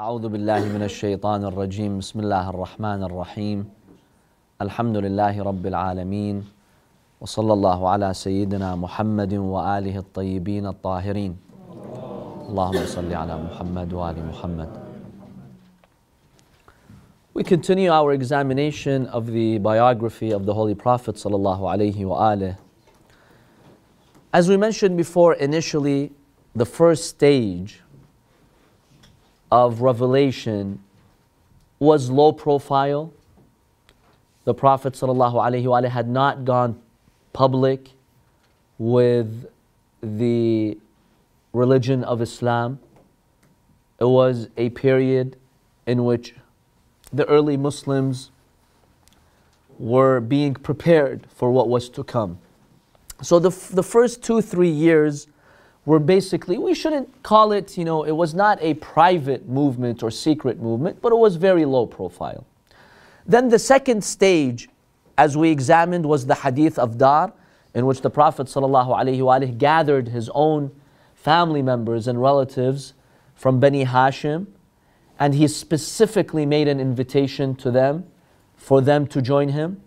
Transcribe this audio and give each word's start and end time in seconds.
أعوذ 0.00 0.28
بالله 0.28 0.64
من 0.72 0.82
الشيطان 0.82 1.44
الرجيم. 1.44 1.98
بسم 1.98 2.20
الله 2.20 2.50
الرحمن 2.50 3.02
الرحيم. 3.04 3.68
الحمد 4.64 4.96
لله 4.96 5.42
رب 5.42 5.66
العالمين 5.66 6.44
وصلى 7.20 7.52
الله 7.52 7.88
على 7.88 8.14
سيدنا 8.14 8.76
محمد 8.76 9.34
وآله 9.34 9.96
الطيبين 9.98 10.66
الطاهرين. 10.66 11.32
اللهم 12.48 12.86
صل 12.86 13.12
على 13.12 13.34
محمد 13.44 13.92
وآل 13.92 14.16
محمد. 14.24 14.70
We 17.34 17.44
continue 17.44 17.90
our 17.90 18.14
examination 18.14 19.04
of 19.08 19.26
the 19.26 19.58
biography 19.58 20.30
of 20.30 20.46
the 20.46 20.54
Holy 20.54 20.74
Prophet 20.74 21.16
sallallahu 21.16 21.68
alaihi 21.68 22.08
wasallam. 22.08 22.56
As 24.32 24.48
we 24.48 24.56
mentioned 24.56 24.96
before, 24.96 25.34
initially, 25.34 26.10
the 26.56 26.64
first 26.64 27.04
stage 27.04 27.82
of 29.50 29.80
revelation 29.80 30.80
was 31.78 32.10
low 32.10 32.32
profile. 32.32 33.12
The 34.44 34.54
Prophet 34.54 34.94
ﷺ 34.94 35.88
had 35.88 36.08
not 36.08 36.44
gone 36.44 36.80
public 37.32 37.90
with 38.78 39.46
the 40.02 40.78
religion 41.52 42.04
of 42.04 42.22
Islam. 42.22 42.78
It 43.98 44.04
was 44.04 44.48
a 44.56 44.70
period 44.70 45.36
in 45.86 46.04
which 46.04 46.34
the 47.12 47.26
early 47.26 47.56
Muslims 47.56 48.30
were 49.78 50.20
being 50.20 50.54
prepared 50.54 51.26
for 51.34 51.50
what 51.50 51.68
was 51.68 51.88
to 51.90 52.04
come. 52.04 52.38
So 53.22 53.38
the, 53.38 53.50
the 53.74 53.82
first 53.82 54.22
two, 54.22 54.40
three 54.40 54.70
years 54.70 55.26
were 55.84 55.98
basically, 55.98 56.58
we 56.58 56.74
shouldn't 56.74 57.22
call 57.22 57.52
it, 57.52 57.78
you 57.78 57.84
know, 57.84 58.04
it 58.04 58.12
was 58.12 58.34
not 58.34 58.60
a 58.60 58.74
private 58.74 59.48
movement 59.48 60.02
or 60.02 60.10
secret 60.10 60.60
movement, 60.60 61.00
but 61.00 61.12
it 61.12 61.16
was 61.16 61.36
very 61.36 61.64
low 61.64 61.86
profile. 61.86 62.46
Then 63.26 63.48
the 63.48 63.58
second 63.58 64.04
stage, 64.04 64.68
as 65.16 65.36
we 65.36 65.50
examined, 65.50 66.06
was 66.06 66.26
the 66.26 66.34
hadith 66.34 66.78
of 66.78 66.98
Dar, 66.98 67.32
in 67.74 67.86
which 67.86 68.00
the 68.02 68.10
Prophet 68.10 68.46
ﷺ 68.48 69.58
gathered 69.58 70.08
his 70.08 70.28
own 70.34 70.70
family 71.14 71.62
members 71.62 72.08
and 72.08 72.20
relatives 72.20 72.94
from 73.34 73.60
Bani 73.60 73.84
Hashim, 73.84 74.46
and 75.18 75.34
he 75.34 75.46
specifically 75.48 76.46
made 76.46 76.66
an 76.66 76.80
invitation 76.80 77.54
to 77.56 77.70
them 77.70 78.06
for 78.56 78.80
them 78.80 79.06
to 79.06 79.22
join 79.22 79.50
him. 79.50 79.80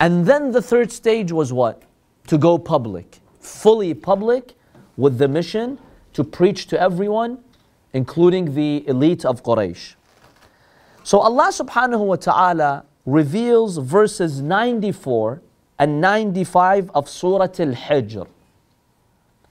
And 0.00 0.26
then 0.26 0.52
the 0.52 0.62
third 0.62 0.90
stage 0.92 1.32
was 1.32 1.52
what? 1.52 1.82
To 2.28 2.38
go 2.38 2.58
public, 2.58 3.20
fully 3.40 3.94
public, 3.94 4.56
with 4.97 5.17
the 5.17 5.27
mission 5.27 5.79
to 6.13 6.23
preach 6.23 6.67
to 6.67 6.81
everyone, 6.81 7.39
including 7.93 8.53
the 8.55 8.87
elite 8.87 9.25
of 9.25 9.43
Quraysh. 9.43 9.95
So 11.03 11.19
Allah 11.19 11.49
subhanahu 11.51 12.05
wa 12.05 12.15
ta'ala 12.15 12.85
reveals 13.05 13.77
verses 13.77 14.41
94 14.41 15.41
and 15.79 16.01
95 16.01 16.91
of 16.93 17.07
Surah 17.07 17.43
Al 17.43 17.73
Hijr. 17.73 18.27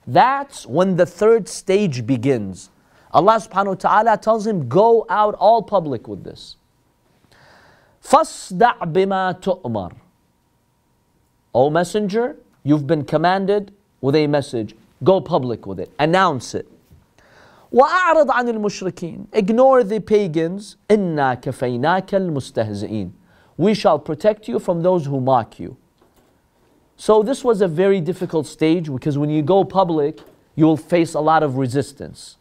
That's 0.05 0.65
when 0.65 0.95
the 0.95 1.05
third 1.05 1.49
stage 1.49 2.05
begins. 2.05 2.69
Allah 3.11 3.35
subhanahu 3.41 3.67
wa 3.67 3.73
ta'ala 3.75 4.17
tells 4.17 4.45
him, 4.45 4.69
Go 4.69 5.05
out 5.09 5.35
all 5.35 5.61
public 5.61 6.07
with 6.07 6.23
this. 6.23 6.55
فَاصْدَعْ 8.03 8.79
بِمَا 8.93 9.41
تُؤْمَرُ 9.41 9.95
O 11.53 11.69
Messenger, 11.69 12.37
you've 12.63 12.87
been 12.87 13.03
commanded 13.03 13.73
with 14.01 14.15
a 14.15 14.27
message. 14.27 14.75
Go 15.03 15.21
public 15.21 15.65
with 15.65 15.79
it. 15.79 15.91
Announce 15.99 16.55
it. 16.55 16.67
وأعرض 17.71 18.31
عن 18.31 18.49
المشركين 18.49 19.27
Ignore 19.33 19.83
the 19.83 19.99
pagans 19.99 20.75
إنا 20.89 21.35
كفيناك 21.41 22.15
المستهزئين 22.15 23.11
We 23.57 23.73
shall 23.73 23.99
protect 23.99 24.47
you 24.47 24.57
from 24.57 24.81
those 24.81 25.05
who 25.05 25.19
mock 25.19 25.59
you. 25.59 25.77
So 26.95 27.23
this 27.23 27.43
was 27.43 27.61
a 27.61 27.67
very 27.67 28.01
difficult 28.01 28.47
stage 28.47 28.91
because 28.91 29.17
when 29.17 29.29
you 29.29 29.41
go 29.41 29.63
public, 29.63 30.19
you 30.55 30.65
will 30.65 30.77
face 30.77 31.13
a 31.13 31.19
lot 31.19 31.43
of 31.43 31.57
resistance. 31.57 32.37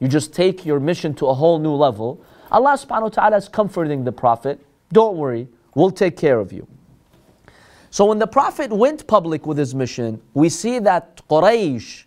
You 0.00 0.08
just 0.08 0.34
take 0.34 0.66
your 0.66 0.80
mission 0.80 1.14
to 1.14 1.26
a 1.26 1.34
whole 1.34 1.58
new 1.58 1.72
level. 1.74 2.20
Allah 2.50 2.72
subhanahu 2.72 3.02
wa 3.02 3.08
ta'ala 3.08 3.36
is 3.36 3.48
comforting 3.48 4.04
the 4.04 4.12
Prophet. 4.12 4.60
Don't 4.92 5.16
worry, 5.16 5.48
we'll 5.74 5.90
take 5.90 6.16
care 6.16 6.40
of 6.40 6.52
you. 6.52 6.66
So 7.95 8.03
when 8.03 8.19
the 8.19 8.27
Prophet 8.27 8.73
went 8.73 9.07
public 9.07 9.45
with 9.45 9.57
his 9.57 9.73
mission, 9.73 10.21
we 10.33 10.49
see 10.49 10.79
that 10.79 11.21
Quraysh, 11.29 12.03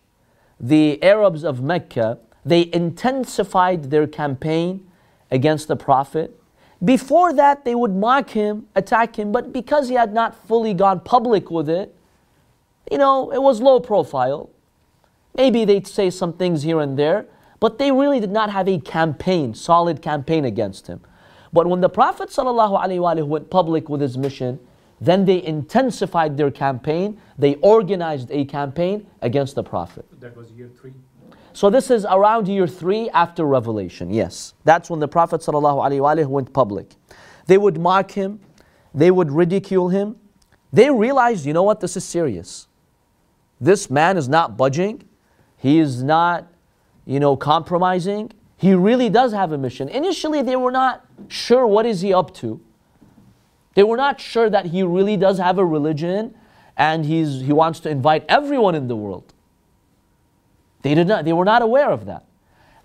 the 0.60 1.02
Arabs 1.02 1.44
of 1.44 1.62
Mecca, 1.62 2.18
they 2.44 2.68
intensified 2.74 3.84
their 3.84 4.06
campaign 4.06 4.86
against 5.30 5.66
the 5.66 5.76
Prophet. 5.76 6.38
Before 6.84 7.32
that, 7.32 7.64
they 7.64 7.74
would 7.74 7.96
mock 7.96 8.28
him, 8.28 8.66
attack 8.76 9.18
him, 9.18 9.32
but 9.32 9.50
because 9.50 9.88
he 9.88 9.94
had 9.94 10.12
not 10.12 10.36
fully 10.46 10.74
gone 10.74 11.00
public 11.00 11.50
with 11.50 11.70
it, 11.70 11.96
you 12.92 12.98
know, 12.98 13.32
it 13.32 13.40
was 13.40 13.62
low 13.62 13.80
profile. 13.80 14.50
Maybe 15.34 15.64
they'd 15.64 15.86
say 15.86 16.10
some 16.10 16.34
things 16.34 16.64
here 16.64 16.80
and 16.80 16.98
there, 16.98 17.24
but 17.60 17.78
they 17.78 17.92
really 17.92 18.20
did 18.20 18.30
not 18.30 18.50
have 18.50 18.68
a 18.68 18.78
campaign, 18.78 19.54
solid 19.54 20.02
campaign 20.02 20.44
against 20.44 20.86
him. 20.86 21.00
But 21.50 21.66
when 21.66 21.80
the 21.80 21.88
Prophet 21.88 22.30
went 22.36 23.50
public 23.50 23.88
with 23.88 24.02
his 24.02 24.18
mission, 24.18 24.60
then 25.00 25.24
they 25.24 25.42
intensified 25.44 26.36
their 26.36 26.50
campaign. 26.50 27.20
They 27.38 27.54
organized 27.56 28.30
a 28.30 28.44
campaign 28.44 29.06
against 29.22 29.54
the 29.54 29.62
Prophet. 29.62 30.04
That 30.20 30.36
was 30.36 30.50
year 30.52 30.68
three. 30.80 30.92
So 31.52 31.70
this 31.70 31.90
is 31.90 32.04
around 32.04 32.46
year 32.48 32.66
three 32.66 33.10
after 33.10 33.44
revelation. 33.44 34.10
Yes, 34.10 34.54
that's 34.64 34.90
when 34.90 35.00
the 35.00 35.08
Prophet 35.08 35.40
ﷺ 35.40 36.26
went 36.28 36.52
public. 36.52 36.94
They 37.46 37.58
would 37.58 37.78
mock 37.80 38.12
him, 38.12 38.40
they 38.94 39.10
would 39.10 39.32
ridicule 39.32 39.88
him. 39.88 40.16
They 40.72 40.90
realized, 40.90 41.46
you 41.46 41.52
know 41.52 41.62
what, 41.62 41.80
this 41.80 41.96
is 41.96 42.04
serious. 42.04 42.68
This 43.60 43.90
man 43.90 44.16
is 44.16 44.28
not 44.28 44.56
budging. 44.56 45.02
He 45.56 45.78
is 45.78 46.02
not, 46.02 46.46
you 47.06 47.18
know, 47.18 47.36
compromising. 47.36 48.32
He 48.56 48.74
really 48.74 49.08
does 49.08 49.32
have 49.32 49.52
a 49.52 49.58
mission. 49.58 49.88
Initially, 49.88 50.42
they 50.42 50.56
were 50.56 50.70
not 50.70 51.04
sure 51.28 51.66
what 51.66 51.86
is 51.86 52.00
he 52.02 52.12
up 52.12 52.34
to. 52.34 52.60
They 53.78 53.84
were 53.84 53.96
not 53.96 54.20
sure 54.20 54.50
that 54.50 54.66
he 54.66 54.82
really 54.82 55.16
does 55.16 55.38
have 55.38 55.56
a 55.56 55.64
religion 55.64 56.34
and 56.76 57.06
he's, 57.06 57.42
he 57.42 57.52
wants 57.52 57.78
to 57.78 57.88
invite 57.88 58.24
everyone 58.28 58.74
in 58.74 58.88
the 58.88 58.96
world. 58.96 59.32
They, 60.82 60.96
did 60.96 61.06
not, 61.06 61.24
they 61.24 61.32
were 61.32 61.44
not 61.44 61.62
aware 61.62 61.88
of 61.88 62.04
that. 62.06 62.24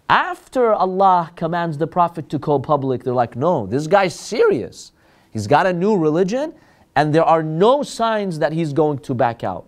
After 0.08 0.72
Allah 0.72 1.32
commands 1.36 1.80
the 1.80 1.88
Prophet 1.88 2.30
to 2.30 2.38
go 2.38 2.60
public, 2.60 3.04
they're 3.04 3.12
like, 3.12 3.36
no, 3.36 3.66
this 3.66 3.88
guy's 3.88 4.14
serious. 4.14 4.92
He's 5.32 5.48
got 5.48 5.66
a 5.66 5.74
new 5.74 5.98
religion, 5.98 6.54
and 6.96 7.12
there 7.12 7.26
are 7.26 7.42
no 7.42 7.82
signs 7.82 8.38
that 8.38 8.54
he's 8.54 8.72
going 8.72 9.00
to 9.00 9.16
back 9.16 9.44
out. 9.44 9.68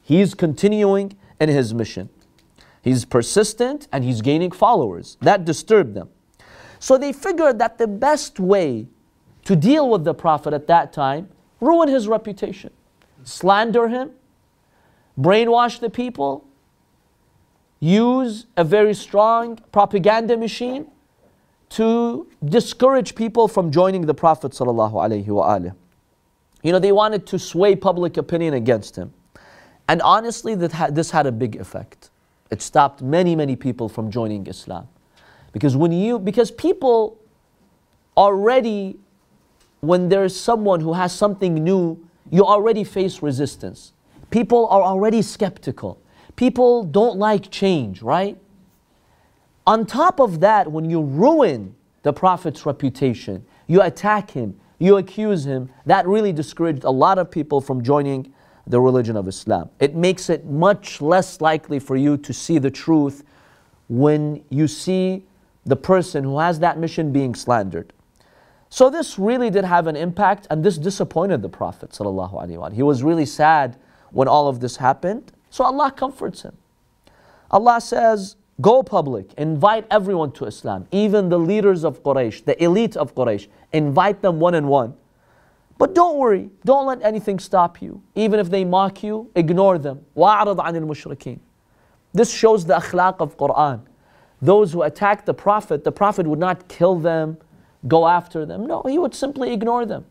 He's 0.00 0.32
continuing 0.32 1.16
in 1.40 1.48
his 1.48 1.74
mission. 1.74 2.08
He's 2.82 3.04
persistent 3.04 3.88
and 3.90 4.04
he's 4.04 4.20
gaining 4.20 4.52
followers. 4.52 5.16
That 5.22 5.44
disturbed 5.44 5.96
them. 5.96 6.10
So 6.78 6.98
they 6.98 7.12
figured 7.12 7.58
that 7.58 7.78
the 7.78 7.88
best 7.88 8.38
way 8.38 8.86
to 9.52 9.56
deal 9.56 9.90
with 9.90 10.04
the 10.04 10.14
Prophet 10.14 10.54
at 10.54 10.66
that 10.68 10.94
time, 10.94 11.28
ruin 11.60 11.86
his 11.86 12.08
reputation, 12.08 12.70
slander 13.22 13.86
him, 13.86 14.12
brainwash 15.20 15.78
the 15.78 15.90
people, 15.90 16.46
use 17.78 18.46
a 18.56 18.64
very 18.64 18.94
strong 18.94 19.58
propaganda 19.70 20.38
machine 20.38 20.86
to 21.68 22.26
discourage 22.42 23.14
people 23.14 23.46
from 23.46 23.70
joining 23.70 24.06
the 24.06 24.14
Prophet. 24.14 24.58
You 24.58 26.72
know, 26.72 26.78
they 26.78 26.92
wanted 26.92 27.26
to 27.26 27.38
sway 27.38 27.76
public 27.76 28.16
opinion 28.16 28.54
against 28.54 28.96
him. 28.96 29.12
And 29.86 30.00
honestly, 30.00 30.54
that 30.54 30.94
this 30.94 31.10
had 31.10 31.26
a 31.26 31.32
big 31.32 31.56
effect. 31.56 32.08
It 32.50 32.62
stopped 32.62 33.02
many, 33.02 33.36
many 33.36 33.56
people 33.56 33.90
from 33.90 34.10
joining 34.10 34.46
Islam. 34.46 34.88
Because 35.52 35.76
when 35.76 35.92
you 35.92 36.18
because 36.18 36.50
people 36.50 37.18
already 38.16 38.98
when 39.82 40.08
there's 40.08 40.38
someone 40.38 40.80
who 40.80 40.92
has 40.92 41.12
something 41.12 41.54
new, 41.54 41.98
you 42.30 42.46
already 42.46 42.84
face 42.84 43.20
resistance. 43.20 43.92
People 44.30 44.68
are 44.68 44.80
already 44.80 45.20
skeptical. 45.20 46.00
People 46.36 46.84
don't 46.84 47.18
like 47.18 47.50
change, 47.50 48.00
right? 48.00 48.38
On 49.66 49.84
top 49.84 50.20
of 50.20 50.38
that, 50.38 50.70
when 50.70 50.88
you 50.88 51.02
ruin 51.02 51.74
the 52.04 52.12
Prophet's 52.12 52.64
reputation, 52.64 53.44
you 53.66 53.82
attack 53.82 54.30
him, 54.30 54.58
you 54.78 54.98
accuse 54.98 55.44
him, 55.44 55.68
that 55.84 56.06
really 56.06 56.32
discouraged 56.32 56.84
a 56.84 56.90
lot 56.90 57.18
of 57.18 57.28
people 57.28 57.60
from 57.60 57.82
joining 57.82 58.32
the 58.68 58.80
religion 58.80 59.16
of 59.16 59.26
Islam. 59.26 59.68
It 59.80 59.96
makes 59.96 60.30
it 60.30 60.46
much 60.46 61.00
less 61.00 61.40
likely 61.40 61.80
for 61.80 61.96
you 61.96 62.16
to 62.18 62.32
see 62.32 62.58
the 62.58 62.70
truth 62.70 63.24
when 63.88 64.44
you 64.48 64.68
see 64.68 65.26
the 65.64 65.76
person 65.76 66.22
who 66.22 66.38
has 66.38 66.60
that 66.60 66.78
mission 66.78 67.12
being 67.12 67.34
slandered. 67.34 67.92
So 68.71 68.89
this 68.89 69.17
really 69.17 69.49
did 69.49 69.63
have 69.63 69.87
an 69.87 69.95
impact, 69.95 70.47
and 70.49 70.63
this 70.63 70.77
disappointed 70.77 71.41
the 71.41 71.49
Prophet. 71.49 71.97
He 72.73 72.83
was 72.83 73.03
really 73.03 73.25
sad 73.25 73.77
when 74.11 74.27
all 74.27 74.47
of 74.47 74.59
this 74.59 74.77
happened. 74.77 75.31
So 75.49 75.63
Allah 75.63 75.91
comforts 75.91 76.41
him. 76.41 76.57
Allah 77.49 77.79
says, 77.79 78.35
Go 78.59 78.81
public, 78.81 79.33
invite 79.37 79.85
everyone 79.91 80.31
to 80.33 80.45
Islam, 80.45 80.87
even 80.91 81.29
the 81.29 81.37
leaders 81.37 81.83
of 81.83 82.01
Quraysh, 82.01 82.43
the 82.45 82.61
elite 82.61 82.97
of 82.97 83.13
Quraysh. 83.13 83.47
Invite 83.71 84.23
them 84.23 84.39
one 84.39 84.55
and 84.55 84.67
one. 84.67 84.95
But 85.77 85.93
don't 85.93 86.17
worry, 86.17 86.49
don't 86.65 86.87
let 86.87 87.03
anything 87.03 87.37
stop 87.37 87.83
you. 87.83 88.01
Even 88.15 88.39
if 88.39 88.49
they 88.49 88.65
mock 88.65 89.03
you, 89.03 89.29
ignore 89.35 89.77
them. 89.77 90.03
وَأَعْرض 90.15 90.57
عَنِ 90.57 90.75
الْمُشْرِكِينَ 90.75 91.39
This 92.13 92.33
shows 92.33 92.65
the 92.65 92.77
akhlaq 92.77 93.17
of 93.19 93.37
Quran. 93.37 93.81
Those 94.41 94.73
who 94.73 94.81
attack 94.81 95.25
the 95.25 95.35
Prophet, 95.35 95.83
the 95.83 95.91
Prophet 95.91 96.25
would 96.25 96.39
not 96.39 96.67
kill 96.67 96.95
them, 96.95 97.37
go 97.87 98.07
after 98.07 98.45
them. 98.45 98.65
No, 98.67 98.83
he 98.83 98.97
would 98.97 99.15
simply 99.15 99.53
ignore 99.53 99.85
them. 99.85 100.05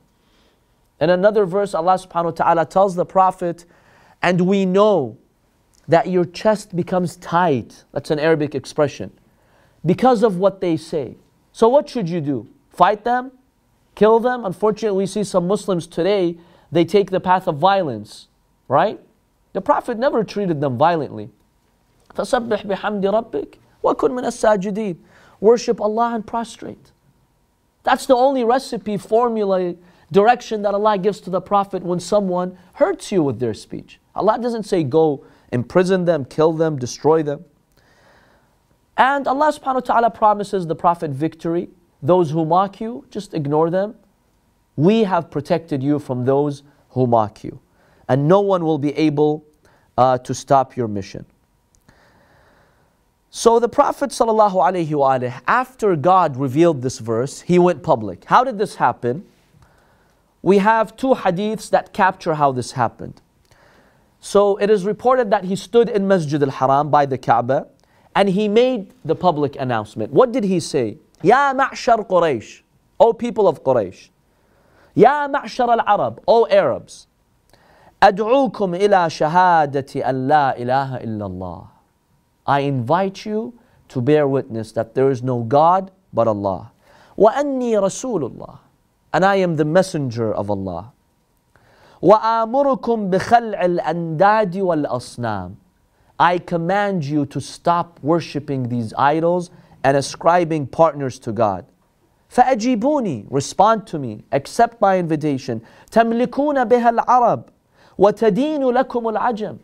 In 1.00 1.10
another 1.10 1.44
verse, 1.44 1.74
Allah 1.74 1.94
subhanahu 1.94 2.24
wa 2.24 2.30
ta'ala 2.30 2.66
tells 2.66 2.94
the 2.94 3.04
Prophet, 3.04 3.64
and 4.22 4.42
we 4.42 4.64
know 4.64 5.18
that 5.88 6.08
your 6.08 6.24
chest 6.24 6.74
becomes 6.74 7.16
tight. 7.16 7.84
That's 7.92 8.10
an 8.10 8.18
Arabic 8.18 8.54
expression. 8.54 9.12
Because 9.84 10.22
of 10.22 10.38
what 10.38 10.60
they 10.60 10.76
say. 10.76 11.16
So, 11.52 11.68
what 11.68 11.88
should 11.88 12.08
you 12.08 12.20
do? 12.20 12.48
Fight 12.70 13.04
them? 13.04 13.32
Kill 13.94 14.20
them? 14.20 14.44
Unfortunately, 14.44 14.98
we 14.98 15.06
see 15.06 15.24
some 15.24 15.46
Muslims 15.46 15.86
today, 15.86 16.36
they 16.72 16.84
take 16.84 17.10
the 17.10 17.20
path 17.20 17.46
of 17.46 17.58
violence, 17.58 18.28
right? 18.68 19.00
The 19.52 19.60
Prophet 19.60 19.98
never 19.98 20.24
treated 20.24 20.60
them 20.60 20.76
violently. 20.76 21.30
فَسَبِّحْ 22.14 22.66
بِحَمْدِ 22.66 23.02
رَبِّكَ 23.02 23.54
وَكُنْ 23.84 24.10
مِنَ 24.10 24.24
السَّاجِدِينَ 24.24 24.96
Worship 25.40 25.80
Allah 25.80 26.14
and 26.14 26.26
prostrate. 26.26 26.89
That's 27.83 28.05
the 28.05 28.15
only 28.15 28.43
recipe, 28.43 28.97
formula, 28.97 29.75
direction 30.11 30.61
that 30.63 30.73
Allah 30.73 30.97
gives 30.97 31.21
to 31.21 31.29
the 31.29 31.41
Prophet 31.41 31.83
when 31.83 31.99
someone 31.99 32.57
hurts 32.73 33.11
you 33.11 33.23
with 33.23 33.39
their 33.39 33.53
speech. 33.53 33.99
Allah 34.15 34.37
doesn't 34.39 34.63
say 34.63 34.83
go 34.83 35.25
imprison 35.51 36.05
them, 36.05 36.25
kill 36.25 36.53
them, 36.53 36.77
destroy 36.77 37.23
them. 37.23 37.45
And 38.97 39.27
Allah 39.27 39.51
subhanahu 39.51 39.75
wa 39.75 39.79
ta'ala 39.79 40.09
promises 40.11 40.67
the 40.67 40.75
Prophet 40.75 41.11
victory. 41.11 41.69
Those 42.03 42.31
who 42.31 42.45
mock 42.45 42.81
you, 42.81 43.05
just 43.09 43.33
ignore 43.33 43.69
them. 43.69 43.95
We 44.75 45.03
have 45.03 45.31
protected 45.31 45.81
you 45.81 45.99
from 45.99 46.25
those 46.25 46.63
who 46.89 47.07
mock 47.07 47.43
you. 47.43 47.59
And 48.07 48.27
no 48.27 48.41
one 48.41 48.65
will 48.65 48.77
be 48.77 48.95
able 48.97 49.45
uh, 49.97 50.17
to 50.19 50.33
stop 50.33 50.75
your 50.75 50.87
mission. 50.87 51.25
So 53.30 53.58
the 53.58 53.68
Prophet 53.68 54.10
ﷺ, 54.10 55.40
after 55.46 55.96
God 55.96 56.36
revealed 56.36 56.82
this 56.82 56.98
verse, 56.98 57.42
he 57.42 57.58
went 57.58 57.82
public. 57.82 58.24
How 58.24 58.44
did 58.44 58.58
this 58.58 58.76
happen? 58.76 59.26
We 60.42 60.58
have 60.58 60.96
two 60.96 61.14
hadiths 61.14 61.68
that 61.70 61.92
capture 61.92 62.34
how 62.34 62.52
this 62.52 62.72
happened. 62.72 63.20
So 64.20 64.56
it 64.56 64.70
is 64.70 64.84
reported 64.84 65.30
that 65.30 65.44
he 65.44 65.56
stood 65.56 65.88
in 65.88 66.08
Masjid 66.08 66.42
al-Haram 66.42 66.88
by 66.90 67.04
the 67.04 67.18
Kaaba 67.18 67.66
and 68.14 68.28
he 68.28 68.48
made 68.48 68.94
the 69.04 69.14
public 69.14 69.56
announcement. 69.56 70.12
What 70.12 70.32
did 70.32 70.44
he 70.44 70.58
say? 70.58 70.98
Ya 71.22 71.52
ma'shar 71.52 72.06
Quraysh, 72.08 72.62
O 72.98 73.12
people 73.12 73.46
of 73.48 73.62
Quraysh. 73.62 74.08
Ya 74.94 75.28
ma'shar 75.28 75.68
al-Arab, 75.68 76.22
O 76.26 76.46
Arabs. 76.46 77.06
أدعوكم 78.02 78.74
إلى 78.74 79.10
شهادة 79.10 80.08
أن 80.08 80.28
لا 80.28 80.56
إله 80.58 80.96
إلا 81.04 81.26
الله. 81.26 81.69
I 82.46 82.60
invite 82.60 83.26
you 83.26 83.58
to 83.88 84.00
bear 84.00 84.26
witness 84.28 84.72
that 84.72 84.94
there 84.94 85.10
is 85.10 85.22
no 85.22 85.42
God 85.42 85.90
but 86.12 86.28
Allah. 86.28 86.72
وأني 87.18 87.80
رسول 87.80 88.30
الله. 88.30 88.58
And 89.12 89.24
I 89.24 89.36
am 89.36 89.56
the 89.56 89.64
messenger 89.64 90.32
of 90.32 90.50
Allah. 90.50 90.92
وآمركم 92.02 93.10
بخلع 93.10 93.64
الأنداد 93.64 94.56
والأصنام 94.56 95.56
I 96.18 96.38
command 96.38 97.04
you 97.04 97.26
to 97.26 97.40
stop 97.40 97.98
worshipping 98.02 98.68
these 98.68 98.94
idols 98.96 99.50
and 99.84 99.96
ascribing 99.96 100.66
partners 100.66 101.18
to 101.20 101.32
God. 101.32 101.66
فأجيبوني 102.28 103.26
respond 103.30 103.86
to 103.86 103.98
me 103.98 104.24
accept 104.32 104.80
my 104.80 104.98
invitation 104.98 105.60
تملكون 105.90 106.64
بها 106.64 106.90
العرب 106.90 107.42
وتدين 107.98 108.62
لكم 108.70 109.08
العجم 109.08 109.58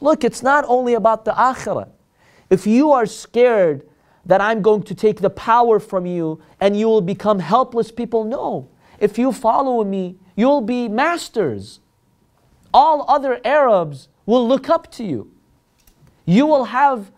Look, 0.00 0.24
it's 0.24 0.42
not 0.42 0.64
only 0.68 0.94
about 0.94 1.24
the 1.24 1.32
akhirah. 1.32 1.88
If 2.49 2.65
you 2.65 2.91
are 2.91 3.05
scared 3.05 3.87
that 4.25 4.41
I'm 4.41 4.61
going 4.61 4.83
to 4.83 4.95
take 4.95 5.21
the 5.21 5.29
power 5.29 5.79
from 5.79 6.05
you 6.05 6.41
and 6.59 6.77
you 6.77 6.87
will 6.87 7.01
become 7.01 7.39
helpless 7.39 7.91
people, 7.91 8.23
no. 8.23 8.69
If 8.99 9.17
you 9.17 9.31
follow 9.31 9.83
me, 9.83 10.17
you'll 10.35 10.61
be 10.61 10.87
masters. 10.87 11.79
All 12.73 13.05
other 13.07 13.39
Arabs 13.45 14.09
will 14.25 14.47
look 14.47 14.69
up 14.69 14.91
to 14.93 15.03
you. 15.03 15.31
You 16.25 16.45
will 16.45 16.65
have 16.65 17.11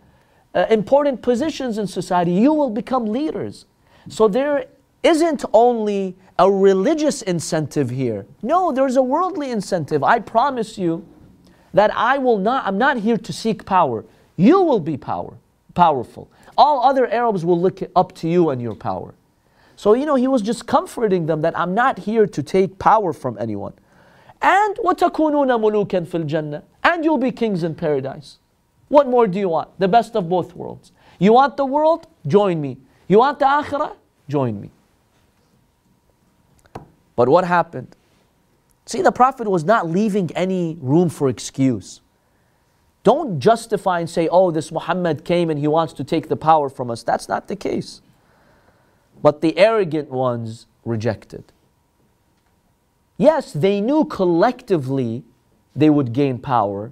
uh, 0.54 0.66
important 0.69 1.22
positions 1.22 1.77
in 1.77 1.88
society. 1.88 2.31
You 2.31 2.54
will 2.54 2.69
become 2.69 3.06
leaders. 3.06 3.66
So 4.10 4.27
there 4.27 4.66
isn't 5.04 5.44
only 5.54 6.16
a 6.38 6.50
religious 6.50 7.22
incentive 7.22 7.89
here. 7.89 8.25
No, 8.42 8.72
there's 8.72 8.95
a 8.95 9.01
worldly 9.01 9.51
incentive. 9.51 10.04
I 10.04 10.19
promise 10.19 10.77
you 10.77 11.06
that 11.74 11.92
I 11.95 12.18
will 12.18 12.38
not, 12.38 12.66
I'm 12.66 12.77
not 12.77 12.98
here 12.98 13.18
to 13.18 13.34
seek 13.34 13.66
power. 13.66 14.06
You 14.40 14.61
will 14.62 14.81
be 14.81 14.96
power, 14.96 15.34
powerful. 15.75 16.28
All 16.56 16.84
other 16.84 17.06
Arabs 17.06 17.44
will 17.44 17.61
look 17.61 17.81
up 17.94 18.14
to 18.17 18.28
you 18.28 18.50
and 18.50 18.61
your 18.61 18.75
power. 18.75 19.14
So, 19.76 19.94
you 19.94 20.06
know, 20.06 20.14
he 20.14 20.26
was 20.26 20.43
just 20.43 20.67
comforting 20.67 21.26
them 21.26 21.43
that 21.43 21.58
I'm 21.58 21.75
not 21.75 21.99
here 21.99 22.26
to 22.26 22.43
take 22.43 22.78
power 22.78 23.12
from 23.12 23.37
anyone. 23.38 23.75
And 24.40 24.76
وَتَكُونُونَ 24.76 25.49
مُلُوكًا 25.49 26.06
فِي 26.06 26.25
الْجَنَّةِ 26.25 26.62
And 26.82 27.05
you'll 27.05 27.19
be 27.19 27.31
kings 27.31 27.62
in 27.62 27.75
paradise. 27.75 28.38
What 28.88 29.08
more 29.08 29.26
do 29.26 29.38
you 29.38 29.49
want? 29.49 29.78
The 29.78 29.88
best 29.88 30.14
of 30.17 30.28
both 30.28 30.55
worlds. 30.55 30.93
You 31.19 31.32
want 31.32 31.56
the 31.56 31.67
world? 31.67 32.06
Join 32.26 32.61
me. 32.61 32.78
You 33.08 33.19
want 33.19 33.38
the 33.38 33.46
akhirah? 33.46 33.94
Join 34.28 34.61
me. 34.61 34.70
But 37.14 37.28
what 37.28 37.44
happened? 37.44 37.96
See, 38.84 39.02
the 39.02 39.12
Prophet 39.12 39.49
was 39.49 39.64
not 39.64 39.88
leaving 39.88 40.31
any 40.37 40.76
room 40.81 41.08
for 41.08 41.28
excuse. 41.28 42.00
Don't 43.03 43.39
justify 43.39 44.00
and 44.00 44.09
say, 44.09 44.27
oh, 44.27 44.51
this 44.51 44.71
Muhammad 44.71 45.25
came 45.25 45.50
and 45.50 45.59
he 45.59 45.68
wants 45.68 45.94
to 45.94 46.03
take 46.03 46.30
the 46.30 46.36
power 46.36 46.69
from 46.69 46.92
us. 46.92 47.01
That's 47.03 47.27
not 47.27 47.48
the 47.48 47.56
case. 47.56 48.01
But 49.21 49.42
the 49.42 49.57
arrogant 49.57 50.09
ones 50.09 50.68
rejected. 50.86 51.44
Yes, 53.18 53.53
they 53.53 53.81
knew 53.81 54.06
collectively 54.06 55.24
they 55.75 55.89
would 55.89 56.13
gain 56.13 56.39
power. 56.39 56.92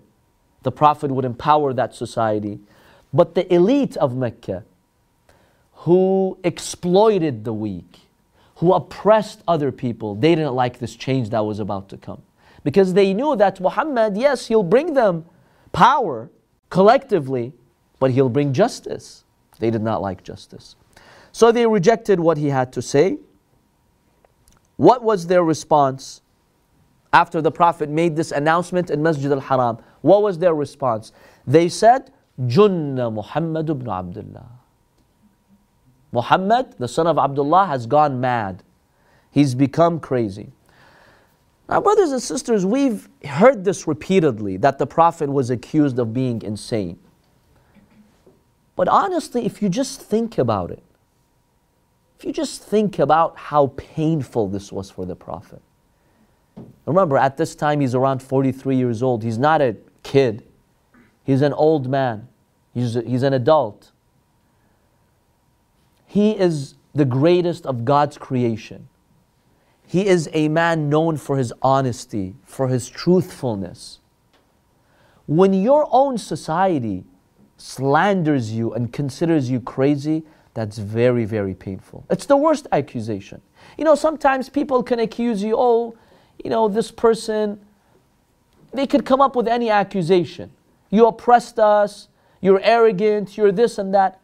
The 0.64 0.72
Prophet 0.72 1.12
would 1.12 1.26
empower 1.26 1.74
that 1.74 1.94
society. 1.94 2.60
But 3.14 3.36
the 3.36 3.52
elite 3.54 3.98
of 3.98 4.16
Mecca, 4.16 4.64
who 5.74 6.38
exploited 6.44 7.46
the 7.46 7.54
weak, 7.54 8.00
who 8.56 8.74
oppressed 8.74 9.42
other 9.48 9.72
people, 9.72 10.16
they 10.16 10.36
didn't 10.36 10.54
like 10.54 10.80
this 10.80 10.96
change 10.96 11.30
that 11.30 11.46
was 11.46 11.60
about 11.60 11.90
to 11.90 11.98
come. 11.98 12.22
Because 12.64 12.94
they 12.94 13.14
knew 13.14 13.36
that 13.38 13.60
Muhammad, 13.60 14.18
yes, 14.18 14.48
he'll 14.48 14.64
bring 14.64 14.94
them 14.94 15.26
power 15.72 16.30
collectively, 16.70 17.54
but 18.00 18.12
he'll 18.12 18.30
bring 18.30 18.54
justice. 18.54 19.24
They 19.60 19.70
did 19.70 19.82
not 19.82 20.02
like 20.02 20.24
justice. 20.24 20.76
So 21.32 21.52
they 21.52 21.66
rejected 21.68 22.20
what 22.20 22.38
he 22.38 22.48
had 22.50 22.74
to 22.74 22.82
say. 22.82 23.18
What 24.78 25.04
was 25.04 25.28
their 25.28 25.44
response 25.44 26.22
after 27.12 27.42
the 27.42 27.52
Prophet 27.52 27.90
made 27.90 28.16
this 28.16 28.32
announcement 28.32 28.90
in 28.90 29.04
Masjid 29.04 29.32
al 29.32 29.42
Haram? 29.42 29.78
What 30.02 30.24
was 30.24 30.40
their 30.40 30.54
response? 30.54 31.12
They 31.46 31.68
said, 31.68 32.12
Junna 32.40 33.12
Muhammad 33.12 33.70
ibn 33.70 33.90
Abdullah. 33.90 34.50
Muhammad, 36.12 36.76
the 36.80 36.88
son 36.88 37.08
of 37.08 37.18
Abdullah, 37.18 37.68
has 37.68 37.86
gone 37.86 38.20
mad. 38.20 38.64
He's 39.32 39.54
become 39.54 40.00
crazy. 40.00 40.54
Now, 41.70 41.80
brothers 41.82 42.12
and 42.12 42.22
sisters, 42.22 42.66
we've 42.66 43.08
heard 43.24 43.64
this 43.64 43.88
repeatedly 43.88 44.58
that 44.58 44.80
the 44.80 44.88
Prophet 44.88 45.30
was 45.30 45.52
accused 45.52 46.00
of 46.00 46.14
being 46.14 46.42
insane. 46.42 47.00
But 48.76 48.88
honestly, 48.88 49.46
if 49.46 49.62
you 49.62 49.70
just 49.70 50.02
think 50.02 50.40
about 50.40 50.72
it, 50.72 50.82
if 52.18 52.26
you 52.26 52.34
just 52.34 52.64
think 52.64 52.98
about 52.98 53.38
how 53.38 53.68
painful 53.78 54.50
this 54.50 54.72
was 54.72 54.90
for 54.90 55.06
the 55.06 55.16
Prophet. 55.16 55.62
Remember, 56.86 57.18
at 57.18 57.38
this 57.38 57.56
time 57.56 57.82
he's 57.82 57.94
around 57.94 58.24
43 58.24 58.76
years 58.76 59.04
old. 59.04 59.24
He's 59.24 59.38
not 59.38 59.62
a 59.62 59.78
kid, 60.02 60.44
he's 61.24 61.42
an 61.42 61.54
old 61.54 61.88
man, 61.88 62.28
he's, 62.74 62.96
a, 62.96 63.04
he's 63.04 63.24
an 63.24 63.34
adult. 63.34 63.92
He 66.08 66.32
is 66.32 66.74
the 66.96 67.06
greatest 67.06 67.68
of 67.68 67.86
God's 67.86 68.18
creation. 68.18 68.90
He 69.90 70.06
is 70.06 70.30
a 70.34 70.50
man 70.50 70.88
known 70.88 71.18
for 71.18 71.36
his 71.36 71.52
honesty, 71.64 72.36
for 72.46 72.68
his 72.68 72.88
truthfulness. 72.90 73.98
When 75.26 75.52
your 75.52 75.90
own 75.92 76.20
society 76.20 77.06
slanders 77.58 78.52
you 78.52 78.72
and 78.72 78.94
considers 78.94 79.50
you 79.50 79.60
crazy, 79.60 80.22
that's 80.54 80.78
very, 80.78 81.26
very 81.26 81.56
painful. 81.56 82.06
It's 82.12 82.28
the 82.28 82.38
worst 82.38 82.68
accusation. 82.72 83.42
You 83.80 83.84
know, 83.84 83.96
sometimes 83.96 84.48
people 84.48 84.84
can 84.84 85.00
accuse 85.00 85.42
you, 85.42 85.56
oh, 85.58 85.98
you 86.44 86.52
know, 86.52 86.68
this 86.68 86.92
person, 86.92 87.60
they 88.72 88.86
could 88.86 89.08
come 89.08 89.22
up 89.22 89.36
with 89.36 89.48
any 89.48 89.72
accusation. 89.72 90.52
You 90.92 91.08
oppressed 91.08 91.58
us, 91.58 92.10
you're 92.42 92.62
arrogant, 92.62 93.38
you're 93.38 93.52
this 93.52 93.80
and 93.80 93.92
that. 93.96 94.20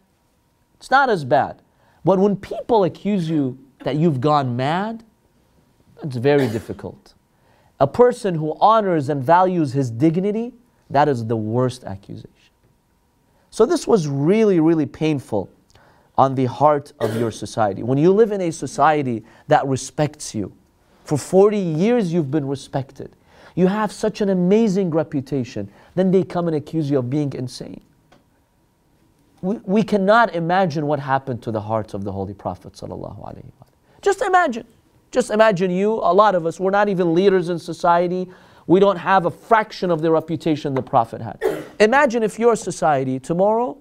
It's 0.75 0.91
not 0.91 1.09
as 1.09 1.25
bad. 1.25 1.63
But 2.03 2.19
when 2.19 2.35
people 2.35 2.83
accuse 2.83 3.27
you 3.27 3.57
that 3.83 3.95
you've 3.95 4.21
gone 4.21 4.55
mad, 4.55 5.03
it's 6.03 6.17
very 6.17 6.47
difficult. 6.47 7.13
A 7.79 7.87
person 7.87 8.35
who 8.35 8.55
honors 8.59 9.09
and 9.09 9.23
values 9.23 9.73
his 9.73 9.91
dignity, 9.91 10.53
that 10.89 11.07
is 11.07 11.25
the 11.25 11.35
worst 11.35 11.83
accusation. 11.83 12.29
So 13.49 13.65
this 13.65 13.87
was 13.87 14.07
really, 14.07 14.59
really 14.59 14.85
painful 14.85 15.49
on 16.17 16.35
the 16.35 16.45
heart 16.45 16.93
of 16.99 17.15
your 17.17 17.31
society. 17.31 17.83
When 17.83 17.97
you 17.97 18.11
live 18.11 18.31
in 18.31 18.41
a 18.41 18.51
society 18.51 19.23
that 19.47 19.65
respects 19.65 20.33
you, 20.33 20.53
for 21.03 21.17
40 21.17 21.57
years 21.57 22.13
you've 22.13 22.31
been 22.31 22.47
respected, 22.47 23.15
you 23.55 23.67
have 23.67 23.91
such 23.91 24.21
an 24.21 24.29
amazing 24.29 24.89
reputation, 24.91 25.69
then 25.95 26.11
they 26.11 26.23
come 26.23 26.47
and 26.47 26.55
accuse 26.55 26.89
you 26.89 26.99
of 26.99 27.09
being 27.09 27.31
insane. 27.33 27.81
We, 29.41 29.57
we 29.57 29.83
cannot 29.83 30.35
imagine 30.35 30.87
what 30.87 30.99
happened 30.99 31.41
to 31.43 31.51
the 31.51 31.61
hearts 31.61 31.93
of 31.93 32.03
the 32.03 32.11
Holy 32.11 32.33
Prophet. 32.33 32.73
Just 34.01 34.21
imagine. 34.21 34.65
Just 35.15 35.31
imagine 35.31 35.71
you, 35.71 35.93
a 35.93 36.11
lot 36.13 36.35
of 36.35 36.45
us, 36.45 36.59
we're 36.59 36.71
not 36.71 36.89
even 36.89 37.13
leaders 37.15 37.47
in 37.47 37.57
society. 37.57 38.27
We 38.67 38.81
don't 38.81 38.97
have 38.97 39.25
a 39.25 39.31
fraction 39.31 39.89
of 39.89 40.01
the 40.01 40.11
reputation 40.11 40.73
the 40.73 40.81
Prophet 40.81 41.21
had. 41.21 41.41
Imagine 41.79 42.21
if 42.21 42.37
your 42.37 42.57
society 42.57 43.17
tomorrow 43.21 43.77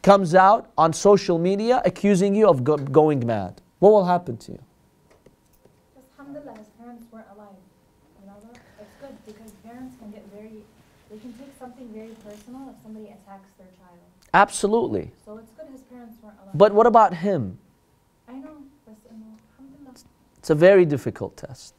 comes 0.00 0.34
out 0.34 0.70
on 0.78 0.94
social 0.94 1.38
media 1.38 1.82
accusing 1.84 2.34
you 2.34 2.48
of 2.48 2.64
go- 2.64 2.78
going 2.78 3.26
mad. 3.26 3.60
What 3.78 3.90
will 3.90 4.06
happen 4.06 4.38
to 4.38 4.52
you? 4.52 4.62
Alhamdulillah, 6.18 6.56
his 6.56 6.68
parents 6.80 7.04
weren't 7.12 7.26
alive. 7.36 7.48
You 8.22 8.26
know 8.26 8.36
that? 8.50 8.58
It's 8.80 8.94
good 9.02 9.14
because 9.26 9.52
parents 9.62 9.94
can 10.00 10.12
get 10.12 10.24
very, 10.34 10.64
they 11.10 11.18
can 11.18 11.34
take 11.34 11.52
something 11.58 11.88
very 11.92 12.16
personal 12.24 12.70
if 12.70 12.82
somebody 12.82 13.08
attacks 13.08 13.50
their 13.58 13.68
child. 13.76 13.98
Absolutely. 14.32 15.12
So 15.26 15.36
it's 15.36 15.50
good 15.58 15.66
his 15.72 15.82
parents 15.82 16.16
weren't 16.22 16.36
alive. 16.42 16.54
But 16.54 16.72
what 16.72 16.86
about 16.86 17.12
him? 17.12 17.58
I 18.26 18.32
know, 18.32 18.56
but 18.86 18.94
you 19.12 19.18
know, 19.18 19.36
Alhamdulillah. 19.60 19.92
It's 20.44 20.50
a 20.50 20.54
very 20.54 20.84
difficult 20.84 21.38
test. 21.38 21.72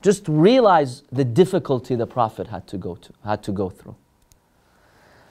Just 0.00 0.28
realize 0.28 1.02
the 1.10 1.24
difficulty 1.24 1.96
the 1.96 2.06
Prophet 2.06 2.46
had 2.46 2.68
to 2.68 2.78
go 2.78 2.94
to, 2.94 3.12
had 3.24 3.42
to 3.42 3.50
go 3.50 3.68
through. 3.68 3.96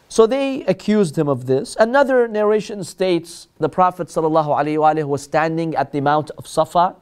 So 0.09 0.27
they 0.27 0.65
accused 0.65 1.17
him 1.17 1.29
of 1.29 1.45
this. 1.45 1.77
Another 1.79 2.27
narration 2.27 2.83
states 2.83 3.47
the 3.59 3.69
Prophet 3.69 4.09
ﷺ 4.09 5.07
was 5.07 5.21
standing 5.21 5.73
at 5.73 5.93
the 5.93 6.01
Mount 6.01 6.31
of 6.31 6.45
Safa. 6.45 6.97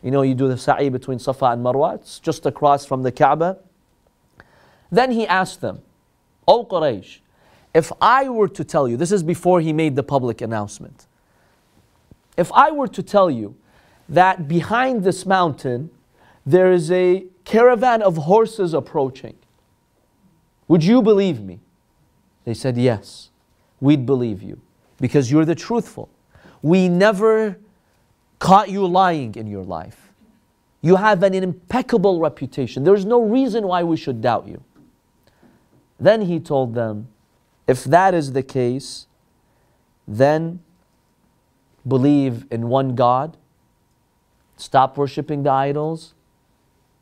You 0.00 0.12
know, 0.12 0.22
you 0.22 0.36
do 0.36 0.46
the 0.46 0.56
sa'i 0.56 0.88
between 0.90 1.18
Safa 1.18 1.46
and 1.46 1.64
Marwa. 1.64 1.96
It's 1.96 2.20
just 2.20 2.46
across 2.46 2.86
from 2.86 3.02
the 3.02 3.10
Kaaba. 3.10 3.58
Then 4.92 5.10
he 5.10 5.26
asked 5.26 5.60
them, 5.60 5.82
O 6.46 6.64
Quraysh, 6.64 7.18
if 7.74 7.90
I 8.00 8.28
were 8.28 8.46
to 8.46 8.62
tell 8.62 8.86
you, 8.86 8.96
this 8.96 9.10
is 9.10 9.24
before 9.24 9.60
he 9.60 9.72
made 9.72 9.96
the 9.96 10.04
public 10.04 10.40
announcement. 10.40 11.08
If 12.36 12.52
I 12.52 12.70
were 12.70 12.86
to 12.86 13.02
tell 13.02 13.28
you 13.28 13.56
that 14.10 14.48
behind 14.48 15.04
this 15.04 15.24
mountain 15.24 15.90
there 16.44 16.72
is 16.72 16.90
a 16.90 17.24
caravan 17.44 18.02
of 18.02 18.16
horses 18.16 18.74
approaching, 18.74 19.36
would 20.68 20.84
you 20.84 21.00
believe 21.00 21.40
me? 21.40 21.60
They 22.44 22.54
said, 22.54 22.76
Yes, 22.76 23.30
we'd 23.80 24.04
believe 24.04 24.42
you 24.42 24.60
because 24.98 25.30
you're 25.30 25.44
the 25.44 25.54
truthful. 25.54 26.10
We 26.62 26.88
never 26.88 27.56
caught 28.38 28.68
you 28.68 28.86
lying 28.86 29.34
in 29.34 29.46
your 29.46 29.64
life. 29.64 30.12
You 30.82 30.96
have 30.96 31.22
an 31.22 31.34
impeccable 31.34 32.20
reputation. 32.20 32.84
There's 32.84 33.04
no 33.04 33.22
reason 33.22 33.66
why 33.66 33.82
we 33.82 33.96
should 33.96 34.20
doubt 34.20 34.48
you. 34.48 34.62
Then 35.98 36.22
he 36.22 36.40
told 36.40 36.74
them, 36.74 37.08
If 37.66 37.84
that 37.84 38.14
is 38.14 38.32
the 38.32 38.42
case, 38.42 39.06
then 40.08 40.60
believe 41.86 42.46
in 42.50 42.68
one 42.68 42.94
God, 42.94 43.36
stop 44.60 44.96
worshiping 44.96 45.42
the 45.42 45.50
idols. 45.50 46.14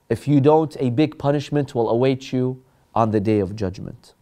If 0.09 0.27
you 0.27 0.41
don't, 0.41 0.77
a 0.81 0.91
big 0.91 1.19
punishment 1.19 1.75
will 1.75 1.91
await 1.91 2.33
you 2.33 2.63
on 2.95 3.11
the 3.11 3.21
day 3.21 3.41
of 3.41 3.55
judgment. 3.55 4.15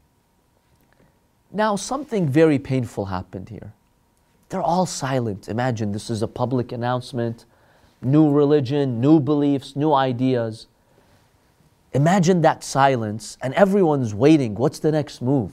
Now, 1.52 1.76
something 1.76 2.28
very 2.28 2.59
painful 2.59 3.07
happened 3.07 3.49
here. 3.49 3.73
They're 4.49 4.62
all 4.62 4.87
silent. 4.87 5.49
Imagine 5.49 5.93
this 5.93 6.11
is 6.11 6.23
a 6.23 6.28
public 6.28 6.73
announcement, 6.73 7.45
new 8.02 8.31
religion, 8.31 9.00
new 9.00 9.21
beliefs, 9.21 9.76
new 9.76 9.93
ideas. 9.93 10.66
Imagine 11.93 12.43
that 12.43 12.62
silence, 12.62 13.38
and 13.40 13.55
everyone's 13.55 14.14
waiting. 14.14 14.55
What's 14.55 14.78
the 14.78 14.93
next 14.93 15.23
move? 15.23 15.52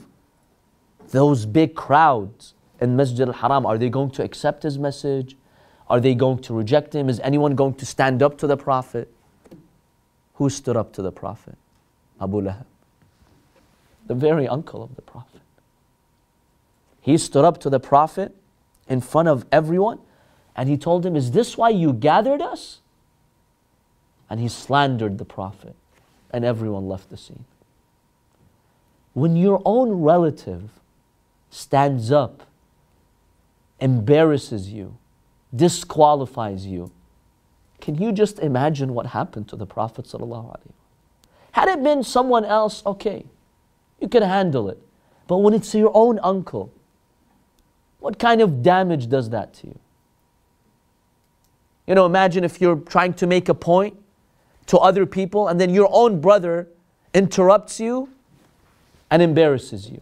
Those 1.08 1.46
big 1.46 1.74
crowds 1.74 2.54
in 2.80 2.96
Masjid 2.96 3.28
al 3.28 3.34
Haram, 3.34 3.64
are 3.64 3.78
they 3.78 3.88
going 3.88 4.10
to 4.10 4.22
accept 4.22 4.62
his 4.62 4.78
message? 4.78 5.36
Are 5.88 6.00
they 6.00 6.14
going 6.14 6.38
to 6.42 6.54
reject 6.54 6.94
him? 6.94 7.08
Is 7.08 7.20
anyone 7.20 7.54
going 7.54 7.74
to 7.74 7.86
stand 7.86 8.22
up 8.22 8.38
to 8.38 8.46
the 8.46 8.56
Prophet? 8.56 9.12
Who 10.34 10.50
stood 10.50 10.76
up 10.76 10.92
to 10.94 11.02
the 11.02 11.12
Prophet? 11.12 11.56
Abu 12.20 12.40
Lahab, 12.40 12.64
the 14.06 14.14
very 14.14 14.48
uncle 14.48 14.82
of 14.82 14.96
the 14.96 15.02
Prophet. 15.02 15.40
He 17.00 17.18
stood 17.18 17.44
up 17.44 17.58
to 17.60 17.70
the 17.70 17.80
Prophet 17.80 18.34
in 18.88 19.00
front 19.00 19.28
of 19.28 19.44
everyone 19.52 19.98
and 20.56 20.68
he 20.68 20.76
told 20.76 21.04
him, 21.04 21.16
Is 21.16 21.32
this 21.32 21.56
why 21.56 21.70
you 21.70 21.92
gathered 21.92 22.40
us? 22.40 22.80
And 24.30 24.40
he 24.40 24.48
slandered 24.48 25.18
the 25.18 25.24
Prophet, 25.24 25.74
and 26.30 26.44
everyone 26.44 26.88
left 26.88 27.10
the 27.10 27.16
scene. 27.16 27.44
When 29.12 29.36
your 29.36 29.60
own 29.64 30.02
relative 30.02 30.70
stands 31.50 32.10
up, 32.10 32.46
embarrasses 33.80 34.70
you, 34.70 34.96
disqualifies 35.54 36.66
you, 36.66 36.90
can 37.80 37.96
you 37.96 38.12
just 38.12 38.38
imagine 38.38 38.94
what 38.94 39.06
happened 39.06 39.48
to 39.48 39.56
the 39.56 39.66
Prophet? 39.66 40.10
Had 41.52 41.68
it 41.68 41.82
been 41.82 42.02
someone 42.02 42.44
else, 42.44 42.82
okay, 42.86 43.26
you 44.00 44.08
can 44.08 44.22
handle 44.22 44.68
it. 44.68 44.78
But 45.26 45.38
when 45.38 45.54
it's 45.54 45.74
your 45.74 45.92
own 45.94 46.18
uncle, 46.22 46.72
what 48.00 48.18
kind 48.18 48.40
of 48.40 48.62
damage 48.62 49.08
does 49.08 49.30
that 49.30 49.54
to 49.54 49.68
you? 49.68 49.78
You 51.86 51.94
know, 51.94 52.06
imagine 52.06 52.44
if 52.44 52.60
you're 52.60 52.76
trying 52.76 53.14
to 53.14 53.26
make 53.26 53.48
a 53.48 53.54
point 53.54 53.96
to 54.66 54.78
other 54.78 55.06
people 55.06 55.48
and 55.48 55.60
then 55.60 55.70
your 55.70 55.88
own 55.90 56.20
brother 56.20 56.68
interrupts 57.12 57.78
you 57.78 58.08
and 59.10 59.22
embarrasses 59.22 59.90
you. 59.90 60.00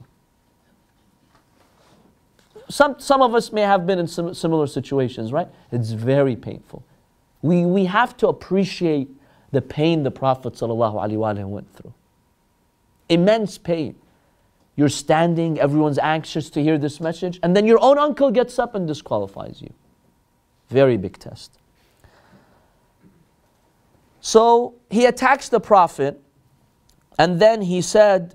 Some, 2.72 2.98
some 2.98 3.20
of 3.20 3.34
us 3.34 3.52
may 3.52 3.60
have 3.60 3.86
been 3.86 3.98
in 3.98 4.06
some 4.06 4.32
similar 4.32 4.66
situations, 4.66 5.30
right? 5.30 5.46
It's 5.70 5.90
very 5.90 6.34
painful. 6.34 6.82
We, 7.42 7.66
we 7.66 7.84
have 7.84 8.16
to 8.16 8.28
appreciate 8.28 9.10
the 9.50 9.60
pain 9.60 10.04
the 10.04 10.10
Prophet 10.10 10.54
ﷺ 10.54 11.48
went 11.48 11.70
through. 11.76 11.92
Immense 13.10 13.58
pain. 13.58 13.96
You're 14.74 14.88
standing, 14.88 15.60
everyone's 15.60 15.98
anxious 15.98 16.48
to 16.48 16.62
hear 16.62 16.78
this 16.78 16.98
message, 16.98 17.38
and 17.42 17.54
then 17.54 17.66
your 17.66 17.78
own 17.82 17.98
uncle 17.98 18.30
gets 18.30 18.58
up 18.58 18.74
and 18.74 18.88
disqualifies 18.88 19.60
you. 19.60 19.74
Very 20.70 20.96
big 20.96 21.18
test. 21.18 21.58
So 24.22 24.76
he 24.88 25.04
attacks 25.04 25.50
the 25.50 25.60
Prophet, 25.60 26.22
and 27.18 27.38
then 27.38 27.60
he 27.60 27.82
said, 27.82 28.34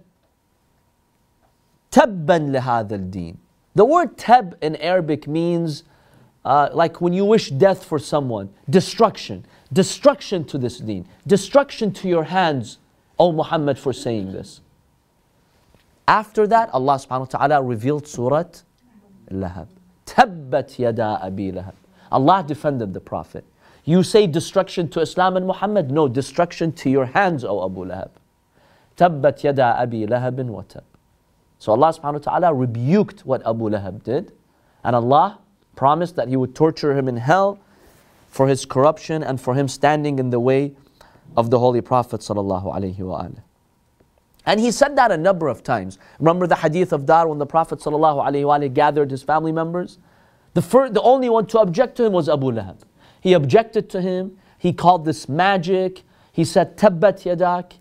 Tabban 1.90 2.52
lihad 2.52 2.92
al-deen. 2.92 3.40
The 3.78 3.86
word 3.86 4.18
tab 4.18 4.58
in 4.60 4.76
Arabic 4.78 5.28
means 5.28 5.84
uh, 6.44 6.70
like 6.74 7.00
when 7.00 7.14
you 7.14 7.26
wish 7.26 7.52
death 7.52 7.86
for 7.86 8.00
someone, 8.00 8.50
destruction, 8.68 9.46
destruction 9.72 10.46
to 10.46 10.58
this 10.58 10.80
deen, 10.80 11.08
destruction 11.28 11.94
to 11.94 12.08
your 12.08 12.24
hands, 12.24 12.80
O 13.20 13.32
Muhammad, 13.32 13.78
for 13.78 13.94
saying 13.94 14.32
this. 14.32 14.62
After 16.08 16.48
that, 16.48 16.72
Allah 16.74 16.96
subhanahu 16.96 17.32
wa 17.32 17.48
ta'ala 17.48 17.62
revealed 17.62 18.08
Surah 18.08 18.46
Lahab. 19.30 19.68
Tabbat 20.08 20.80
yada 20.80 21.20
abi 21.22 21.52
lahab. 21.52 21.76
Allah 22.12 22.44
defended 22.48 22.96
the 22.96 23.00
Prophet. 23.00 23.46
You 23.86 24.02
say 24.02 24.26
destruction 24.26 24.90
to 24.90 25.02
Islam 25.02 25.38
and 25.38 25.46
Muhammad? 25.46 25.92
No, 25.92 26.08
destruction 26.08 26.72
to 26.82 26.90
your 26.90 27.06
hands, 27.06 27.44
O 27.44 27.64
Abu 27.64 27.86
Lahab. 27.86 28.10
Tabbat 28.96 29.44
yada 29.44 29.76
abi 29.78 30.08
lahabin 30.08 30.48
wa 30.48 30.64
tab. 30.68 30.84
So 31.60 31.72
Allah 31.72 31.94
subhanahu 31.94 32.26
wa 32.26 32.40
ta'ala 32.40 32.54
rebuked 32.54 33.26
what 33.26 33.46
Abu 33.48 33.70
Lahab 33.70 34.04
did. 34.04 34.32
And 34.84 34.96
Allah 34.96 35.40
promised 35.76 36.16
that 36.16 36.28
He 36.28 36.38
would 36.38 36.56
torture 36.56 36.96
him 36.98 37.08
in 37.08 37.18
hell 37.18 37.60
for 38.30 38.48
his 38.48 38.66
corruption 38.66 39.24
and 39.24 39.42
for 39.42 39.56
him 39.56 39.68
standing 39.68 40.20
in 40.20 40.30
the 40.30 40.40
way 40.40 40.74
of 41.36 41.50
the 41.50 41.58
Holy 41.58 41.82
Prophet. 41.82 42.30
And 44.46 44.60
he 44.60 44.72
said 44.72 44.96
that 44.96 45.12
a 45.12 45.18
number 45.18 45.48
of 45.48 45.64
times. 45.64 45.98
Remember 46.20 46.46
the 46.48 46.56
hadith 46.56 46.94
of 46.94 47.06
Dar 47.06 47.28
when 47.28 47.40
the 47.40 47.46
Prophet 47.46 47.84
gathered 48.74 49.12
his 49.12 49.24
family 49.24 49.52
members? 49.52 49.98
The, 50.54 50.62
first, 50.62 50.94
the 50.94 51.02
only 51.02 51.30
one 51.30 51.48
to 51.48 51.60
object 51.60 51.98
to 51.98 52.06
him 52.06 52.14
was 52.14 52.30
Abu 52.30 52.52
Lahab. 52.52 52.78
He 53.22 53.34
objected 53.34 53.90
to 53.90 54.02
him. 54.02 54.38
He 54.58 54.74
called 54.74 55.06
this 55.06 55.28
magic. 55.28 56.04
He 56.32 56.46
said, 56.46 56.78
Tabbat 56.78 57.18
yadak. 57.20 57.74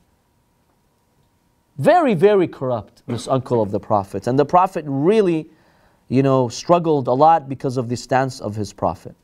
Very, 1.79 2.15
very 2.15 2.49
corrupt, 2.49 3.03
this 3.07 3.29
uncle 3.29 3.61
of 3.61 3.71
the 3.71 3.81
Prophet. 3.81 4.27
And 4.27 4.39
the 4.39 4.47
Prophet 4.47 4.85
really, 4.87 5.49
you 6.09 6.23
know, 6.23 6.49
struggled 6.49 7.07
a 7.07 7.13
lot 7.13 7.49
because 7.49 7.77
of 7.77 7.89
the 7.89 7.97
stance 7.97 8.41
of 8.41 8.57
his 8.57 8.73
Prophet. 8.73 9.15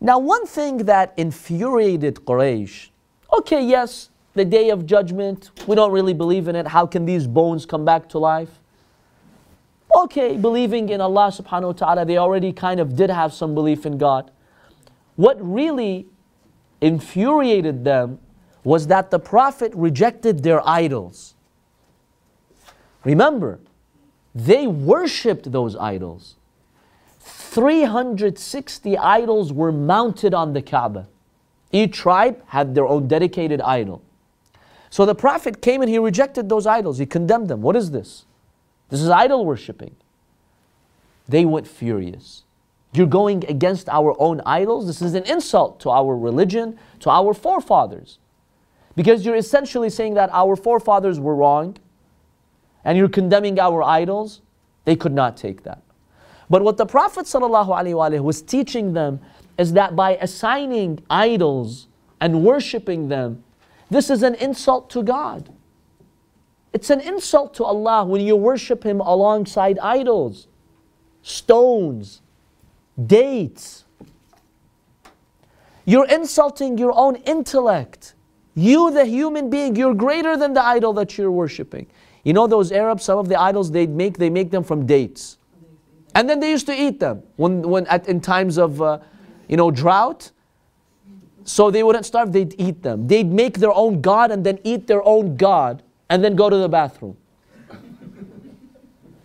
Now, 0.00 0.18
one 0.18 0.46
thing 0.46 0.78
that 0.78 1.12
infuriated 1.16 2.16
Quraysh 2.24 2.88
okay, 3.32 3.64
yes, 3.64 4.10
the 4.34 4.44
day 4.44 4.70
of 4.70 4.86
judgment, 4.86 5.50
we 5.66 5.74
don't 5.76 5.92
really 5.92 6.14
believe 6.14 6.48
in 6.48 6.56
it. 6.56 6.66
How 6.66 6.86
can 6.86 7.04
these 7.04 7.26
bones 7.26 7.66
come 7.66 7.84
back 7.84 8.08
to 8.10 8.18
life? 8.18 8.60
Okay, 9.96 10.36
believing 10.36 10.88
in 10.88 11.00
Allah 11.00 11.32
subhanahu 11.32 11.66
wa 11.66 11.72
ta'ala, 11.72 12.04
they 12.04 12.16
already 12.16 12.52
kind 12.52 12.80
of 12.80 12.94
did 12.94 13.10
have 13.10 13.32
some 13.32 13.54
belief 13.54 13.84
in 13.86 13.98
God. 13.98 14.30
What 15.16 15.36
really 15.40 16.06
infuriated 16.80 17.84
them 17.84 18.20
was 18.62 18.86
that 18.88 19.10
the 19.10 19.18
Prophet 19.18 19.72
rejected 19.74 20.42
their 20.42 20.66
idols. 20.68 21.34
Remember, 23.04 23.58
they 24.34 24.66
worshipped 24.66 25.50
those 25.50 25.74
idols. 25.76 26.36
360 27.20 28.96
idols 28.98 29.52
were 29.52 29.72
mounted 29.72 30.34
on 30.34 30.52
the 30.52 30.62
Kaaba. 30.62 31.08
Each 31.72 31.92
tribe 31.96 32.42
had 32.48 32.74
their 32.74 32.86
own 32.86 33.08
dedicated 33.08 33.60
idol. 33.60 34.02
So 34.90 35.06
the 35.06 35.14
Prophet 35.14 35.62
came 35.62 35.82
and 35.82 35.90
he 35.90 35.98
rejected 35.98 36.48
those 36.48 36.66
idols. 36.66 36.98
He 36.98 37.06
condemned 37.06 37.48
them. 37.48 37.62
What 37.62 37.76
is 37.76 37.92
this? 37.92 38.24
This 38.88 39.00
is 39.00 39.08
idol 39.08 39.46
worshipping. 39.46 39.94
They 41.28 41.44
went 41.44 41.66
furious. 41.66 42.42
You're 42.92 43.06
going 43.06 43.44
against 43.48 43.88
our 43.88 44.16
own 44.18 44.40
idols? 44.44 44.88
This 44.88 45.00
is 45.00 45.14
an 45.14 45.24
insult 45.24 45.78
to 45.80 45.90
our 45.90 46.16
religion, 46.16 46.76
to 47.00 47.10
our 47.10 47.32
forefathers. 47.32 48.18
Because 48.96 49.24
you're 49.24 49.36
essentially 49.36 49.90
saying 49.90 50.14
that 50.14 50.30
our 50.32 50.56
forefathers 50.56 51.20
were 51.20 51.34
wrong 51.34 51.76
and 52.84 52.98
you're 52.98 53.08
condemning 53.08 53.58
our 53.58 53.82
idols. 53.82 54.40
They 54.84 54.96
could 54.96 55.12
not 55.12 55.36
take 55.36 55.62
that. 55.62 55.82
But 56.48 56.62
what 56.62 56.76
the 56.76 56.86
Prophet 56.86 57.26
ﷺ 57.26 58.20
was 58.22 58.42
teaching 58.42 58.92
them 58.92 59.20
is 59.56 59.74
that 59.74 59.94
by 59.94 60.16
assigning 60.16 61.00
idols 61.08 61.86
and 62.20 62.42
worshiping 62.44 63.08
them, 63.08 63.44
this 63.90 64.10
is 64.10 64.22
an 64.22 64.34
insult 64.36 64.90
to 64.90 65.02
God. 65.02 65.52
It's 66.72 66.90
an 66.90 67.00
insult 67.00 67.54
to 67.54 67.64
Allah 67.64 68.04
when 68.04 68.20
you 68.20 68.36
worship 68.36 68.84
Him 68.84 69.00
alongside 69.00 69.78
idols, 69.80 70.46
stones, 71.22 72.22
dates. 73.06 73.84
You're 75.84 76.06
insulting 76.06 76.78
your 76.78 76.92
own 76.96 77.16
intellect. 77.16 78.14
You, 78.54 78.90
the 78.90 79.04
human 79.04 79.48
being, 79.50 79.76
you're 79.76 79.94
greater 79.94 80.36
than 80.36 80.54
the 80.54 80.62
idol 80.62 80.92
that 80.94 81.16
you're 81.16 81.30
worshiping. 81.30 81.86
You 82.24 82.32
know 82.32 82.46
those 82.46 82.72
Arabs, 82.72 83.04
some 83.04 83.18
of 83.18 83.28
the 83.28 83.40
idols 83.40 83.70
they 83.70 83.86
make, 83.86 84.18
they 84.18 84.30
make 84.30 84.50
them 84.50 84.64
from 84.64 84.86
dates. 84.86 85.38
And 86.14 86.28
then 86.28 86.40
they 86.40 86.50
used 86.50 86.66
to 86.66 86.74
eat 86.74 87.00
them 87.00 87.22
when, 87.36 87.62
when 87.62 87.86
at, 87.86 88.08
in 88.08 88.20
times 88.20 88.58
of, 88.58 88.82
uh, 88.82 88.98
you 89.48 89.56
know, 89.56 89.70
drought. 89.70 90.32
So 91.44 91.70
they 91.70 91.82
wouldn't 91.82 92.04
starve, 92.04 92.32
they'd 92.32 92.54
eat 92.58 92.82
them. 92.82 93.06
They'd 93.06 93.30
make 93.32 93.58
their 93.58 93.72
own 93.72 94.00
God 94.00 94.30
and 94.30 94.44
then 94.44 94.58
eat 94.64 94.86
their 94.86 95.02
own 95.06 95.36
God 95.36 95.82
and 96.08 96.22
then 96.22 96.34
go 96.36 96.50
to 96.50 96.56
the 96.56 96.68
bathroom. 96.68 97.16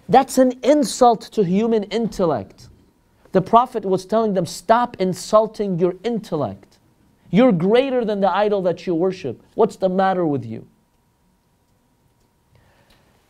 That's 0.07 0.37
an 0.37 0.53
insult 0.63 1.21
to 1.33 1.43
human 1.43 1.83
intellect. 1.85 2.69
The 3.31 3.41
Prophet 3.41 3.83
was 3.83 4.05
telling 4.05 4.33
them, 4.33 4.45
stop 4.45 4.95
insulting 4.99 5.79
your 5.79 5.95
intellect. 6.03 6.74
You're 7.31 7.51
greater 7.51 8.05
than 8.05 8.21
the 8.21 8.33
idol 8.33 8.61
that 8.63 8.85
you 8.85 8.95
worship. 8.95 9.41
What's 9.55 9.75
the 9.75 9.89
matter 9.89 10.25
with 10.25 10.45
you? 10.45 10.67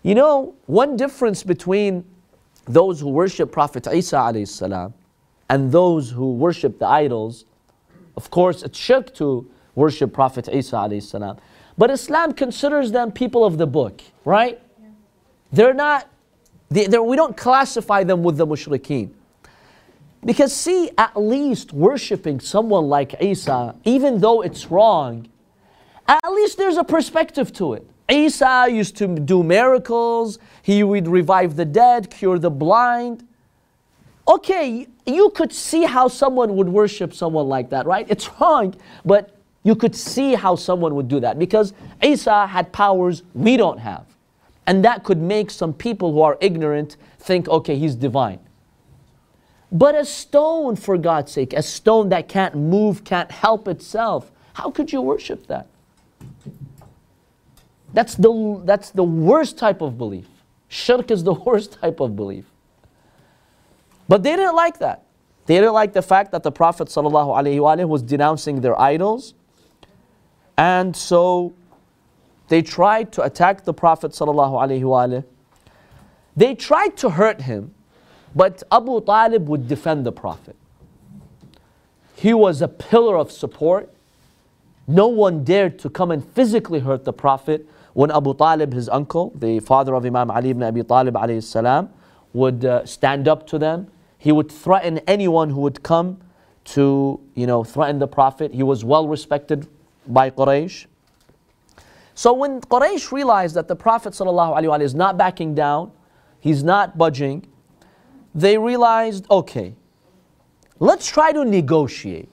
You 0.03 0.13
know, 0.13 0.53
one 0.67 0.95
difference 0.97 1.41
between 1.43 2.05
those 2.65 2.99
who 2.99 3.09
worship 3.09 3.51
Prophet 3.51 3.87
Isa 3.91 4.45
salam 4.45 4.93
and 5.49 5.71
those 5.71 6.11
who 6.11 6.33
worship 6.33 6.77
the 6.79 6.87
idols, 6.87 7.45
of 8.15 8.29
course, 8.29 8.63
it's 8.63 8.77
shirk 8.77 9.13
to 9.15 9.49
worship 9.73 10.13
Prophet 10.13 10.47
Isa 10.47 10.75
alayhi 10.75 11.01
salam. 11.01 11.37
But 11.77 11.91
Islam 11.91 12.33
considers 12.33 12.91
them 12.91 13.11
people 13.11 13.43
of 13.43 13.57
the 13.57 13.67
book, 13.67 14.01
right? 14.23 14.61
They're 15.51 15.73
not, 15.73 16.07
they, 16.69 16.87
they're, 16.87 17.03
we 17.03 17.15
don't 17.15 17.35
classify 17.35 18.03
them 18.03 18.23
with 18.23 18.37
the 18.37 18.47
mushrikeen. 18.47 19.11
Because 20.23 20.53
see, 20.53 20.89
at 20.97 21.15
least 21.15 21.73
worshiping 21.73 22.39
someone 22.39 22.87
like 22.87 23.15
Isa, 23.21 23.75
even 23.83 24.19
though 24.19 24.41
it's 24.41 24.71
wrong, 24.71 25.27
at 26.07 26.31
least 26.31 26.57
there's 26.57 26.77
a 26.77 26.83
perspective 26.83 27.51
to 27.53 27.73
it. 27.73 27.87
Isa 28.09 28.67
used 28.69 28.95
to 28.97 29.07
do 29.07 29.43
miracles, 29.43 30.37
he 30.61 30.83
would 30.83 31.07
revive 31.07 31.55
the 31.55 31.65
dead, 31.65 32.09
cure 32.09 32.37
the 32.37 32.51
blind. 32.51 33.27
Okay, 34.27 34.87
you 35.05 35.29
could 35.31 35.51
see 35.51 35.83
how 35.83 36.07
someone 36.07 36.55
would 36.55 36.69
worship 36.69 37.13
someone 37.13 37.47
like 37.47 37.69
that, 37.69 37.85
right? 37.85 38.05
It's 38.09 38.29
wrong, 38.39 38.75
but 39.03 39.35
you 39.63 39.75
could 39.75 39.95
see 39.95 40.35
how 40.35 40.55
someone 40.55 40.93
would 40.95 41.07
do 41.07 41.19
that 41.19 41.39
because 41.39 41.73
Isa 42.03 42.45
had 42.47 42.71
powers 42.71 43.23
we 43.33 43.57
don't 43.57 43.79
have. 43.79 44.05
And 44.67 44.83
that 44.85 45.03
could 45.03 45.19
make 45.19 45.51
some 45.51 45.73
people 45.73 46.11
who 46.13 46.21
are 46.21 46.37
ignorant 46.41 46.97
think, 47.19 47.47
okay, 47.47 47.77
he's 47.77 47.95
divine. 47.95 48.39
But 49.75 49.93
a 49.93 50.05
stone, 50.05 50.77
for 50.77 50.97
God's 50.97 51.33
sake, 51.33 51.51
a 51.51 51.61
stone 51.61 52.07
that 52.09 52.29
can't 52.29 52.55
move, 52.55 53.03
can't 53.03 53.29
help 53.29 53.67
itself, 53.67 54.31
how 54.53 54.71
could 54.71 54.93
you 54.93 55.01
worship 55.01 55.47
that? 55.47 55.67
That's 57.93 58.15
the, 58.15 58.61
that's 58.63 58.91
the 58.91 59.03
worst 59.03 59.57
type 59.57 59.81
of 59.81 59.97
belief. 59.97 60.27
Shirk 60.69 61.11
is 61.11 61.25
the 61.25 61.33
worst 61.47 61.73
type 61.73 61.99
of 61.99 62.15
belief. 62.15 62.45
But 64.07 64.23
they 64.23 64.37
didn't 64.37 64.55
like 64.55 64.79
that. 64.79 65.03
They 65.45 65.55
didn't 65.55 65.73
like 65.73 65.91
the 65.91 66.01
fact 66.01 66.31
that 66.31 66.43
the 66.43 66.53
Prophet 66.53 66.87
ﷺ 66.87 67.89
was 67.89 68.01
denouncing 68.01 68.61
their 68.61 68.79
idols 68.79 69.33
and 70.57 70.95
so 70.95 71.53
they 72.47 72.61
tried 72.61 73.11
to 73.11 73.23
attack 73.23 73.65
the 73.65 73.73
Prophet 73.73 74.13
ﷺ. 74.13 75.25
They 76.37 76.55
tried 76.55 76.95
to 76.97 77.09
hurt 77.09 77.41
him, 77.41 77.74
but 78.35 78.61
Abu 78.71 79.01
Talib 79.01 79.47
would 79.47 79.67
defend 79.67 80.05
the 80.05 80.11
Prophet. 80.11 80.55
He 82.15 82.33
was 82.33 82.61
a 82.61 82.67
pillar 82.67 83.17
of 83.17 83.31
support. 83.31 83.89
No 84.87 85.07
one 85.07 85.43
dared 85.43 85.79
to 85.79 85.89
come 85.89 86.11
and 86.11 86.23
physically 86.23 86.79
hurt 86.79 87.05
the 87.05 87.13
Prophet 87.13 87.67
when 87.93 88.11
Abu 88.11 88.33
Talib, 88.33 88.73
his 88.73 88.89
uncle, 88.89 89.31
the 89.35 89.61
father 89.61 89.95
of 89.95 90.05
Imam 90.05 90.29
Ali 90.29 90.49
ibn 90.49 90.63
Abi 90.63 90.83
Talib 90.83 91.15
salam, 91.41 91.89
would 92.33 92.65
uh, 92.65 92.85
stand 92.85 93.27
up 93.27 93.47
to 93.47 93.57
them. 93.57 93.87
He 94.17 94.33
would 94.33 94.51
threaten 94.51 94.99
anyone 95.07 95.49
who 95.49 95.61
would 95.61 95.81
come 95.81 96.19
to, 96.65 97.21
you 97.35 97.47
know, 97.47 97.63
threaten 97.63 97.99
the 97.99 98.07
Prophet. 98.07 98.53
He 98.53 98.63
was 98.63 98.83
well 98.83 99.07
respected 99.07 99.67
by 100.07 100.29
Quraysh. 100.29 100.87
So 102.15 102.33
when 102.33 102.59
Quraysh 102.61 103.11
realized 103.11 103.55
that 103.55 103.67
the 103.67 103.75
Prophet 103.75 104.13
ﷺ 104.13 104.81
is 104.81 104.95
not 104.95 105.17
backing 105.17 105.55
down, 105.55 105.91
he's 106.39 106.63
not 106.63 106.97
budging, 106.97 107.47
they 108.35 108.57
realized, 108.57 109.25
okay, 109.31 109.73
let's 110.77 111.07
try 111.07 111.31
to 111.31 111.45
negotiate. 111.45 112.29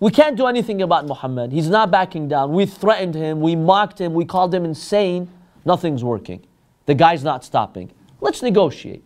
We 0.00 0.10
can't 0.10 0.36
do 0.36 0.46
anything 0.46 0.82
about 0.82 1.06
Muhammad. 1.06 1.52
He's 1.52 1.68
not 1.68 1.90
backing 1.90 2.26
down. 2.26 2.52
We 2.52 2.66
threatened 2.66 3.14
him, 3.14 3.40
we 3.40 3.54
mocked 3.54 4.00
him, 4.00 4.14
we 4.14 4.24
called 4.24 4.52
him 4.52 4.64
insane. 4.64 5.30
Nothing's 5.64 6.02
working. 6.02 6.44
The 6.86 6.94
guy's 6.94 7.22
not 7.22 7.44
stopping. 7.44 7.92
Let's 8.20 8.42
negotiate. 8.42 9.04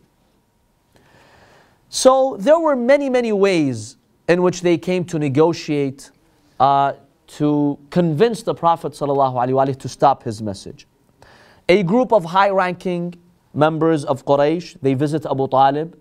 So 1.89 2.37
there 2.39 2.59
were 2.59 2.75
many, 2.75 3.11
many 3.11 3.33
ways 3.33 3.97
in 4.29 4.43
which 4.43 4.63
they 4.63 4.79
came 4.79 5.05
to 5.07 5.19
negotiate 5.19 6.11
uh, 6.59 6.95
to 7.27 7.79
convince 7.91 8.43
the 8.43 8.55
Prophet 8.55 8.93
ﷺ 8.93 9.79
to 9.81 9.89
stop 9.89 10.23
his 10.23 10.41
message. 10.41 10.87
A 11.69 11.83
group 11.83 12.13
of 12.13 12.25
high-ranking 12.25 13.15
members 13.55 14.05
of 14.05 14.25
Quraysh, 14.25 14.77
they 14.83 14.95
visit 14.95 15.25
Abu 15.27 15.49
Talib, 15.49 15.99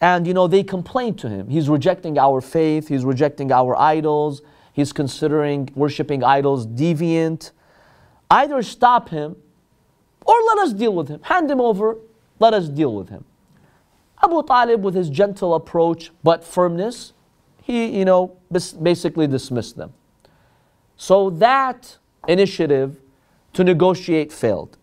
and 0.00 0.26
you 0.26 0.34
know, 0.34 0.46
they 0.46 0.62
complain 0.62 1.14
to 1.16 1.28
him. 1.28 1.48
He's 1.48 1.68
rejecting 1.68 2.18
our 2.18 2.40
faith, 2.40 2.88
he's 2.88 3.04
rejecting 3.04 3.52
our 3.52 3.78
idols, 3.78 4.42
he's 4.72 4.92
considering 4.92 5.70
worshiping 5.74 6.22
idols 6.22 6.66
deviant. 6.66 7.52
Either 8.30 8.62
stop 8.62 9.08
him 9.08 9.36
or 10.26 10.34
let 10.48 10.58
us 10.58 10.72
deal 10.72 10.94
with 10.94 11.08
him. 11.08 11.20
Hand 11.22 11.50
him 11.50 11.60
over, 11.60 11.96
let 12.40 12.52
us 12.52 12.68
deal 12.68 12.92
with 12.94 13.08
him. 13.08 13.24
Abu 14.22 14.42
Talib, 14.42 14.82
with 14.82 14.94
his 14.94 15.08
gentle 15.08 15.54
approach 15.54 16.10
but 16.22 16.42
firmness, 16.42 17.12
he, 17.62 17.98
you 17.98 18.04
know, 18.04 18.36
basically 18.82 19.26
dismissed 19.26 19.76
them. 19.76 19.92
So 20.96 21.30
that 21.30 21.98
initiative 22.26 23.00
to 23.52 23.64
negotiate 23.64 24.32
failed. 24.32 24.76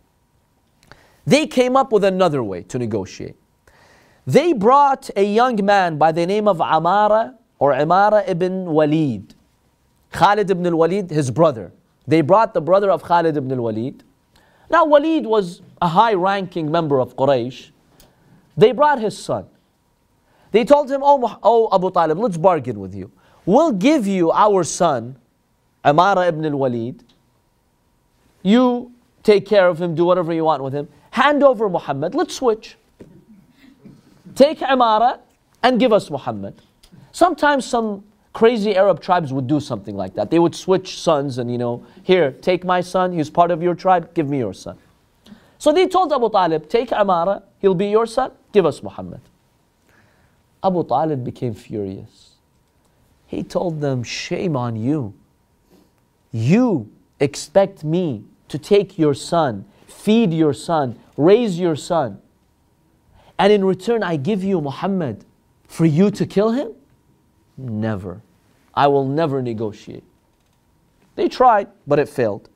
They 1.26 1.48
came 1.48 1.78
up 1.78 1.92
with 1.92 2.04
another 2.04 2.44
way 2.44 2.64
to 2.64 2.78
negotiate. 2.78 3.36
They 4.26 4.54
brought 4.54 5.10
a 5.16 5.24
young 5.24 5.64
man 5.64 5.98
by 5.98 6.12
the 6.12 6.26
name 6.26 6.48
of 6.48 6.62
Amara 6.62 7.36
or 7.60 7.74
Amara 7.74 8.24
ibn 8.28 8.66
Walid. 8.66 9.36
Khalid 10.12 10.50
ibn 10.50 10.66
al-Walid, 10.66 11.10
his 11.10 11.32
brother. 11.32 11.72
They 12.08 12.22
brought 12.22 12.54
the 12.54 12.62
brother 12.62 12.92
of 12.92 13.04
Khalid 13.04 13.36
ibn 13.36 13.52
al-Walid. 13.52 14.04
Now 14.70 14.86
Walid 14.86 15.26
was 15.26 15.62
a 15.82 15.88
high-ranking 15.88 16.72
member 16.72 17.00
of 17.00 17.16
Quraysh. 17.16 17.72
They 18.56 18.72
brought 18.72 19.00
his 19.00 19.18
son. 19.18 19.46
They 20.52 20.64
told 20.64 20.90
him, 20.92 21.02
oh, 21.04 21.40
oh 21.42 21.70
Abu 21.74 21.92
Talib, 21.92 22.20
let's 22.20 22.38
bargain 22.38 22.80
with 22.80 22.94
you. 22.94 23.12
We'll 23.46 23.72
give 23.72 24.06
you 24.06 24.32
our 24.32 24.64
son, 24.64 25.18
Amara 25.84 26.28
ibn 26.28 26.46
al-Walid. 26.46 27.04
You 28.44 28.92
take 29.24 29.46
care 29.46 29.68
of 29.68 29.82
him, 29.82 29.96
do 29.96 30.06
whatever 30.06 30.32
you 30.32 30.44
want 30.46 30.64
with 30.64 30.74
him. 30.74 30.88
Hand 31.14 31.44
over 31.44 31.70
Muhammad, 31.70 32.16
let's 32.16 32.36
switch. 32.36 32.76
Take 34.34 34.64
Amara 34.64 35.20
and 35.62 35.80
give 35.80 35.94
us 35.94 36.10
Muhammad. 36.10 36.56
Sometimes 37.12 37.68
some 37.68 38.04
crazy 38.34 38.76
Arab 38.76 39.00
tribes 39.00 39.32
would 39.32 39.46
do 39.46 39.60
something 39.60 39.96
like 39.96 40.16
that. 40.16 40.32
They 40.32 40.40
would 40.40 40.56
switch 40.56 41.00
sons 41.00 41.38
and, 41.38 41.52
you 41.52 41.60
know, 41.60 41.86
here, 42.02 42.32
take 42.32 42.66
my 42.66 42.82
son, 42.82 43.12
he's 43.12 43.30
part 43.30 43.52
of 43.52 43.62
your 43.62 43.76
tribe, 43.76 44.16
give 44.16 44.28
me 44.28 44.40
your 44.40 44.56
son. 44.56 44.76
So 45.60 45.72
they 45.72 45.86
told 45.86 46.12
Abu 46.12 46.32
Talib, 46.32 46.68
take 46.68 46.92
Amara, 46.92 47.44
he'll 47.60 47.76
be 47.76 47.90
your 47.90 48.08
son, 48.08 48.32
give 48.52 48.66
us 48.66 48.82
Muhammad. 48.82 49.22
Abu 50.64 50.84
Talib 50.84 51.24
became 51.24 51.54
furious. 51.54 52.32
He 53.28 53.44
told 53.44 53.82
them, 53.82 54.02
shame 54.02 54.56
on 54.56 54.76
you. 54.76 55.14
You 56.32 56.90
expect 57.20 57.84
me 57.84 58.24
to 58.48 58.58
take 58.58 58.98
your 58.98 59.14
son, 59.14 59.66
feed 59.86 60.34
your 60.34 60.56
son, 60.56 60.98
raise 61.18 61.60
your 61.60 61.76
son, 61.76 62.22
and 63.38 63.52
in 63.52 63.66
return 63.66 64.04
I 64.04 64.16
give 64.16 64.44
you 64.44 64.62
Muhammad 64.62 65.26
for 65.68 65.86
you 65.86 66.12
to 66.12 66.26
kill 66.26 66.52
him? 66.52 66.74
Never. 67.58 68.22
I 68.74 68.88
will 68.88 69.06
never 69.06 69.42
negotiate. 69.42 70.04
They 71.16 71.30
tried, 71.30 71.68
but 71.86 72.00
it 72.00 72.10
failed. 72.10 72.50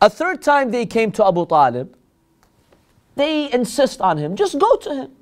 A 0.00 0.10
third 0.10 0.42
time 0.42 0.70
they 0.70 0.86
came 0.86 1.12
to 1.12 1.26
Abu 1.26 1.46
Talib, 1.46 1.96
they 3.16 3.52
insist 3.52 4.00
on 4.00 4.16
him. 4.16 4.36
Just 4.36 4.58
go 4.58 4.76
to 4.76 4.94
him. 4.94 5.12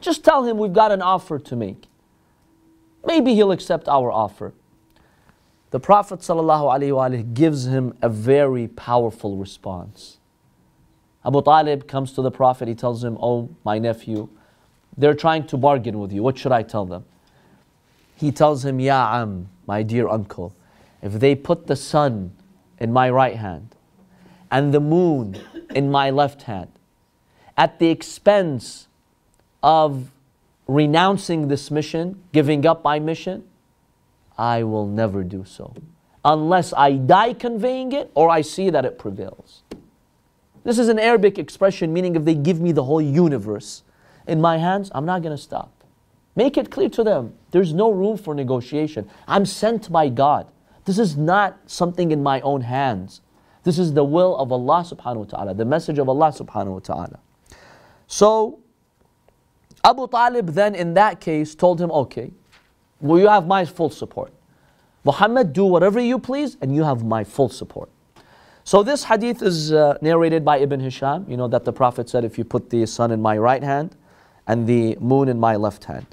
Just 0.00 0.24
tell 0.24 0.44
him 0.44 0.58
we've 0.58 0.72
got 0.72 0.92
an 0.92 1.02
offer 1.02 1.38
to 1.38 1.56
make. 1.56 1.86
Maybe 3.04 3.34
he'll 3.34 3.52
accept 3.52 3.88
our 3.88 4.12
offer. 4.12 4.52
The 5.70 5.80
Prophet 5.80 6.20
ﷺ 6.20 7.34
gives 7.34 7.66
him 7.66 7.96
a 8.02 8.08
very 8.08 8.68
powerful 8.68 9.36
response. 9.36 10.18
Abu 11.24 11.42
Talib 11.42 11.86
comes 11.86 12.12
to 12.12 12.22
the 12.22 12.30
Prophet, 12.30 12.68
he 12.68 12.74
tells 12.74 13.04
him, 13.04 13.16
Oh, 13.20 13.48
my 13.64 13.78
nephew, 13.78 14.28
they're 14.96 15.14
trying 15.14 15.46
to 15.46 15.56
bargain 15.56 15.98
with 15.98 16.12
you. 16.12 16.22
What 16.22 16.38
should 16.38 16.52
I 16.52 16.62
tell 16.62 16.84
them? 16.84 17.04
He 18.16 18.32
tells 18.32 18.64
him, 18.64 18.80
Ya 18.80 19.20
Am, 19.20 19.48
my 19.66 19.82
dear 19.82 20.08
uncle, 20.08 20.54
if 21.00 21.14
they 21.14 21.34
put 21.34 21.66
the 21.66 21.76
sun 21.76 22.32
in 22.78 22.92
my 22.92 23.08
right 23.10 23.36
hand 23.36 23.74
and 24.50 24.74
the 24.74 24.80
moon 24.80 25.40
in 25.74 25.90
my 25.90 26.10
left 26.10 26.42
hand, 26.42 26.70
at 27.56 27.78
the 27.78 27.88
expense 27.88 28.88
of 29.62 30.10
renouncing 30.66 31.48
this 31.48 31.70
mission, 31.70 32.22
giving 32.32 32.66
up 32.66 32.82
my 32.82 32.98
mission, 32.98 33.44
I 34.38 34.62
will 34.62 34.86
never 34.86 35.22
do 35.22 35.44
so. 35.44 35.74
Unless 36.24 36.72
I 36.74 36.92
die 36.92 37.34
conveying 37.34 37.92
it 37.92 38.10
or 38.14 38.30
I 38.30 38.42
see 38.42 38.70
that 38.70 38.84
it 38.84 38.98
prevails. 38.98 39.62
This 40.64 40.78
is 40.78 40.88
an 40.88 40.98
Arabic 40.98 41.38
expression 41.38 41.92
meaning 41.92 42.14
if 42.16 42.24
they 42.24 42.34
give 42.34 42.60
me 42.60 42.72
the 42.72 42.84
whole 42.84 43.02
universe 43.02 43.82
in 44.26 44.40
my 44.40 44.58
hands, 44.58 44.90
I'm 44.94 45.04
not 45.04 45.22
going 45.22 45.36
to 45.36 45.42
stop. 45.42 45.72
Make 46.34 46.56
it 46.56 46.70
clear 46.70 46.88
to 46.90 47.04
them 47.04 47.34
there's 47.50 47.74
no 47.74 47.90
room 47.90 48.16
for 48.16 48.34
negotiation. 48.34 49.08
I'm 49.26 49.44
sent 49.44 49.90
by 49.90 50.08
God. 50.08 50.50
This 50.84 50.98
is 50.98 51.16
not 51.16 51.58
something 51.66 52.10
in 52.10 52.22
my 52.22 52.40
own 52.40 52.62
hands. 52.62 53.20
This 53.64 53.78
is 53.78 53.92
the 53.92 54.04
will 54.04 54.36
of 54.36 54.50
Allah 54.50 54.84
subhanahu 54.84 55.16
wa 55.16 55.24
ta'ala, 55.24 55.54
the 55.54 55.64
message 55.64 55.98
of 55.98 56.08
Allah 56.08 56.32
subhanahu 56.32 56.72
wa 56.72 56.78
ta'ala. 56.80 57.18
So, 58.06 58.60
Abu 59.84 60.08
Talib 60.08 60.48
then 60.48 60.74
in 60.74 60.94
that 60.94 61.20
case 61.20 61.54
told 61.54 61.80
him, 61.80 61.90
okay, 61.90 62.32
well, 63.00 63.18
you 63.18 63.28
have 63.28 63.46
my 63.46 63.64
full 63.64 63.90
support. 63.90 64.32
Muhammad, 65.04 65.52
do 65.52 65.64
whatever 65.64 66.00
you 66.00 66.18
please, 66.18 66.56
and 66.60 66.74
you 66.74 66.84
have 66.84 67.04
my 67.04 67.24
full 67.24 67.48
support. 67.48 67.90
So 68.64 68.82
this 68.82 69.04
hadith 69.04 69.42
is 69.42 69.72
uh, 69.72 69.98
narrated 70.00 70.44
by 70.44 70.58
Ibn 70.58 70.80
Hisham, 70.80 71.26
you 71.28 71.36
know, 71.36 71.48
that 71.48 71.64
the 71.64 71.72
Prophet 71.72 72.08
said, 72.08 72.24
if 72.24 72.38
you 72.38 72.44
put 72.44 72.70
the 72.70 72.86
sun 72.86 73.10
in 73.10 73.20
my 73.20 73.36
right 73.36 73.62
hand 73.62 73.96
and 74.46 74.66
the 74.66 74.96
moon 75.00 75.28
in 75.28 75.38
my 75.38 75.56
left 75.56 75.84
hand. 75.84 76.06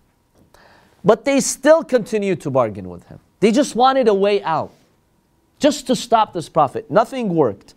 But 1.03 1.25
they 1.25 1.39
still 1.39 1.83
continued 1.83 2.41
to 2.41 2.49
bargain 2.49 2.89
with 2.89 3.07
him. 3.07 3.19
They 3.39 3.51
just 3.51 3.75
wanted 3.75 4.07
a 4.07 4.13
way 4.13 4.41
out, 4.43 4.71
just 5.59 5.87
to 5.87 5.95
stop 5.95 6.33
this 6.33 6.49
Prophet. 6.49 6.89
Nothing 6.89 7.29
worked. 7.29 7.75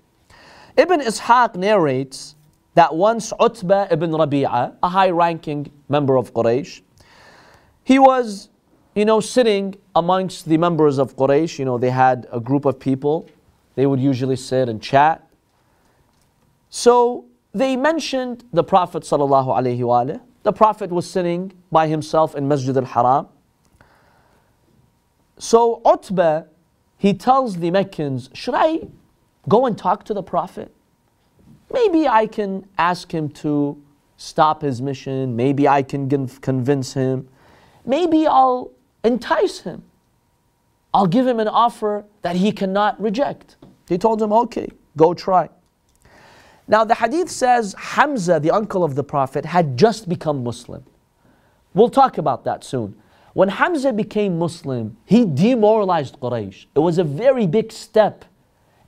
Ibn 0.76 1.00
Ishaq 1.00 1.56
narrates 1.56 2.35
that 2.74 2.94
once 2.94 3.32
Utbah 3.38 3.88
ibn 3.90 4.11
Rabi'ah, 4.11 4.74
a 4.82 4.88
high 4.88 5.11
ranking 5.11 5.70
member 5.88 6.16
of 6.16 6.32
Quraysh, 6.32 6.80
he 7.85 7.98
was, 7.98 8.48
you 8.94 9.04
know, 9.04 9.20
sitting 9.20 9.74
amongst 9.94 10.46
the 10.46 10.56
members 10.56 10.98
of 10.98 11.14
Quraysh. 11.16 11.58
You 11.58 11.66
know, 11.66 11.76
they 11.76 11.90
had 11.90 12.26
a 12.32 12.40
group 12.40 12.64
of 12.64 12.80
people 12.80 13.28
they 13.74 13.87
would 13.87 14.00
usually 14.00 14.37
sit 14.37 14.68
and 14.68 14.82
chat. 14.82 15.26
So 16.68 17.26
they 17.52 17.76
mentioned 17.76 18.44
the 18.52 18.64
Prophet 18.64 19.02
The 19.02 20.52
Prophet 20.54 20.90
was 20.90 21.11
sitting 21.11 21.52
by 21.70 21.87
himself 21.87 22.35
in 22.35 22.48
Masjid 22.48 22.76
al-Haram. 22.76 23.28
So 25.38 25.82
Utbah, 25.85 26.44
he 26.96 27.14
tells 27.14 27.56
the 27.56 27.70
Meccans, 27.70 28.30
should 28.32 28.54
I 28.54 28.80
go 29.48 29.66
and 29.66 29.76
talk 29.76 30.04
to 30.04 30.14
the 30.14 30.22
Prophet? 30.22 30.72
Maybe 31.72 32.06
I 32.06 32.26
can 32.26 32.66
ask 32.78 33.12
him 33.12 33.28
to 33.30 33.82
stop 34.16 34.62
his 34.62 34.80
mission. 34.80 35.35
Maybe 35.35 35.66
I 35.66 35.82
can 35.82 36.08
convince 36.28 36.94
him. 36.94 37.28
Maybe 37.85 38.26
I'll 38.26 38.70
entice 39.02 39.61
him. 39.61 39.82
I'll 40.94 41.06
give 41.06 41.26
him 41.26 41.40
an 41.40 41.48
offer 41.48 42.04
that 42.20 42.37
he 42.37 42.52
cannot 42.52 43.00
reject. 43.00 43.56
He 43.88 43.99
told 43.99 44.21
him, 44.21 44.33
okay, 44.33 44.68
go 44.97 45.14
try. 45.14 45.49
Now 46.68 46.85
the 46.85 46.95
hadith 46.95 47.31
says 47.31 47.75
Hamza, 47.79 48.40
the 48.40 48.51
uncle 48.51 48.85
of 48.85 48.95
the 48.95 49.05
Prophet, 49.05 49.45
had 49.45 49.77
just 49.77 50.09
become 50.09 50.45
Muslim. 50.45 50.85
We'll 51.75 51.90
talk 51.90 52.18
about 52.18 52.45
that 52.45 52.64
soon. 52.64 52.97
When 53.35 53.49
Hamza 53.49 53.92
became 53.92 54.38
Muslim, 54.38 54.97
he 55.07 55.25
demoralized 55.25 56.21
Quraysh. 56.21 56.66
It 56.75 56.79
was 56.79 56.99
a 56.99 57.05
very 57.05 57.47
big 57.47 57.73
step 57.73 58.25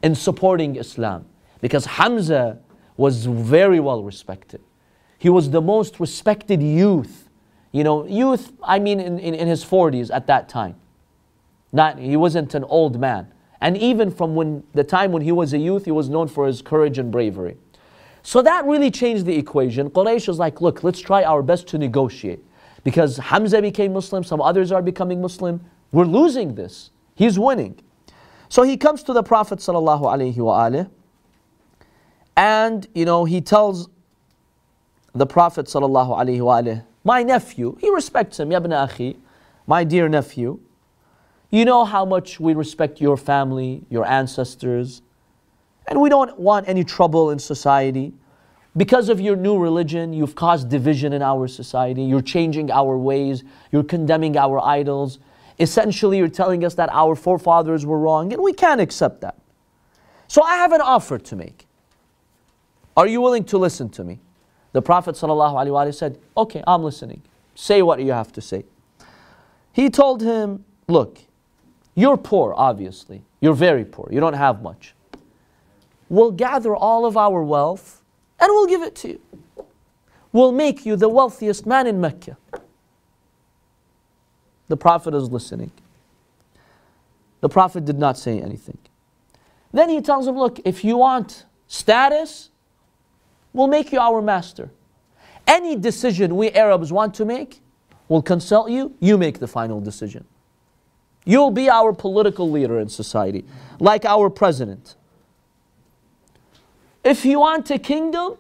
in 0.02 0.14
supporting 0.14 0.76
Islam 0.76 1.24
because 1.60 1.86
Hamza 1.86 2.58
was 2.96 3.24
very 3.24 3.80
well 3.80 4.02
respected. 4.02 4.60
He 5.18 5.30
was 5.30 5.50
the 5.50 5.62
most 5.62 5.98
respected 5.98 6.62
youth. 6.62 7.28
You 7.72 7.84
know, 7.84 8.06
youth, 8.06 8.52
I 8.62 8.78
mean, 8.78 9.00
in, 9.00 9.18
in, 9.18 9.34
in 9.34 9.48
his 9.48 9.64
40s 9.64 10.14
at 10.14 10.26
that 10.26 10.48
time. 10.48 10.76
Not, 11.72 11.98
he 11.98 12.16
wasn't 12.16 12.54
an 12.54 12.64
old 12.64 13.00
man. 13.00 13.32
And 13.64 13.78
even 13.78 14.10
from 14.10 14.34
when 14.34 14.62
the 14.74 14.84
time 14.84 15.10
when 15.10 15.22
he 15.22 15.32
was 15.32 15.54
a 15.54 15.58
youth, 15.58 15.86
he 15.86 15.90
was 15.90 16.10
known 16.10 16.28
for 16.28 16.46
his 16.46 16.60
courage 16.60 16.98
and 16.98 17.10
bravery. 17.10 17.56
So 18.22 18.42
that 18.42 18.66
really 18.66 18.90
changed 18.90 19.24
the 19.24 19.38
equation. 19.38 19.88
Quraysh 19.88 20.28
was 20.28 20.38
like, 20.38 20.60
look, 20.60 20.84
let's 20.84 21.00
try 21.00 21.24
our 21.24 21.40
best 21.40 21.66
to 21.68 21.78
negotiate. 21.78 22.44
Because 22.84 23.16
Hamza 23.16 23.62
became 23.62 23.94
Muslim, 23.94 24.22
some 24.22 24.42
others 24.42 24.70
are 24.70 24.82
becoming 24.82 25.22
Muslim. 25.22 25.64
We're 25.92 26.04
losing 26.04 26.56
this. 26.56 26.90
He's 27.14 27.38
winning. 27.38 27.80
So 28.50 28.64
he 28.64 28.76
comes 28.76 29.02
to 29.04 29.14
the 29.14 29.22
Prophet 29.22 29.60
sallallahu 29.60 30.90
and 32.36 32.86
you 32.94 33.04
know 33.06 33.24
he 33.24 33.40
tells 33.40 33.88
the 35.14 35.24
Prophet 35.24 35.66
sallallahu 35.66 36.84
my 37.02 37.22
nephew, 37.22 37.78
he 37.80 37.88
respects 37.88 38.38
him, 38.38 38.52
Ibn 38.52 38.72
Akhi, 38.72 39.16
my 39.66 39.84
dear 39.84 40.06
nephew. 40.06 40.60
You 41.54 41.64
know 41.64 41.84
how 41.84 42.04
much 42.04 42.40
we 42.40 42.52
respect 42.52 43.00
your 43.00 43.16
family, 43.16 43.84
your 43.88 44.04
ancestors, 44.04 45.02
and 45.86 46.00
we 46.00 46.08
don't 46.08 46.36
want 46.36 46.68
any 46.68 46.82
trouble 46.82 47.30
in 47.30 47.38
society. 47.38 48.12
Because 48.76 49.08
of 49.08 49.20
your 49.20 49.36
new 49.36 49.56
religion, 49.56 50.12
you've 50.12 50.34
caused 50.34 50.68
division 50.68 51.12
in 51.12 51.22
our 51.22 51.46
society. 51.46 52.02
You're 52.02 52.22
changing 52.22 52.72
our 52.72 52.98
ways. 52.98 53.44
You're 53.70 53.84
condemning 53.84 54.36
our 54.36 54.58
idols. 54.58 55.20
Essentially, 55.60 56.18
you're 56.18 56.26
telling 56.26 56.64
us 56.64 56.74
that 56.74 56.88
our 56.90 57.14
forefathers 57.14 57.86
were 57.86 58.00
wrong, 58.00 58.32
and 58.32 58.42
we 58.42 58.52
can't 58.52 58.80
accept 58.80 59.20
that. 59.20 59.36
So 60.26 60.42
I 60.42 60.56
have 60.56 60.72
an 60.72 60.80
offer 60.80 61.18
to 61.18 61.36
make. 61.36 61.68
Are 62.96 63.06
you 63.06 63.20
willing 63.20 63.44
to 63.44 63.58
listen 63.58 63.90
to 63.90 64.02
me? 64.02 64.18
The 64.72 64.82
Prophet 64.82 65.14
ﷺ 65.14 65.94
said, 65.94 66.18
Okay, 66.36 66.64
I'm 66.66 66.82
listening. 66.82 67.22
Say 67.54 67.80
what 67.80 68.00
you 68.00 68.10
have 68.10 68.32
to 68.32 68.40
say. 68.40 68.64
He 69.72 69.88
told 69.88 70.20
him, 70.20 70.64
Look, 70.88 71.20
you're 71.94 72.16
poor, 72.16 72.54
obviously. 72.56 73.22
You're 73.40 73.54
very 73.54 73.84
poor. 73.84 74.08
You 74.10 74.20
don't 74.20 74.34
have 74.34 74.62
much. 74.62 74.94
We'll 76.08 76.32
gather 76.32 76.74
all 76.74 77.06
of 77.06 77.16
our 77.16 77.42
wealth 77.42 78.02
and 78.40 78.48
we'll 78.50 78.66
give 78.66 78.82
it 78.82 78.94
to 78.96 79.08
you. 79.08 79.20
We'll 80.32 80.52
make 80.52 80.84
you 80.84 80.96
the 80.96 81.08
wealthiest 81.08 81.66
man 81.66 81.86
in 81.86 82.00
Mecca. 82.00 82.36
The 84.68 84.76
Prophet 84.76 85.14
is 85.14 85.30
listening. 85.30 85.70
The 87.40 87.48
Prophet 87.48 87.84
did 87.84 87.98
not 87.98 88.18
say 88.18 88.40
anything. 88.40 88.78
Then 89.72 89.88
he 89.88 90.00
tells 90.00 90.26
him, 90.26 90.36
Look, 90.36 90.60
if 90.64 90.84
you 90.84 90.96
want 90.96 91.44
status, 91.68 92.50
we'll 93.52 93.68
make 93.68 93.92
you 93.92 93.98
our 94.00 94.22
master. 94.22 94.70
Any 95.46 95.76
decision 95.76 96.36
we 96.36 96.50
Arabs 96.52 96.92
want 96.92 97.14
to 97.14 97.24
make, 97.24 97.60
we'll 98.08 98.22
consult 98.22 98.70
you, 98.70 98.94
you 99.00 99.18
make 99.18 99.38
the 99.38 99.46
final 99.46 99.80
decision. 99.80 100.24
You'll 101.24 101.50
be 101.50 101.70
our 101.70 101.92
political 101.92 102.50
leader 102.50 102.78
in 102.78 102.88
society, 102.88 103.44
like 103.80 104.04
our 104.04 104.28
president. 104.28 104.94
If 107.02 107.24
you 107.24 107.40
want 107.40 107.70
a 107.70 107.78
kingdom, 107.78 108.36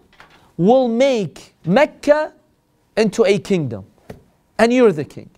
we'll 0.56 0.88
make 0.88 1.54
Mecca 1.64 2.32
into 2.96 3.24
a 3.24 3.38
kingdom. 3.38 3.86
And 4.58 4.72
you're 4.72 4.92
the 4.92 5.04
king. 5.04 5.30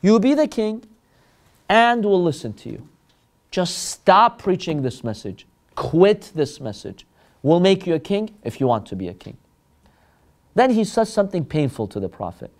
You'll 0.00 0.20
be 0.20 0.34
the 0.34 0.46
king, 0.46 0.84
and 1.68 2.04
we'll 2.04 2.22
listen 2.22 2.52
to 2.54 2.70
you. 2.70 2.88
Just 3.50 3.90
stop 3.90 4.38
preaching 4.38 4.82
this 4.82 5.02
message. 5.02 5.46
Quit 5.74 6.32
this 6.34 6.60
message. 6.60 7.06
We'll 7.42 7.60
make 7.60 7.86
you 7.86 7.94
a 7.94 7.98
king 7.98 8.34
if 8.44 8.60
you 8.60 8.66
want 8.66 8.86
to 8.86 8.96
be 8.96 9.08
a 9.08 9.14
king. 9.14 9.36
Then 10.54 10.70
he 10.70 10.84
says 10.84 11.12
something 11.12 11.44
painful 11.44 11.88
to 11.88 12.00
the 12.00 12.08
Prophet. 12.08 12.50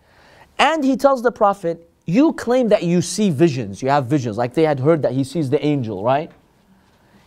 And 0.59 0.85
he 0.85 0.97
tells 0.97 1.23
the 1.23 1.33
Prophet, 1.33 1.88
You 2.09 2.33
claim 2.33 2.69
that 2.69 2.85
you 2.85 3.03
see 3.03 3.29
visions, 3.29 3.83
you 3.83 3.91
have 3.91 4.07
visions, 4.07 4.39
like 4.39 4.55
they 4.55 4.63
had 4.63 4.81
heard 4.81 5.03
that 5.03 5.13
he 5.13 5.23
sees 5.23 5.51
the 5.51 5.63
angel, 5.63 6.03
right? 6.03 6.33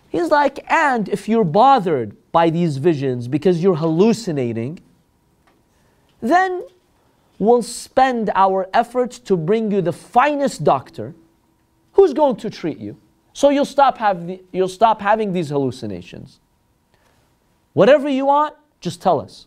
He's 0.09 0.31
like, 0.31 0.65
And 0.67 1.07
if 1.07 1.29
you're 1.29 1.43
bothered 1.43 2.17
by 2.31 2.49
these 2.49 2.77
visions 2.77 3.27
because 3.27 3.61
you're 3.61 3.75
hallucinating, 3.75 4.79
then 6.19 6.63
we'll 7.37 7.61
spend 7.61 8.31
our 8.33 8.67
efforts 8.73 9.19
to 9.19 9.37
bring 9.37 9.71
you 9.71 9.83
the 9.83 9.93
finest 9.93 10.63
doctor 10.63 11.13
who's 11.93 12.15
going 12.15 12.37
to 12.37 12.49
treat 12.49 12.79
you. 12.79 12.97
So 13.33 13.49
you'll 13.49 13.65
stop, 13.65 13.99
have 13.99 14.25
the, 14.25 14.41
you'll 14.51 14.67
stop 14.67 14.99
having 14.99 15.31
these 15.31 15.49
hallucinations. 15.49 16.39
Whatever 17.73 18.09
you 18.09 18.25
want, 18.25 18.55
just 18.79 18.99
tell 18.99 19.21
us. 19.21 19.45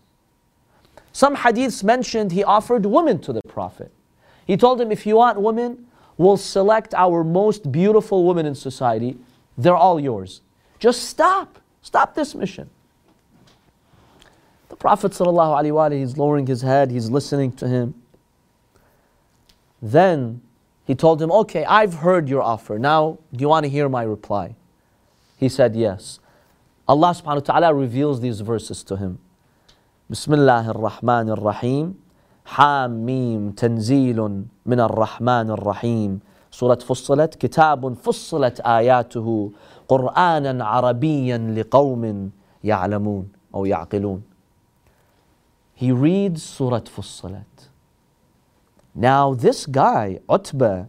Some 1.12 1.34
hadiths 1.34 1.82
mentioned 1.82 2.30
he 2.30 2.44
offered 2.44 2.86
women 2.86 3.18
to 3.22 3.32
the 3.32 3.42
Prophet. 3.48 3.90
He 4.46 4.56
told 4.56 4.80
him, 4.80 4.92
if 4.92 5.06
you 5.06 5.16
want 5.16 5.40
women, 5.40 5.86
we'll 6.16 6.36
select 6.36 6.94
our 6.94 7.24
most 7.24 7.70
beautiful 7.70 8.24
women 8.24 8.46
in 8.46 8.54
society. 8.54 9.16
They're 9.56 9.76
all 9.76 9.98
yours. 9.98 10.42
Just 10.78 11.04
stop. 11.04 11.58
Stop 11.82 12.14
this 12.14 12.34
mission. 12.34 12.70
The 14.68 14.76
Prophet 14.76 15.12
ﷺ, 15.12 15.98
he's 15.98 16.16
lowering 16.16 16.46
his 16.46 16.62
head, 16.62 16.90
he's 16.90 17.10
listening 17.10 17.52
to 17.52 17.68
him. 17.68 17.94
Then 19.80 20.40
he 20.84 20.94
told 20.94 21.20
him, 21.20 21.30
Okay, 21.30 21.64
I've 21.64 21.94
heard 21.94 22.28
your 22.28 22.42
offer. 22.42 22.78
Now, 22.78 23.18
do 23.32 23.40
you 23.42 23.48
want 23.48 23.64
to 23.64 23.70
hear 23.70 23.88
my 23.88 24.02
reply? 24.02 24.56
He 25.36 25.48
said, 25.48 25.76
Yes. 25.76 26.20
Allah 26.86 27.14
subhanahu 27.14 27.48
wa 27.48 27.60
ta'ala 27.60 27.74
reveals 27.74 28.20
these 28.20 28.40
verses 28.40 28.82
to 28.84 28.96
him. 28.96 29.18
Bismillah 30.10 30.64
ar-Rahman 30.68 31.30
ar-Rahim. 31.30 31.98
حاميم 32.45 33.51
تنزيل 33.51 34.45
من 34.65 34.79
الرحمن 34.79 35.49
الرحيم 35.51 36.19
سورة 36.51 36.75
فصلت 36.75 37.35
كتاب 37.35 37.93
فصلت 37.93 38.59
آياته 38.59 39.51
قرآنا 39.87 40.65
عربيا 40.65 41.37
لقوم 41.37 42.31
يعلمون 42.63 43.29
أو 43.55 43.65
يعقلون 43.65 44.21
He 45.75 45.93
reads 45.93 46.43
Surah 46.43 46.81
Fussilat. 46.81 47.69
Now, 48.93 49.33
this 49.33 49.65
guy, 49.65 50.19
Utbah, 50.27 50.87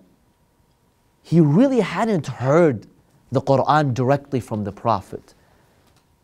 he 1.22 1.40
really 1.40 1.78
hadn't 1.78 2.26
heard 2.26 2.88
the 3.30 3.40
Quran 3.40 3.94
directly 3.94 4.40
from 4.40 4.64
the 4.64 4.72
Prophet. 4.72 5.34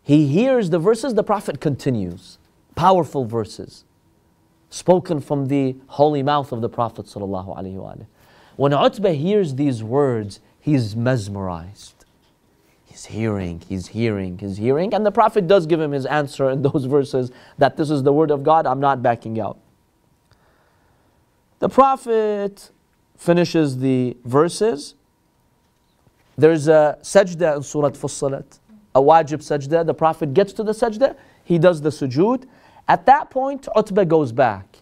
He 0.02 0.26
hears 0.26 0.70
the 0.70 0.80
verses, 0.80 1.14
the 1.14 1.22
Prophet 1.22 1.61
continues. 1.61 2.38
Powerful 2.74 3.24
verses, 3.24 3.85
spoken 4.71 5.19
from 5.19 5.47
the 5.47 5.75
holy 5.88 6.23
mouth 6.23 6.51
of 6.51 6.62
the 6.62 6.69
Prophet. 6.69 7.13
When 8.55 8.73
Utbah 8.73 9.10
hears 9.12 9.55
these 9.55 9.84
words, 9.84 10.39
he's 10.60 10.95
mesmerized. 10.95 12.05
He's 12.86 13.05
hearing, 13.05 13.62
he's 13.67 13.88
hearing, 13.88 14.38
he's 14.39 14.57
hearing. 14.57 14.93
And 14.93 15.05
the 15.05 15.12
Prophet 15.12 15.47
does 15.47 15.65
give 15.65 15.79
him 15.79 15.91
his 15.91 16.05
answer 16.05 16.49
in 16.49 16.62
those 16.71 16.86
verses 16.86 17.31
that 17.57 17.77
this 17.77 17.89
is 17.89 18.03
the 18.03 18.13
word 18.13 18.31
of 18.31 18.43
God, 18.43 18.65
I'm 18.65 18.79
not 18.79 19.03
backing 19.03 19.39
out. 19.39 19.60
The 21.60 21.69
Prophet 21.69 22.71
finishes 23.17 23.77
the 23.77 24.17
verses. 24.25 24.95
There's 26.38 26.67
a 26.67 26.97
sajda 27.01 27.57
in 27.57 27.63
Surah 27.63 27.89
Fussilat, 27.89 28.60
a 28.95 29.01
wajib 29.01 29.39
sajda. 29.39 29.86
The 29.86 29.93
Prophet 29.93 30.34
gets 30.34 30.53
to 30.53 30.63
the 30.63 30.71
sajda, 30.71 31.15
he 31.43 31.60
does 31.60 31.81
the 31.81 31.89
sujood. 31.89 32.45
At 32.91 33.06
that 33.06 33.30
point, 33.30 33.69
Utbah 33.73 34.04
goes 34.04 34.34
back, 34.34 34.80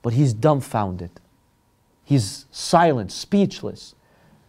but 0.00 0.14
he's 0.14 0.32
dumbfounded. 0.32 1.10
He's 2.02 2.46
silent, 2.50 3.12
speechless. 3.12 3.94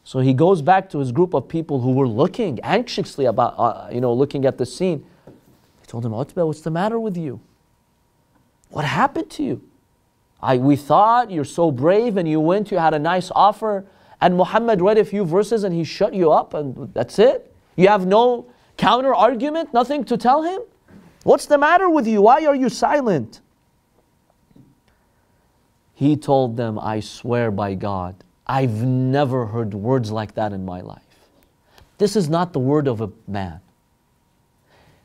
So 0.06 0.20
he 0.20 0.34
goes 0.34 0.62
back 0.62 0.90
to 0.92 1.00
his 1.00 1.12
group 1.12 1.34
of 1.34 1.50
people 1.50 1.82
who 1.82 1.92
were 1.92 2.08
looking 2.08 2.58
anxiously 2.62 3.26
about, 3.26 3.56
uh, 3.58 3.90
you 3.92 4.00
know, 4.00 4.14
looking 4.14 4.46
at 4.46 4.58
the 4.58 4.66
scene. 4.66 5.06
He 5.82 5.88
told 5.88 6.06
him, 6.06 6.14
Utbah, 6.14 6.46
what's 6.46 6.62
the 6.62 6.72
matter 6.72 6.98
with 6.98 7.18
you? 7.18 7.42
What 8.70 8.86
happened 8.86 9.30
to 9.32 9.44
you? 9.44 9.62
I, 10.42 10.56
we 10.56 10.78
thought 10.78 11.30
you're 11.30 11.44
so 11.44 11.72
brave 11.72 12.16
and 12.16 12.30
you 12.30 12.40
went, 12.40 12.72
you 12.72 12.78
had 12.78 12.94
a 12.94 13.00
nice 13.00 13.30
offer, 13.36 13.88
and 14.22 14.38
Muhammad 14.38 14.82
read 14.82 14.98
a 14.98 15.04
few 15.04 15.26
verses 15.26 15.66
and 15.66 15.76
he 15.76 15.84
shut 15.84 16.14
you 16.14 16.32
up, 16.32 16.54
and 16.54 16.94
that's 16.94 17.20
it? 17.20 17.54
You 17.76 17.90
have 17.90 18.08
no 18.08 18.50
counter 18.78 19.14
argument, 19.14 19.74
nothing 19.74 20.06
to 20.06 20.16
tell 20.16 20.44
him? 20.44 20.62
What's 21.24 21.46
the 21.46 21.58
matter 21.58 21.90
with 21.90 22.08
you? 22.08 22.22
Why 22.22 22.46
are 22.46 22.56
you 22.56 22.70
silent? 22.70 23.42
He 25.94 26.16
told 26.16 26.56
them, 26.56 26.80
I 26.80 27.02
swear 27.02 27.52
by 27.52 27.76
God, 27.76 28.16
I've 28.48 28.84
never 28.84 29.46
heard 29.46 29.74
words 29.74 30.12
like 30.12 30.36
that 30.36 30.54
in 30.54 30.66
my 30.66 30.82
life. 30.82 31.02
This 31.98 32.16
is 32.16 32.30
not 32.30 32.54
the 32.54 32.60
word 32.60 32.88
of 32.88 33.02
a 33.02 33.12
man. 33.28 33.60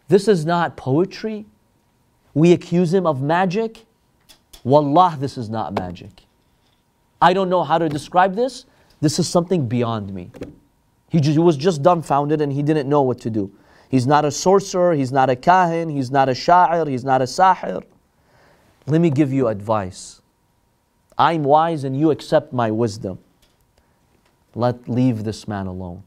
This 0.09 0.29
is 0.29 0.47
not 0.47 0.77
poetry. 0.77 1.47
We 2.33 2.53
accuse 2.53 2.95
him 2.95 3.07
of 3.07 3.21
magic. 3.21 3.85
Wallah, 4.63 5.17
this 5.19 5.37
is 5.37 5.51
not 5.51 5.75
magic. 5.75 6.23
I 7.21 7.33
don't 7.33 7.49
know 7.49 7.65
how 7.65 7.79
to 7.79 7.89
describe 7.89 8.35
this. 8.37 8.65
This 9.01 9.19
is 9.19 9.29
something 9.29 9.67
beyond 9.67 10.15
me. 10.15 10.31
He, 11.09 11.21
just, 11.21 11.33
he 11.33 11.39
was 11.39 11.57
just 11.57 11.83
dumbfounded 11.83 12.41
and 12.41 12.53
he 12.53 12.63
didn't 12.63 12.89
know 12.89 13.03
what 13.03 13.21
to 13.23 13.31
do. 13.31 13.51
He's 13.89 14.07
not 14.07 14.25
a 14.25 14.31
sorcerer, 14.31 14.95
he's 14.95 15.13
not 15.13 15.31
a 15.31 15.37
kahin, 15.37 15.91
he's 15.91 16.11
not 16.11 16.29
a 16.29 16.33
sha'ir, 16.33 16.89
he's 16.89 17.05
not 17.05 17.23
a 17.23 17.27
sahir. 17.27 17.83
Let 18.87 19.01
me 19.01 19.11
give 19.11 19.33
you 19.33 19.49
advice. 19.49 20.21
I'm 21.17 21.45
wise 21.45 21.85
and 21.85 21.99
you 21.99 22.11
accept 22.11 22.53
my 22.53 22.71
wisdom. 22.71 23.19
Let 24.55 24.89
leave 24.89 25.25
this 25.25 25.49
man 25.49 25.67
alone. 25.67 26.03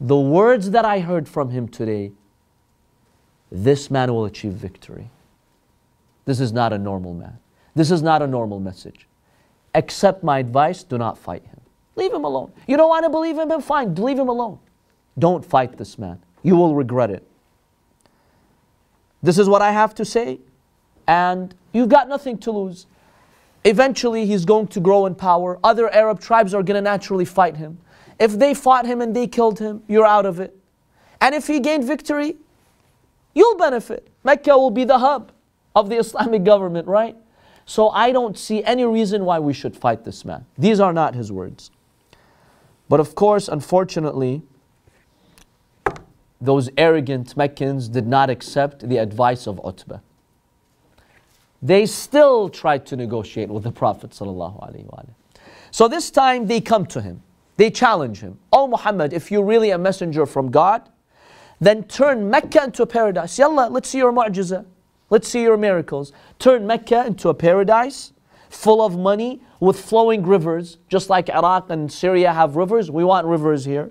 The 0.00 0.16
words 0.16 0.70
that 0.70 0.84
I 0.84 1.00
heard 1.00 1.28
from 1.28 1.50
him 1.50 1.68
today, 1.68 2.12
this 3.50 3.90
man 3.90 4.12
will 4.12 4.24
achieve 4.24 4.52
victory. 4.52 5.10
This 6.24 6.40
is 6.40 6.52
not 6.52 6.72
a 6.72 6.78
normal 6.78 7.14
man. 7.14 7.38
This 7.74 7.90
is 7.90 8.02
not 8.02 8.20
a 8.20 8.26
normal 8.26 8.60
message. 8.60 9.06
Accept 9.74 10.24
my 10.24 10.38
advice, 10.38 10.82
do 10.82 10.98
not 10.98 11.16
fight 11.16 11.44
him. 11.44 11.60
Leave 11.94 12.12
him 12.12 12.24
alone. 12.24 12.52
You 12.66 12.76
don't 12.76 12.88
want 12.88 13.04
to 13.04 13.10
believe 13.10 13.38
him, 13.38 13.60
fine, 13.60 13.94
leave 13.94 14.18
him 14.18 14.28
alone. 14.28 14.58
Don't 15.18 15.44
fight 15.44 15.78
this 15.78 15.98
man. 15.98 16.18
You 16.46 16.54
will 16.54 16.76
regret 16.76 17.10
it. 17.10 17.26
This 19.20 19.36
is 19.36 19.48
what 19.48 19.62
I 19.62 19.72
have 19.72 19.96
to 19.96 20.04
say, 20.04 20.38
and 21.08 21.52
you've 21.72 21.88
got 21.88 22.08
nothing 22.08 22.38
to 22.38 22.52
lose. 22.52 22.86
Eventually, 23.64 24.26
he's 24.26 24.44
going 24.44 24.68
to 24.68 24.78
grow 24.78 25.06
in 25.06 25.16
power. 25.16 25.58
Other 25.64 25.92
Arab 25.92 26.20
tribes 26.20 26.54
are 26.54 26.62
going 26.62 26.76
to 26.76 26.80
naturally 26.80 27.24
fight 27.24 27.56
him. 27.56 27.78
If 28.20 28.38
they 28.38 28.54
fought 28.54 28.86
him 28.86 29.00
and 29.00 29.14
they 29.16 29.26
killed 29.26 29.58
him, 29.58 29.82
you're 29.88 30.06
out 30.06 30.24
of 30.24 30.38
it. 30.38 30.56
And 31.20 31.34
if 31.34 31.48
he 31.48 31.58
gained 31.58 31.82
victory, 31.82 32.36
you'll 33.34 33.56
benefit. 33.56 34.06
Mecca 34.22 34.56
will 34.56 34.70
be 34.70 34.84
the 34.84 35.00
hub 35.00 35.32
of 35.74 35.88
the 35.88 35.96
Islamic 36.04 36.44
government, 36.44 36.86
right? 36.86 37.16
So 37.64 37.88
I 37.88 38.12
don't 38.12 38.38
see 38.38 38.62
any 38.62 38.84
reason 38.84 39.24
why 39.24 39.40
we 39.40 39.52
should 39.52 39.76
fight 39.76 40.04
this 40.04 40.24
man. 40.24 40.46
These 40.56 40.78
are 40.78 40.92
not 40.92 41.16
his 41.16 41.32
words. 41.32 41.72
But 42.88 43.00
of 43.00 43.16
course, 43.16 43.48
unfortunately, 43.48 44.42
those 46.40 46.68
arrogant 46.76 47.36
Meccans 47.36 47.88
did 47.88 48.06
not 48.06 48.30
accept 48.30 48.88
the 48.88 48.98
advice 48.98 49.46
of 49.46 49.60
Utbah. 49.64 50.00
They 51.62 51.86
still 51.86 52.48
tried 52.48 52.86
to 52.86 52.96
negotiate 52.96 53.48
with 53.48 53.64
the 53.64 53.72
Prophet. 53.72 54.14
So 54.14 55.88
this 55.88 56.10
time 56.10 56.46
they 56.46 56.60
come 56.60 56.86
to 56.86 57.00
him. 57.00 57.22
They 57.56 57.70
challenge 57.70 58.20
him. 58.20 58.38
Oh 58.52 58.68
Muhammad, 58.68 59.12
if 59.12 59.30
you're 59.30 59.44
really 59.44 59.70
a 59.70 59.78
messenger 59.78 60.26
from 60.26 60.50
God, 60.50 60.88
then 61.58 61.84
turn 61.84 62.28
Mecca 62.28 62.64
into 62.64 62.82
a 62.82 62.86
paradise. 62.86 63.38
Yalla, 63.38 63.68
let's 63.70 63.88
see 63.88 63.98
your 63.98 64.12
mu'jiza. 64.12 64.66
Let's 65.08 65.28
see 65.28 65.42
your 65.42 65.56
miracles. 65.56 66.12
Turn 66.38 66.66
Mecca 66.66 67.06
into 67.06 67.30
a 67.30 67.34
paradise 67.34 68.12
full 68.50 68.84
of 68.84 68.98
money 68.98 69.40
with 69.58 69.80
flowing 69.80 70.24
rivers, 70.24 70.78
just 70.88 71.08
like 71.08 71.30
Iraq 71.30 71.70
and 71.70 71.90
Syria 71.90 72.32
have 72.32 72.56
rivers. 72.56 72.90
We 72.90 73.04
want 73.04 73.26
rivers 73.26 73.64
here. 73.64 73.90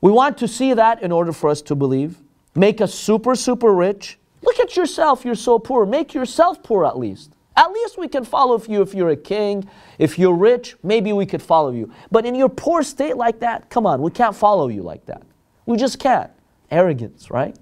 We 0.00 0.10
want 0.10 0.38
to 0.38 0.48
see 0.48 0.74
that 0.74 1.02
in 1.02 1.12
order 1.12 1.32
for 1.32 1.50
us 1.50 1.62
to 1.62 1.74
believe. 1.74 2.18
Make 2.54 2.80
us 2.80 2.94
super, 2.94 3.34
super 3.34 3.74
rich. 3.74 4.18
Look 4.42 4.58
at 4.60 4.76
yourself, 4.76 5.24
you're 5.24 5.34
so 5.34 5.58
poor. 5.58 5.84
Make 5.86 6.14
yourself 6.14 6.62
poor 6.62 6.84
at 6.84 6.98
least. 6.98 7.32
At 7.56 7.72
least 7.72 7.98
we 7.98 8.06
can 8.06 8.24
follow 8.24 8.62
you 8.68 8.82
if 8.82 8.94
you're 8.94 9.10
a 9.10 9.16
king. 9.16 9.68
If 9.98 10.16
you're 10.16 10.34
rich, 10.34 10.76
maybe 10.84 11.12
we 11.12 11.26
could 11.26 11.42
follow 11.42 11.72
you. 11.72 11.92
But 12.12 12.24
in 12.24 12.36
your 12.36 12.48
poor 12.48 12.84
state 12.84 13.16
like 13.16 13.40
that, 13.40 13.68
come 13.68 13.84
on, 13.84 14.00
we 14.00 14.12
can't 14.12 14.36
follow 14.36 14.68
you 14.68 14.82
like 14.82 15.04
that. 15.06 15.22
We 15.66 15.76
just 15.76 15.98
can't. 15.98 16.30
Arrogance, 16.70 17.30
right? 17.30 17.56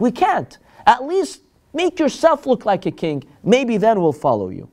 We 0.00 0.10
can't. 0.10 0.58
At 0.84 1.04
least 1.04 1.42
make 1.72 2.00
yourself 2.00 2.44
look 2.46 2.66
like 2.66 2.86
a 2.86 2.90
king. 2.90 3.22
Maybe 3.44 3.76
then 3.76 4.00
we'll 4.00 4.12
follow 4.12 4.48
you. 4.48 4.68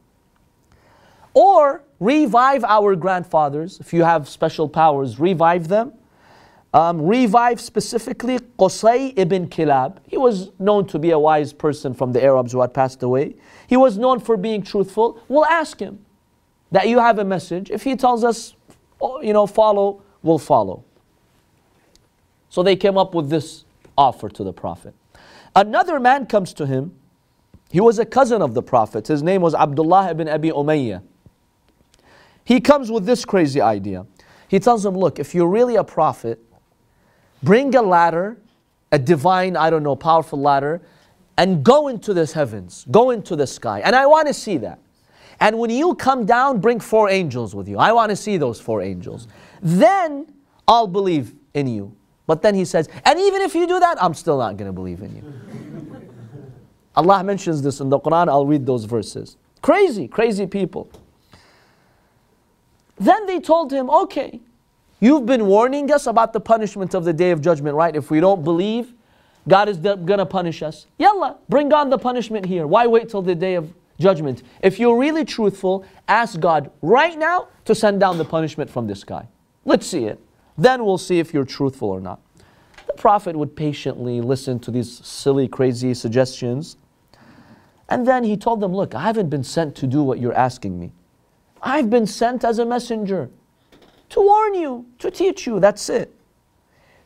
Or 1.36 1.84
revive 2.00 2.64
our 2.64 2.96
grandfathers. 2.96 3.80
If 3.80 3.94
you 3.94 4.04
have 4.04 4.28
special 4.28 4.68
powers, 4.68 5.20
revive 5.20 5.68
them. 5.68 5.94
Um, 6.74 7.06
revive 7.06 7.62
specifically 7.62 8.40
Qusay 8.58 9.14
ibn 9.16 9.48
Kilab. 9.48 9.98
He 10.08 10.18
was 10.18 10.52
known 10.58 10.88
to 10.88 10.98
be 10.98 11.12
a 11.12 11.20
wise 11.20 11.54
person 11.54 11.94
from 11.94 12.14
the 12.14 12.24
Arabs 12.24 12.52
who 12.52 12.62
had 12.62 12.74
passed 12.74 13.04
away. 13.04 13.36
He 13.68 13.78
was 13.78 13.98
known 14.00 14.20
for 14.20 14.38
being 14.38 14.64
truthful. 14.64 15.22
We'll 15.28 15.46
ask 15.46 15.80
him 15.80 16.04
that 16.72 16.88
you 16.88 16.98
have 16.98 17.20
a 17.20 17.24
message. 17.24 17.70
If 17.70 17.84
he 17.84 17.96
tells 17.96 18.24
us, 18.24 18.56
oh, 19.00 19.22
you 19.22 19.34
know, 19.34 19.46
follow, 19.46 20.02
we'll 20.24 20.40
follow. 20.40 20.84
So 22.50 22.64
they 22.64 22.76
came 22.76 22.98
up 22.98 23.14
with 23.14 23.30
this 23.30 23.66
offer 23.96 24.28
to 24.30 24.44
the 24.44 24.54
Prophet. 24.54 24.96
Another 25.56 26.00
man 26.00 26.26
comes 26.26 26.54
to 26.54 26.66
him. 26.66 26.96
He 27.70 27.82
was 27.82 28.00
a 28.00 28.06
cousin 28.06 28.42
of 28.42 28.56
the 28.56 28.64
Prophet. 28.64 29.08
His 29.08 29.22
name 29.22 29.42
was 29.42 29.54
Abdullah 29.54 30.10
ibn 30.10 30.28
Abi 30.28 30.50
Umayyah. 30.50 31.04
He 32.46 32.60
comes 32.60 32.92
with 32.92 33.06
this 33.06 33.26
crazy 33.26 33.62
idea. 33.62 34.06
He 34.48 34.60
tells 34.60 34.86
him, 34.86 34.96
Look, 34.96 35.20
if 35.20 35.34
you're 35.34 35.48
really 35.48 35.76
a 35.76 35.84
prophet, 35.84 36.40
bring 37.44 37.76
a 37.76 37.82
ladder, 37.82 38.38
a 38.92 39.00
divine, 39.00 39.56
I 39.56 39.70
don't 39.70 39.84
know, 39.84 39.96
powerful 39.96 40.40
ladder, 40.40 40.82
and 41.38 41.64
go 41.64 41.88
into 41.88 42.14
the 42.14 42.26
heavens, 42.26 42.86
go 42.92 43.10
into 43.10 43.36
the 43.36 43.48
sky. 43.48 43.82
And 43.84 43.96
I 43.96 44.06
want 44.06 44.28
to 44.28 44.34
see 44.34 44.58
that. 44.58 44.80
And 45.40 45.58
when 45.60 45.70
you 45.70 45.96
come 45.96 46.26
down, 46.26 46.62
bring 46.62 46.80
four 46.80 47.10
angels 47.10 47.56
with 47.56 47.68
you. 47.68 47.78
I 47.78 47.92
want 47.92 48.12
to 48.12 48.16
see 48.16 48.38
those 48.38 48.60
four 48.60 48.82
angels. 48.82 49.28
Then 49.62 50.32
I'll 50.68 50.88
believe 50.88 51.34
in 51.54 51.68
you. 51.68 51.96
But 52.26 52.42
then 52.42 52.56
he 52.56 52.66
says, 52.66 52.88
and 53.04 53.20
even 53.20 53.42
if 53.42 53.54
you 53.54 53.68
do 53.68 53.80
that, 53.80 54.02
I'm 54.02 54.14
still 54.14 54.38
not 54.38 54.56
going 54.58 54.70
to 54.70 54.74
believe 54.74 55.02
in 55.02 55.16
you. 55.16 56.10
Allah 56.96 57.24
mentions 57.24 57.62
this 57.62 57.80
in 57.80 57.90
the 57.90 58.00
Quran. 58.00 58.30
I'll 58.30 58.46
read 58.46 58.66
those 58.66 58.86
verses. 58.86 59.36
Crazy, 59.62 60.08
crazy 60.08 60.46
people. 60.46 60.90
Then 62.98 63.26
they 63.26 63.40
told 63.40 63.74
him, 63.74 63.90
okay, 63.90 64.40
you've 65.04 65.26
been 65.26 65.48
warning 65.48 65.92
us 65.92 66.08
about 66.08 66.32
the 66.32 66.40
punishment 66.40 66.94
of 66.94 67.04
the 67.04 67.12
day 67.12 67.32
of 67.32 67.42
judgment, 67.42 67.76
right? 67.76 67.94
If 67.94 68.10
we 68.10 68.22
don't 68.22 68.42
believe, 68.42 68.94
God 69.50 69.68
is 69.68 69.78
going 69.78 70.08
to 70.08 70.26
punish 70.26 70.64
us. 70.64 70.88
Yalla, 70.98 71.38
bring 71.50 71.74
on 71.74 71.90
the 71.90 71.98
punishment 71.98 72.46
here. 72.46 72.66
Why 72.66 72.88
wait 72.88 73.10
till 73.10 73.22
the 73.22 73.36
day 73.36 73.56
of 73.56 73.74
judgment? 74.00 74.44
If 74.62 74.80
you're 74.80 74.98
really 74.98 75.26
truthful, 75.26 75.86
ask 76.08 76.40
God 76.40 76.72
right 76.82 77.18
now 77.18 77.50
to 77.66 77.76
send 77.76 78.00
down 78.00 78.18
the 78.18 78.24
punishment 78.24 78.70
from 78.70 78.88
the 78.88 78.96
sky. 78.96 79.28
Let's 79.66 79.86
see 79.86 80.06
it. 80.06 80.22
Then 80.58 80.86
we'll 80.86 80.98
see 80.98 81.20
if 81.20 81.34
you're 81.34 81.44
truthful 81.44 81.90
or 81.90 82.00
not. 82.00 82.22
The 82.88 82.94
Prophet 82.94 83.36
would 83.36 83.58
patiently 83.58 84.22
listen 84.22 84.58
to 84.60 84.72
these 84.72 85.06
silly, 85.06 85.50
crazy 85.50 85.94
suggestions. 85.94 86.78
And 87.90 88.08
then 88.08 88.24
he 88.24 88.38
told 88.38 88.62
them, 88.62 88.74
Look, 88.74 88.96
I 88.96 89.02
haven't 89.02 89.30
been 89.30 89.44
sent 89.44 89.76
to 89.78 89.88
do 89.88 90.02
what 90.02 90.20
you're 90.20 90.34
asking 90.34 90.80
me. 90.80 90.94
I've 91.62 91.90
been 91.90 92.08
sent 92.08 92.46
as 92.46 92.60
a 92.60 92.66
messenger 92.66 93.30
to 94.13 94.21
warn 94.21 94.55
you, 94.55 94.87
to 94.99 95.11
teach 95.11 95.47
you. 95.47 95.61
That's 95.61 95.89
it. 95.89 96.15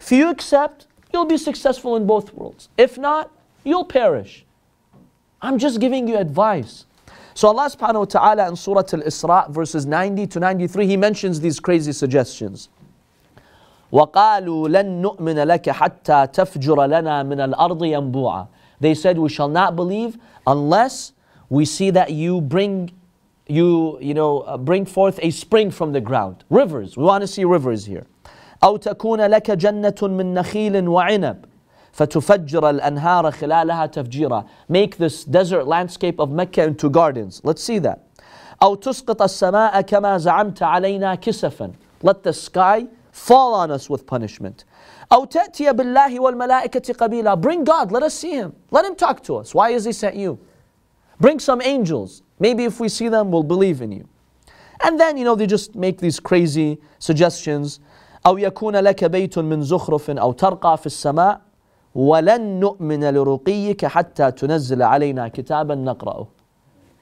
If 0.00 0.12
you 0.12 0.30
accept, 0.30 0.86
you'll 1.12 1.26
be 1.26 1.36
successful 1.36 1.96
in 1.96 2.06
both 2.06 2.32
worlds. 2.34 2.68
If 2.76 2.98
not, 2.98 3.30
you'll 3.64 3.84
perish. 3.84 4.44
I'm 5.40 5.58
just 5.58 5.80
giving 5.80 6.08
you 6.08 6.16
advice. 6.16 6.86
So 7.34 7.48
Allah 7.48 7.70
subhanahu 7.70 8.00
wa 8.00 8.04
ta'ala 8.04 8.48
in 8.48 8.56
Surah 8.56 8.84
Al-Isra 8.92 9.50
verses 9.50 9.86
90 9.86 10.26
to 10.28 10.40
93, 10.40 10.86
He 10.86 10.96
mentions 10.96 11.40
these 11.40 11.58
crazy 11.60 11.92
suggestions. 11.92 12.68
وَقَالُوا 13.92 14.68
لَن 14.68 15.02
نُؤْمِنَ 15.02 15.46
لَكَ 15.46 15.70
حَتَّى 15.70 16.32
تَفْجُرَ 16.32 16.76
لَنَا 16.88 17.22
مِنَ 17.26 17.54
الْأَرْضِ 17.54 17.80
يَنْبُوعًا 17.80 18.48
They 18.80 18.94
said, 18.94 19.18
we 19.18 19.28
shall 19.28 19.48
not 19.48 19.76
believe 19.76 20.18
unless 20.46 21.12
we 21.50 21.66
see 21.66 21.90
that 21.90 22.10
you 22.10 22.40
bring 22.40 22.90
you, 23.46 23.98
you 24.00 24.14
know, 24.14 24.40
uh, 24.40 24.56
bring 24.56 24.86
forth 24.86 25.18
a 25.22 25.30
spring 25.30 25.70
from 25.70 25.92
the 25.92 26.00
ground. 26.00 26.44
Rivers. 26.50 26.96
We 26.96 27.04
want 27.04 27.22
to 27.22 27.28
see 27.28 27.44
rivers 27.44 27.86
here. 27.86 28.06
أو 28.62 28.76
تكون 28.76 29.20
لك 29.20 29.50
جنة 29.50 29.94
من 30.02 30.34
نخيل 30.34 30.88
وعنب 30.88 31.44
فتفجر 31.92 32.70
الأنهار 32.70 33.30
خلالها 33.30 33.86
تفجيرا 33.86 34.44
Make 34.68 34.96
this 34.96 35.24
desert 35.24 35.66
landscape 35.66 36.20
of 36.20 36.30
Mecca 36.30 36.64
into 36.64 36.88
gardens. 36.88 37.40
Let's 37.44 37.62
see 37.62 37.78
that. 37.80 37.98
أو 38.62 38.74
تسقط 38.74 39.22
السماء 39.22 39.80
كما 39.80 40.18
زعمت 40.18 40.62
علينا 40.62 41.14
كسفا 41.14 41.72
Let 42.04 42.22
the 42.22 42.32
sky 42.32 42.86
fall 43.12 43.54
on 43.54 43.70
us 43.70 43.90
with 43.90 44.06
punishment. 44.06 44.64
أو 45.12 45.24
تأتي 45.24 45.72
بالله 45.72 46.20
والملائكة 46.20 46.94
قبيلا 46.94 47.34
Bring 47.40 47.64
God, 47.64 47.90
let 47.92 48.02
us 48.02 48.14
see 48.14 48.32
Him. 48.32 48.52
Let 48.70 48.84
Him 48.84 48.94
talk 48.94 49.22
to 49.24 49.36
us. 49.36 49.54
Why 49.54 49.72
has 49.72 49.84
He 49.84 49.92
sent 49.92 50.14
you? 50.16 50.38
Bring 51.20 51.38
some 51.38 51.60
angels. 51.60 52.22
Maybe 52.38 52.64
if 52.64 52.80
we 52.80 52.88
see 52.88 53.08
them, 53.08 53.30
we'll 53.30 53.50
believe 53.54 53.80
in 53.80 53.92
you. 53.92 54.06
And 54.84 54.98
then, 55.00 55.16
you 55.16 55.24
know, 55.24 55.36
they 55.36 55.46
just 55.46 55.74
make 55.74 55.98
these 55.98 56.18
crazy 56.20 56.78
suggestions. 56.98 57.80
أو 58.26 58.38
يكون 58.38 58.76
لك 58.76 59.04
بيت 59.04 59.38
من 59.38 59.62
زخرف 59.62 60.10
أو 60.10 60.32
ترقى 60.32 60.78
في 60.78 60.86
السماء 60.86 61.40
ولن 61.94 62.60
نؤمن 62.60 63.04
لرقيك 63.04 63.86
حتى 63.86 64.30
تنزل 64.30 64.82
علينا 64.82 65.28
كتابا 65.28 65.74
نقرأه. 65.74 66.26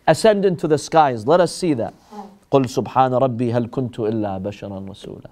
Ascend 0.06 0.44
into 0.44 0.66
the 0.66 0.78
skies, 0.78 1.26
let 1.26 1.40
us 1.40 1.52
see 1.52 1.74
that. 1.74 1.94
قل 2.50 2.68
سبحان 2.68 3.14
ربي 3.14 3.52
هل 3.52 3.68
كنت 3.70 4.00
إلا 4.00 4.38
بشرا 4.38 4.86
رسولا. 4.88 5.30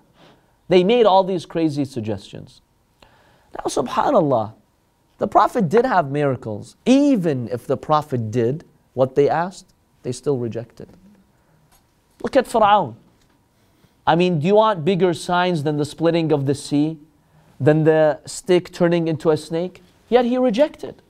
They 0.69 0.85
made 0.85 1.07
all 1.07 1.25
these 1.25 1.47
crazy 1.47 1.85
suggestions. 1.85 2.61
Now, 3.57 3.65
subhanAllah, 3.65 4.53
the 5.17 5.27
Prophet 5.27 5.69
did 5.69 5.87
have 5.87 6.11
miracles. 6.11 6.77
Even 6.85 7.49
if 7.49 7.67
the 7.67 7.77
Prophet 7.77 8.31
did 8.31 8.65
what 8.93 9.15
they 9.15 9.29
asked, 9.29 9.67
they 10.04 10.12
still 10.12 10.38
rejected. 10.38 10.88
Look 12.22 12.36
at 12.36 12.48
Pharaoh. 12.48 12.96
I 14.06 14.16
mean, 14.16 14.40
do 14.40 14.48
you 14.48 14.56
want 14.56 14.84
bigger 14.84 15.14
signs 15.14 15.64
than 15.64 15.78
the 15.78 15.86
splitting 15.86 16.32
of 16.32 16.46
the 16.46 16.56
sea, 16.56 16.98
than 17.60 17.86
the 17.86 18.20
stick 18.26 18.72
turning 18.72 19.08
into 19.08 19.32
a 19.32 19.38
snake? 19.38 19.82
Yet 20.10 20.26
he 20.26 20.38
rejected. 20.38 21.02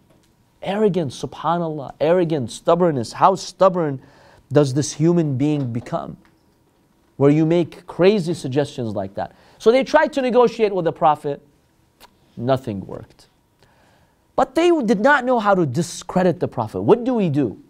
Arrogance, 0.61 1.21
subhanAllah, 1.21 1.93
arrogance, 1.99 2.53
stubbornness. 2.53 3.13
How 3.13 3.35
stubborn 3.35 4.01
does 4.51 4.73
this 4.75 4.93
human 4.93 5.37
being 5.37 5.73
become? 5.73 6.17
Where 7.17 7.31
you 7.31 7.45
make 7.45 7.87
crazy 7.87 8.33
suggestions 8.33 8.93
like 8.93 9.15
that. 9.15 9.35
So 9.57 9.71
they 9.71 9.83
tried 9.83 10.13
to 10.13 10.21
negotiate 10.21 10.73
with 10.73 10.85
the 10.85 10.91
Prophet, 10.91 11.41
nothing 12.37 12.85
worked. 12.85 13.27
But 14.35 14.55
they 14.55 14.69
did 14.81 14.99
not 14.99 15.25
know 15.25 15.39
how 15.39 15.55
to 15.55 15.65
discredit 15.65 16.39
the 16.39 16.47
Prophet. 16.47 16.81
What 16.81 17.03
do 17.03 17.13
we 17.13 17.29
do? 17.29 17.62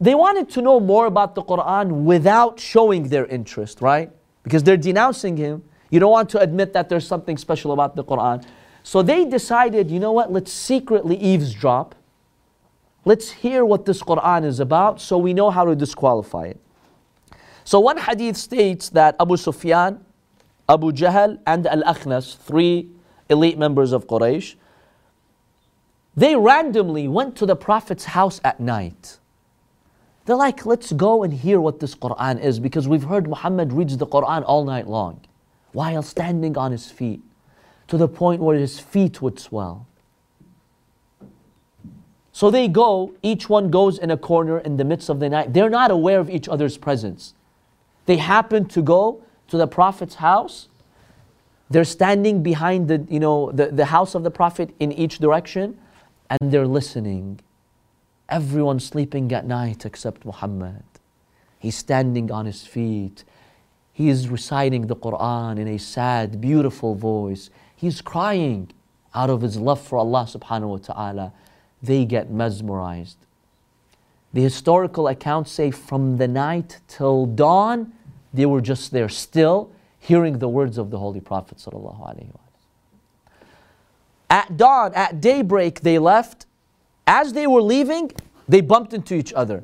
They 0.00 0.14
wanted 0.14 0.50
to 0.50 0.62
know 0.62 0.78
more 0.78 1.06
about 1.06 1.34
the 1.34 1.42
Quran 1.42 2.04
without 2.04 2.60
showing 2.60 3.08
their 3.08 3.26
interest, 3.26 3.80
right? 3.80 4.10
Because 4.42 4.62
they're 4.62 4.76
denouncing 4.76 5.36
him. 5.36 5.62
You 5.90 6.00
don't 6.00 6.10
want 6.10 6.28
to 6.30 6.40
admit 6.40 6.72
that 6.74 6.88
there's 6.88 7.06
something 7.06 7.38
special 7.38 7.72
about 7.72 7.96
the 7.96 8.04
Quran. 8.04 8.44
So 8.82 9.02
they 9.02 9.24
decided, 9.24 9.90
you 9.90 9.98
know 9.98 10.12
what, 10.12 10.30
let's 10.30 10.52
secretly 10.52 11.16
eavesdrop. 11.16 11.94
Let's 13.04 13.30
hear 13.30 13.64
what 13.64 13.86
this 13.86 14.02
Quran 14.02 14.44
is 14.44 14.60
about 14.60 15.00
so 15.00 15.16
we 15.16 15.32
know 15.32 15.50
how 15.50 15.64
to 15.64 15.74
disqualify 15.74 16.46
it. 16.46 16.60
So 17.64 17.80
one 17.80 17.98
hadith 17.98 18.36
states 18.36 18.90
that 18.90 19.16
Abu 19.18 19.36
Sufyan, 19.36 20.04
Abu 20.68 20.92
Jahl, 20.92 21.38
and 21.46 21.66
Al 21.66 21.82
Akhnas, 21.82 22.36
three 22.36 22.90
elite 23.28 23.58
members 23.58 23.92
of 23.92 24.06
Quraysh, 24.06 24.56
they 26.14 26.36
randomly 26.36 27.08
went 27.08 27.36
to 27.36 27.46
the 27.46 27.56
Prophet's 27.56 28.04
house 28.06 28.40
at 28.44 28.60
night. 28.60 29.18
They're 30.26 30.36
like, 30.36 30.66
let's 30.66 30.92
go 30.92 31.22
and 31.22 31.32
hear 31.32 31.60
what 31.60 31.78
this 31.78 31.94
Quran 31.94 32.40
is 32.40 32.58
because 32.58 32.88
we've 32.88 33.04
heard 33.04 33.28
Muhammad 33.28 33.72
reads 33.72 33.96
the 33.96 34.06
Quran 34.06 34.42
all 34.44 34.64
night 34.64 34.88
long 34.88 35.20
while 35.72 36.02
standing 36.02 36.58
on 36.58 36.72
his 36.72 36.90
feet 36.90 37.22
to 37.86 37.96
the 37.96 38.08
point 38.08 38.42
where 38.42 38.56
his 38.56 38.80
feet 38.80 39.22
would 39.22 39.38
swell. 39.38 39.86
So 42.32 42.50
they 42.50 42.66
go, 42.66 43.14
each 43.22 43.48
one 43.48 43.70
goes 43.70 43.98
in 43.98 44.10
a 44.10 44.16
corner 44.16 44.58
in 44.58 44.76
the 44.76 44.84
midst 44.84 45.08
of 45.08 45.20
the 45.20 45.28
night. 45.28 45.54
They're 45.54 45.70
not 45.70 45.92
aware 45.92 46.18
of 46.18 46.28
each 46.28 46.48
other's 46.48 46.76
presence. 46.76 47.34
They 48.06 48.16
happen 48.16 48.66
to 48.66 48.82
go 48.82 49.22
to 49.48 49.56
the 49.56 49.68
Prophet's 49.68 50.16
house. 50.16 50.68
They're 51.70 51.84
standing 51.84 52.42
behind 52.42 52.88
the, 52.88 53.06
you 53.08 53.20
know, 53.20 53.52
the, 53.52 53.66
the 53.68 53.86
house 53.86 54.16
of 54.16 54.24
the 54.24 54.30
Prophet 54.30 54.74
in 54.80 54.90
each 54.90 55.18
direction 55.18 55.78
and 56.28 56.50
they're 56.50 56.66
listening 56.66 57.40
Everyone 58.28 58.80
sleeping 58.80 59.32
at 59.32 59.46
night 59.46 59.86
except 59.86 60.24
Muhammad. 60.24 60.82
He's 61.58 61.76
standing 61.76 62.30
on 62.30 62.46
his 62.46 62.66
feet. 62.66 63.24
He 63.92 64.08
is 64.08 64.28
reciting 64.28 64.88
the 64.88 64.96
Quran 64.96 65.58
in 65.58 65.68
a 65.68 65.78
sad, 65.78 66.40
beautiful 66.40 66.94
voice. 66.94 67.50
He's 67.74 68.00
crying 68.00 68.70
out 69.14 69.30
of 69.30 69.42
his 69.42 69.56
love 69.56 69.80
for 69.80 69.98
Allah 69.98 70.26
subhanahu 70.28 70.68
wa 70.68 70.76
ta'ala. 70.78 71.32
They 71.82 72.04
get 72.04 72.30
mesmerized. 72.30 73.18
The 74.32 74.42
historical 74.42 75.08
accounts 75.08 75.52
say 75.52 75.70
from 75.70 76.18
the 76.18 76.28
night 76.28 76.80
till 76.88 77.26
dawn, 77.26 77.92
they 78.34 78.44
were 78.44 78.60
just 78.60 78.90
there 78.92 79.08
still, 79.08 79.70
hearing 79.98 80.38
the 80.40 80.48
words 80.48 80.78
of 80.78 80.90
the 80.90 80.98
Holy 80.98 81.20
Prophet. 81.20 81.64
At 84.28 84.56
dawn, 84.56 84.92
at 84.94 85.20
daybreak, 85.20 85.80
they 85.80 85.98
left. 85.98 86.45
As 87.06 87.32
they 87.32 87.46
were 87.46 87.62
leaving, 87.62 88.10
they 88.48 88.60
bumped 88.60 88.92
into 88.92 89.14
each 89.14 89.32
other. 89.32 89.62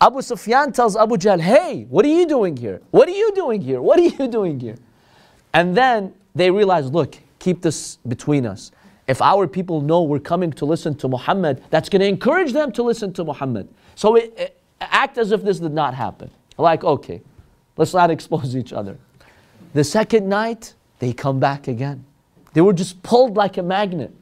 Abu 0.00 0.22
Sufyan 0.22 0.72
tells 0.72 0.96
Abu 0.96 1.16
Jahl, 1.16 1.40
Hey, 1.40 1.86
what 1.88 2.04
are 2.04 2.08
you 2.08 2.26
doing 2.26 2.56
here? 2.56 2.80
What 2.90 3.08
are 3.08 3.12
you 3.12 3.32
doing 3.34 3.60
here? 3.60 3.80
What 3.82 3.98
are 3.98 4.02
you 4.02 4.28
doing 4.38 4.60
here? 4.60 4.76
And 5.52 5.76
then 5.76 6.14
they 6.34 6.50
realize, 6.50 6.90
Look, 6.90 7.16
keep 7.38 7.62
this 7.62 7.96
between 8.06 8.46
us. 8.46 8.70
If 9.06 9.22
our 9.22 9.46
people 9.48 9.80
know 9.80 10.02
we're 10.02 10.18
coming 10.18 10.52
to 10.52 10.66
listen 10.66 10.94
to 10.96 11.08
Muhammad, 11.08 11.64
that's 11.70 11.88
going 11.88 12.00
to 12.00 12.06
encourage 12.06 12.52
them 12.52 12.70
to 12.72 12.82
listen 12.82 13.12
to 13.14 13.24
Muhammad. 13.24 13.68
So 13.94 14.16
it, 14.16 14.34
it, 14.36 14.60
act 14.80 15.16
as 15.18 15.32
if 15.32 15.42
this 15.42 15.58
did 15.58 15.72
not 15.72 15.94
happen. 15.94 16.30
Like, 16.58 16.84
okay, 16.84 17.22
let's 17.76 17.94
not 17.94 18.10
expose 18.16 18.54
each 18.54 18.72
other. 18.72 18.98
The 19.74 19.84
second 19.84 20.28
night, 20.28 20.74
they 20.98 21.12
come 21.12 21.40
back 21.40 21.68
again. 21.68 22.04
They 22.52 22.60
were 22.60 22.72
just 22.72 23.02
pulled 23.02 23.36
like 23.36 23.56
a 23.56 23.62
magnet. 23.62 24.12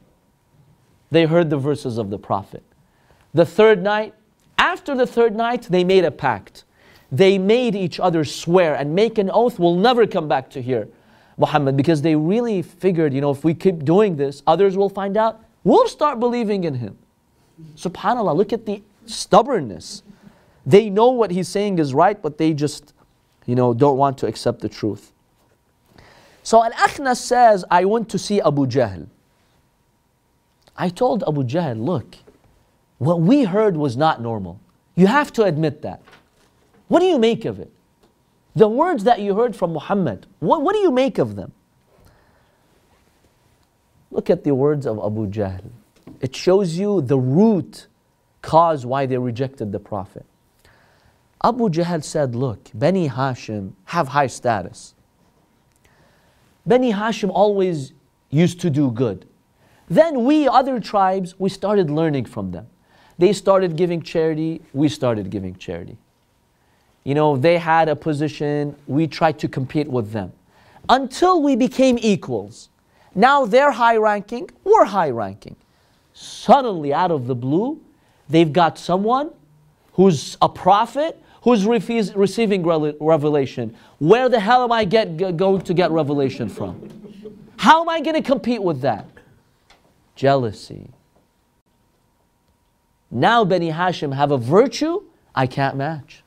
They 1.11 1.25
heard 1.25 1.49
the 1.49 1.57
verses 1.57 1.97
of 1.97 2.09
the 2.09 2.17
Prophet. 2.17 2.63
The 3.33 3.45
third 3.45 3.81
night, 3.83 4.13
after 4.57 4.95
the 4.95 5.07
third 5.07 5.35
night, 5.35 5.63
they 5.63 5.83
made 5.83 6.03
a 6.05 6.11
pact. 6.11 6.63
They 7.11 7.37
made 7.37 7.75
each 7.75 7.99
other 7.99 8.25
swear 8.25 8.75
and 8.75 8.93
make 8.93 9.17
an 9.17 9.29
oath, 9.31 9.59
we'll 9.59 9.75
never 9.75 10.05
come 10.05 10.27
back 10.27 10.49
to 10.51 10.61
here. 10.61 10.87
Muhammad 11.37 11.77
because 11.77 12.01
they 12.01 12.15
really 12.15 12.61
figured, 12.61 13.13
you 13.13 13.21
know, 13.21 13.31
if 13.31 13.43
we 13.43 13.53
keep 13.53 13.85
doing 13.85 14.15
this, 14.15 14.41
others 14.47 14.75
will 14.75 14.89
find 14.89 15.15
out, 15.15 15.39
we'll 15.63 15.87
start 15.87 16.19
believing 16.19 16.63
in 16.63 16.73
him. 16.73 16.97
SubhanAllah, 17.75 18.35
look 18.35 18.51
at 18.51 18.65
the 18.65 18.81
stubbornness. 19.05 20.03
They 20.65 20.89
know 20.89 21.11
what 21.11 21.31
he's 21.31 21.47
saying 21.47 21.79
is 21.79 21.93
right, 21.93 22.21
but 22.21 22.37
they 22.37 22.53
just, 22.53 22.93
you 23.45 23.55
know, 23.55 23.73
don't 23.73 23.97
want 23.97 24.17
to 24.19 24.27
accept 24.27 24.61
the 24.61 24.69
truth. 24.69 25.13
So 26.43 26.63
Al 26.63 26.71
Akhnas 26.71 27.17
says, 27.17 27.63
I 27.69 27.85
went 27.85 28.09
to 28.09 28.19
see 28.19 28.41
Abu 28.41 28.65
Jahl. 28.65 29.07
I 30.77 30.89
told 30.89 31.23
Abu 31.27 31.43
Jahl, 31.43 31.83
look, 31.83 32.17
what 32.99 33.21
we 33.21 33.43
heard 33.43 33.75
was 33.75 33.97
not 33.97 34.21
normal. 34.21 34.59
You 34.95 35.07
have 35.07 35.31
to 35.33 35.43
admit 35.43 35.81
that. 35.81 36.01
What 36.87 36.99
do 36.99 37.05
you 37.05 37.17
make 37.19 37.45
of 37.45 37.59
it? 37.59 37.71
The 38.55 38.67
words 38.67 39.03
that 39.03 39.19
you 39.19 39.35
heard 39.35 39.55
from 39.55 39.73
Muhammad, 39.73 40.25
what, 40.39 40.61
what 40.61 40.73
do 40.73 40.79
you 40.79 40.91
make 40.91 41.17
of 41.17 41.35
them? 41.35 41.51
Look 44.09 44.29
at 44.29 44.43
the 44.43 44.55
words 44.55 44.87
of 44.87 44.97
Abu 44.97 45.27
Jahl. 45.27 45.61
It 46.21 46.35
shows 46.35 46.77
you 46.77 47.01
the 47.01 47.17
root 47.19 47.87
cause 48.41 48.85
why 48.85 49.05
they 49.05 49.17
rejected 49.17 49.71
the 49.71 49.79
Prophet. 49.79 50.25
Abu 51.43 51.69
Jahl 51.69 52.03
said, 52.03 52.33
Look, 52.33 52.71
Bani 52.73 53.09
Hashim 53.09 53.73
have 53.85 54.07
high 54.07 54.27
status. 54.27 54.95
Bani 56.65 56.93
Hashim 56.93 57.29
always 57.29 57.93
used 58.29 58.59
to 58.61 58.69
do 58.69 58.89
good. 58.89 59.27
Then 59.89 60.25
we, 60.25 60.47
other 60.47 60.79
tribes, 60.79 61.39
we 61.39 61.49
started 61.49 61.89
learning 61.89 62.25
from 62.25 62.51
them. 62.51 62.67
They 63.17 63.33
started 63.33 63.75
giving 63.75 64.01
charity, 64.01 64.61
we 64.73 64.89
started 64.89 65.29
giving 65.29 65.55
charity. 65.55 65.97
You 67.03 67.15
know, 67.15 67.37
they 67.37 67.57
had 67.57 67.87
a 67.89 67.95
position, 67.95 68.75
we 68.85 69.07
tried 69.07 69.39
to 69.39 69.47
compete 69.47 69.87
with 69.87 70.11
them 70.11 70.33
until 70.89 71.41
we 71.41 71.55
became 71.55 71.97
equals. 72.01 72.69
Now 73.15 73.45
they're 73.45 73.71
high 73.71 73.97
ranking, 73.97 74.49
we're 74.63 74.85
high 74.85 75.09
ranking. 75.09 75.55
Suddenly, 76.13 76.93
out 76.93 77.11
of 77.11 77.27
the 77.27 77.35
blue, 77.35 77.79
they've 78.27 78.51
got 78.51 78.77
someone 78.77 79.31
who's 79.93 80.37
a 80.41 80.49
prophet 80.49 81.21
who's 81.43 81.65
receiving 81.65 82.65
revelation. 82.65 83.75
Where 83.99 84.27
the 84.27 84.39
hell 84.39 84.63
am 84.63 84.71
I 84.71 84.83
get, 84.83 85.37
going 85.37 85.61
to 85.61 85.73
get 85.73 85.91
revelation 85.91 86.49
from? 86.49 86.89
How 87.55 87.81
am 87.81 87.89
I 87.89 88.01
going 88.01 88.15
to 88.15 88.21
compete 88.21 88.61
with 88.61 88.81
that? 88.81 89.07
Jealousy. 90.17 90.89
Now 93.11 93.45
Beni 93.45 93.71
Hashim 93.71 94.13
have 94.15 94.31
a 94.31 94.37
virtue 94.37 95.03
I 95.35 95.45
can't 95.45 95.77
match. 95.77 96.23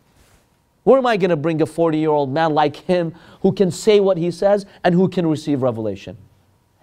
Where 0.84 0.96
am 0.96 1.06
I 1.06 1.16
going 1.16 1.30
to 1.30 1.36
bring 1.36 1.60
a 1.60 1.66
40 1.66 1.98
year 1.98 2.10
old 2.10 2.32
man 2.32 2.54
like 2.54 2.76
him 2.76 3.14
who 3.42 3.52
can 3.52 3.70
say 3.70 3.98
what 4.00 4.16
he 4.16 4.30
says 4.30 4.64
and 4.84 4.94
who 4.94 5.08
can 5.08 5.26
receive 5.26 5.60
revelation? 5.60 6.16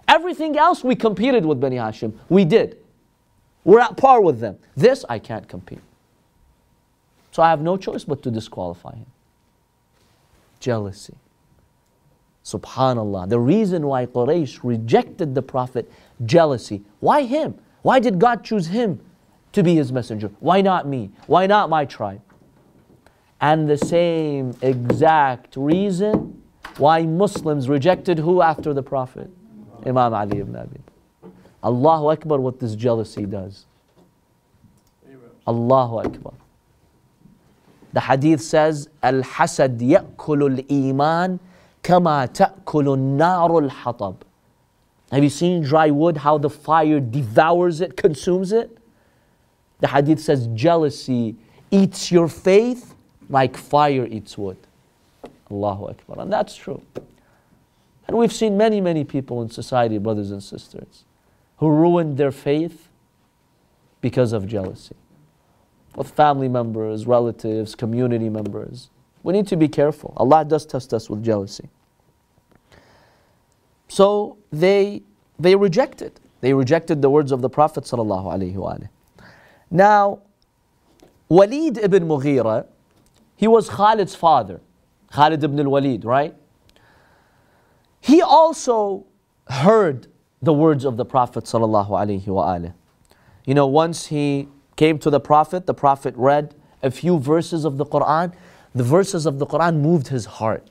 Everything 0.07 0.57
else 0.57 0.83
we 0.83 0.95
competed 0.95 1.45
with 1.45 1.59
Bani 1.59 1.77
Hashim. 1.77 2.13
We 2.29 2.43
did. 2.45 2.77
We're 3.63 3.79
at 3.79 3.95
par 3.97 4.21
with 4.21 4.39
them. 4.41 4.57
This 4.75 5.05
I 5.09 5.17
can't 5.17 5.47
compete. 5.47 5.81
So 7.31 7.41
I 7.41 7.49
have 7.49 7.61
no 7.61 7.77
choice 7.77 8.03
but 8.03 8.21
to 8.23 8.31
disqualify 8.31 8.95
him. 8.95 9.05
Jealousy. 10.59 11.15
Subhanallah. 12.47 13.27
The 13.29 13.39
reason 13.39 13.87
why 13.87 14.05
Quraysh 14.05 14.59
rejected 14.63 15.35
the 15.35 15.41
Prophet, 15.41 15.91
jealousy. 16.25 16.83
Why 17.01 17.23
him? 17.23 17.55
Why 17.81 17.99
did 17.99 18.19
God 18.19 18.43
choose 18.43 18.67
him 18.67 19.01
to 19.51 19.63
be 19.63 19.75
his 19.75 19.91
messenger? 19.91 20.31
Why 20.39 20.61
not 20.61 20.87
me? 20.87 21.11
Why 21.25 21.47
not 21.47 21.69
my 21.69 21.83
tribe? 21.85 22.21
and 23.39 23.69
the 23.69 23.77
same 23.77 24.55
exact 24.61 25.55
reason 25.55 26.41
why 26.77 27.03
Muslims 27.03 27.69
rejected 27.69 28.19
who 28.19 28.41
after 28.41 28.73
the 28.73 28.83
Prophet? 28.83 29.29
Imam 29.85 30.13
Ali 30.13 30.39
ibn 30.39 30.55
Abi. 30.55 30.79
Allahu 31.63 32.11
Akbar, 32.11 32.39
what 32.39 32.59
this 32.59 32.75
jealousy 32.75 33.25
does. 33.25 33.65
Allahu 35.47 35.99
Akbar. 35.99 36.33
The 37.93 38.01
hadith 38.01 38.41
says, 38.41 38.89
Al 39.01 39.21
Hasad 39.21 39.79
ya'kulu 39.79 40.59
al 40.59 40.89
iman 40.89 41.39
ta'kulu 41.87 42.97
naru 42.97 43.63
al 43.63 43.69
hatab. 43.69 44.17
Have 45.11 45.23
you 45.23 45.29
seen 45.29 45.63
dry 45.63 45.89
wood, 45.89 46.17
how 46.17 46.37
the 46.37 46.49
fire 46.49 46.99
devours 46.99 47.81
it, 47.81 47.95
consumes 47.95 48.51
it? 48.51 48.77
The 49.79 49.87
hadith 49.87 50.19
says, 50.19 50.47
jealousy 50.47 51.35
eats 51.71 52.11
your 52.11 52.27
faith 52.27 52.93
like 53.29 53.55
fire 53.55 54.05
eats 54.05 54.37
wood. 54.37 54.57
Allahu 55.49 55.89
Akbar. 55.89 56.19
And 56.19 56.31
that's 56.31 56.55
true. 56.55 56.81
And 58.07 58.17
we've 58.17 58.33
seen 58.33 58.57
many, 58.57 58.81
many 58.81 59.03
people 59.03 59.41
in 59.41 59.49
society, 59.49 59.97
brothers 59.97 60.31
and 60.31 60.41
sisters, 60.41 61.05
who 61.57 61.69
ruined 61.69 62.17
their 62.17 62.31
faith 62.31 62.89
because 64.01 64.33
of 64.33 64.47
jealousy. 64.47 64.95
With 65.95 66.11
family 66.11 66.47
members, 66.47 67.05
relatives, 67.07 67.75
community 67.75 68.29
members. 68.29 68.89
We 69.23 69.33
need 69.33 69.47
to 69.47 69.57
be 69.57 69.67
careful. 69.67 70.13
Allah 70.17 70.45
does 70.45 70.65
test 70.65 70.93
us 70.93 71.09
with 71.09 71.23
jealousy. 71.23 71.69
So 73.87 74.37
they, 74.51 75.03
they 75.39 75.55
rejected. 75.55 76.19
They 76.41 76.53
rejected 76.53 77.01
the 77.01 77.09
words 77.09 77.31
of 77.31 77.41
the 77.41 77.49
Prophet. 77.49 77.91
Now, 79.69 80.19
Walid 81.29 81.77
ibn 81.77 82.07
Mughira, 82.07 82.65
he 83.35 83.47
was 83.47 83.69
Khalid's 83.69 84.15
father, 84.15 84.61
Khalid 85.11 85.43
ibn 85.43 85.59
al-Walid, 85.59 86.05
right? 86.05 86.35
He 87.99 88.21
also 88.21 89.05
heard 89.49 90.07
the 90.41 90.53
words 90.53 90.85
of 90.85 90.97
the 90.97 91.05
Prophet 91.05 91.43
alaihi. 91.45 92.73
You 93.45 93.53
know, 93.53 93.67
once 93.67 94.07
he 94.07 94.47
came 94.75 94.99
to 94.99 95.09
the 95.09 95.19
Prophet, 95.19 95.65
the 95.65 95.73
Prophet 95.73 96.13
read 96.15 96.53
a 96.83 96.91
few 96.91 97.19
verses 97.19 97.65
of 97.65 97.77
the 97.77 97.85
Quran. 97.85 98.33
The 98.75 98.83
verses 98.83 99.25
of 99.25 99.39
the 99.39 99.45
Quran 99.45 99.81
moved 99.81 100.09
his 100.09 100.25
heart. 100.25 100.69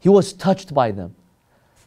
He 0.00 0.08
was 0.08 0.32
touched 0.32 0.72
by 0.72 0.90
them. 0.90 1.14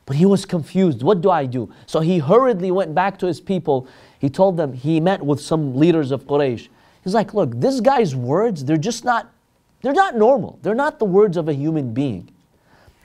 But 0.05 0.17
he 0.17 0.25
was 0.25 0.45
confused. 0.45 1.01
What 1.01 1.21
do 1.21 1.29
I 1.29 1.45
do? 1.45 1.71
So 1.85 2.01
he 2.01 2.19
hurriedly 2.19 2.71
went 2.71 2.93
back 2.93 3.17
to 3.19 3.25
his 3.25 3.39
people. 3.39 3.87
He 4.19 4.29
told 4.29 4.57
them, 4.57 4.73
he 4.73 4.99
met 4.99 5.21
with 5.21 5.39
some 5.39 5.75
leaders 5.75 6.11
of 6.11 6.25
Quraysh. 6.25 6.67
He's 7.03 7.13
like, 7.13 7.33
look, 7.33 7.59
this 7.59 7.79
guy's 7.79 8.15
words, 8.15 8.65
they're 8.65 8.77
just 8.77 9.05
not 9.05 9.33
they're 9.83 9.93
not 9.93 10.15
normal. 10.15 10.57
They're 10.61 10.73
not 10.73 10.97
the 10.97 11.05
words 11.05 11.35
of 11.37 11.49
a 11.49 11.53
human 11.53 11.93
being. 11.93 12.29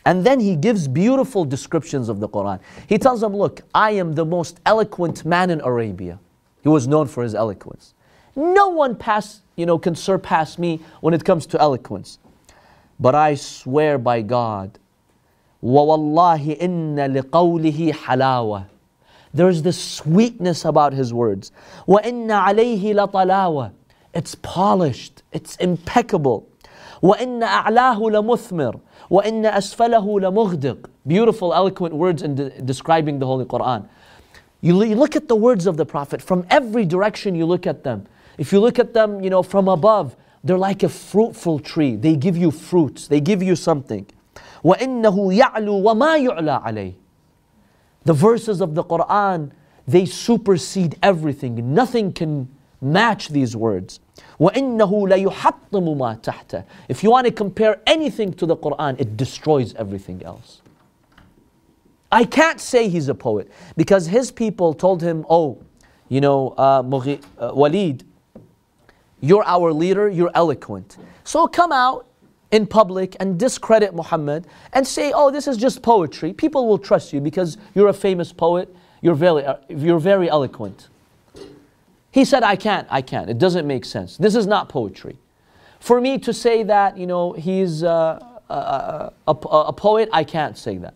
And 0.07 0.25
then 0.25 0.41
he 0.41 0.57
gives 0.57 0.89
beautiful 0.89 1.45
descriptions 1.45 2.09
of 2.09 2.21
the 2.21 2.29
Quran. 2.29 2.61
He 2.89 2.99
tells 2.99 3.21
them, 3.21 3.37
Look, 3.37 3.61
I 3.75 3.91
am 3.91 4.15
the 4.15 4.25
most 4.25 4.61
eloquent 4.65 5.25
man 5.25 5.51
in 5.51 5.61
Arabia. 5.61 6.19
He 6.63 6.69
was 6.69 6.87
known 6.87 7.09
for 7.09 7.23
his 7.23 7.35
eloquence. 7.35 7.95
No 8.37 8.69
one 8.69 8.95
pass, 8.95 9.43
you 9.57 9.67
know, 9.67 9.77
can 9.77 9.97
surpass 9.97 10.57
me 10.57 10.81
when 11.01 11.13
it 11.13 11.25
comes 11.25 11.47
to 11.47 11.61
eloquence. 11.61 12.21
But 13.01 13.17
I 13.17 13.35
swear 13.35 13.99
by 13.99 14.23
God, 14.23 14.79
وَوَاللَّهِ 15.64 16.60
إِنَّ 16.62 16.96
لِقَوْلِهِ 16.96 17.94
حَلَاوَةً 17.94 18.66
There's 19.34 19.62
this 19.62 19.82
sweetness 19.82 20.66
about 20.66 20.94
his 20.94 21.14
words. 21.14 21.52
وَإِنَّ 21.88 22.28
عَلَيْهِ 22.28 22.94
لَطَلَاوَةً 22.94 23.72
It's 24.14 24.36
polished, 24.36 25.24
it's 25.32 25.56
impeccable. 25.58 26.50
وَإِنَّ 27.02 27.42
أَعْلَاهُ 27.42 27.98
لَمُثْمِرٌ 27.98 28.80
وَإِنَّ 29.10 29.46
أَسْفَلَهُ 29.46 30.06
لَمُغْدِقٌ 30.06 30.86
Beautiful, 31.08 31.54
eloquent 31.54 31.96
words 31.96 32.22
in 32.22 32.36
de- 32.36 32.62
describing 32.62 33.20
the 33.20 33.26
Holy 33.26 33.46
Quran. 33.46 33.88
You, 34.62 34.82
you 34.84 34.96
look 34.96 35.16
at 35.16 35.28
the 35.28 35.36
words 35.36 35.66
of 35.66 35.78
the 35.78 35.86
Prophet, 35.86 36.22
from 36.22 36.46
every 36.50 36.86
direction 36.86 37.36
you 37.36 37.46
look 37.46 37.68
at 37.68 37.84
them. 37.84 38.06
If 38.38 38.52
you 38.52 38.60
look 38.60 38.80
at 38.80 38.94
them, 38.94 39.22
you 39.22 39.30
know, 39.30 39.44
from 39.44 39.68
above, 39.68 40.16
they're 40.44 40.58
like 40.58 40.84
a 40.84 40.90
fruitful 40.90 41.60
tree. 41.60 41.96
They 41.96 42.16
give 42.16 42.36
you 42.36 42.52
fruits, 42.52 43.08
they 43.08 43.22
give 43.22 43.44
you 43.44 43.56
something. 43.56 44.06
وَإِنَّهُ 44.64 45.40
يَعْلُو 45.40 45.84
وَمَا 45.84 46.18
يُعْلَى 46.30 46.64
عَلَيْهِ 46.64 46.94
The 48.04 48.14
verses 48.14 48.62
of 48.62 48.76
the 48.76 48.84
Quran, 48.84 49.52
they 49.88 50.06
supersede 50.06 50.98
everything. 51.04 51.74
Nothing 51.74 52.14
can 52.14 52.50
match 52.82 53.30
these 53.30 53.56
words. 53.56 54.00
وَإِنَّهُ 54.40 54.90
لَيُحَطِّمُ 54.90 55.98
مَا 55.98 56.22
تَحْتَهُ 56.22 56.66
If 56.88 57.04
you 57.04 57.12
want 57.12 57.28
to 57.28 57.34
compare 57.34 57.82
anything 57.88 58.34
to 58.34 58.46
the 58.46 58.58
Quran, 58.58 59.00
it 59.00 59.18
destroys 59.18 59.74
everything 59.76 60.24
else. 60.24 60.62
I 62.12 62.26
can't 62.26 62.60
say 62.60 62.90
he's 62.90 63.10
a 63.10 63.16
poet 63.16 63.52
because 63.76 64.06
his 64.06 64.32
people 64.32 64.74
told 64.74 65.02
him, 65.02 65.26
oh, 65.30 65.62
you 66.10 66.22
know, 66.22 66.50
uh, 66.50 66.84
Mughi- 66.84 67.24
uh, 67.40 67.52
Walid, 67.56 68.06
you're 69.20 69.44
our 69.46 69.74
leader, 69.74 70.10
you're 70.10 70.30
eloquent. 70.36 70.98
So 71.24 71.48
come 71.48 71.72
out 71.72 72.06
in 72.52 72.68
public 72.68 73.16
and 73.20 73.40
discredit 73.40 73.96
Muhammad 73.96 74.46
and 74.74 74.86
say, 74.86 75.12
oh, 75.14 75.32
this 75.32 75.48
is 75.48 75.58
just 75.58 75.82
poetry. 75.82 76.34
People 76.34 76.68
will 76.68 76.78
trust 76.78 77.12
you 77.12 77.20
because 77.20 77.58
you're 77.74 77.88
a 77.88 77.94
famous 77.94 78.32
poet, 78.32 78.74
you're 79.02 79.16
very, 79.16 79.44
uh, 79.44 79.56
you're 79.70 80.00
very 80.00 80.30
eloquent. 80.30 80.88
He 82.12 82.26
said, 82.26 82.44
I 82.44 82.56
can't, 82.56 82.88
I 82.92 83.02
can't. 83.02 83.28
It 83.28 83.40
doesn't 83.40 83.66
make 83.66 83.86
sense. 83.86 84.18
This 84.18 84.36
is 84.36 84.46
not 84.46 84.70
poetry. 84.70 85.18
For 85.80 86.00
me 86.00 86.20
to 86.20 86.32
say 86.32 86.62
that, 86.64 86.96
you 86.96 87.08
know, 87.08 87.34
he's 87.34 87.84
uh, 87.84 88.20
a, 88.50 88.54
a, 88.54 89.14
a, 89.28 89.32
a 89.32 89.74
poet, 89.74 90.10
I 90.14 90.24
can't 90.24 90.56
say 90.56 90.78
that. 90.78 90.94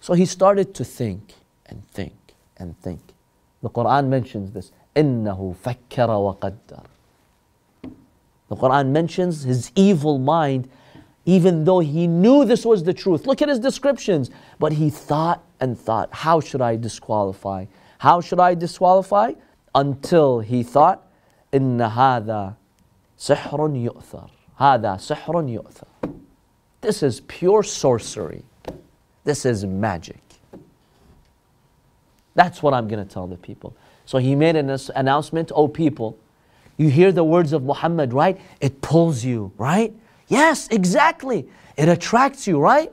So 0.00 0.14
he 0.14 0.26
started 0.26 0.74
to 0.74 0.84
think 0.84 1.34
and 1.66 1.86
think 1.88 2.34
and 2.56 2.76
think. 2.80 3.00
The 3.62 3.70
Quran 3.70 4.08
mentions 4.08 4.50
this. 4.50 4.72
إِنَّهُ 4.96 5.56
فَكَّرَ 5.56 6.08
وَقَدَّرَ 6.08 6.84
The 8.48 8.56
Quran 8.56 8.88
mentions 8.88 9.44
his 9.44 9.70
evil 9.76 10.18
mind, 10.18 10.68
even 11.24 11.64
though 11.64 11.78
he 11.80 12.06
knew 12.06 12.44
this 12.44 12.64
was 12.64 12.82
the 12.82 12.92
truth. 12.92 13.26
Look 13.26 13.42
at 13.42 13.48
his 13.48 13.60
descriptions. 13.60 14.30
But 14.58 14.72
he 14.72 14.90
thought 14.90 15.42
and 15.60 15.78
thought, 15.78 16.08
how 16.12 16.40
should 16.40 16.60
I 16.60 16.76
disqualify? 16.76 17.66
How 17.98 18.20
should 18.20 18.40
I 18.40 18.54
disqualify? 18.54 19.34
Until 19.74 20.40
he 20.40 20.62
thought, 20.62 21.06
إِنَّ 21.52 21.78
هَذَا 21.78 22.56
سِحْرٌ 23.18 23.90
يُؤْثَرٌ 23.90 24.30
هَذَا 24.58 24.96
سِحْرٌ 24.96 25.62
يُؤْثَرٌ 25.62 26.14
This 26.80 27.02
is 27.02 27.20
pure 27.20 27.62
sorcery. 27.62 28.42
This 29.24 29.44
is 29.44 29.64
magic. 29.64 30.22
That's 32.34 32.62
what 32.62 32.74
I'm 32.74 32.88
going 32.88 33.06
to 33.06 33.12
tell 33.12 33.26
the 33.26 33.36
people. 33.36 33.76
So 34.06 34.18
he 34.18 34.34
made 34.34 34.56
an 34.56 34.70
ass- 34.70 34.90
announcement, 34.96 35.52
oh 35.54 35.68
people, 35.68 36.18
you 36.77 36.89
hear 36.89 37.11
the 37.11 37.23
words 37.23 37.53
of 37.53 37.63
Muhammad, 37.63 38.13
right? 38.13 38.39
It 38.59 38.81
pulls 38.81 39.23
you, 39.23 39.51
right? 39.57 39.93
Yes, 40.27 40.67
exactly. 40.69 41.47
It 41.77 41.89
attracts 41.89 42.47
you, 42.47 42.59
right? 42.59 42.91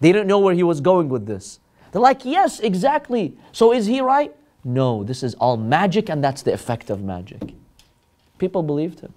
They 0.00 0.12
didn't 0.12 0.26
know 0.26 0.38
where 0.38 0.54
he 0.54 0.62
was 0.62 0.80
going 0.80 1.08
with 1.08 1.26
this. 1.26 1.60
They're 1.92 2.02
like, 2.02 2.24
yes, 2.24 2.60
exactly. 2.60 3.36
So 3.52 3.72
is 3.72 3.86
he 3.86 4.00
right? 4.00 4.34
No, 4.64 5.04
this 5.04 5.22
is 5.22 5.34
all 5.34 5.56
magic 5.56 6.08
and 6.08 6.24
that's 6.24 6.42
the 6.42 6.52
effect 6.52 6.90
of 6.90 7.02
magic. 7.02 7.54
People 8.38 8.62
believed 8.62 9.00
him. 9.00 9.14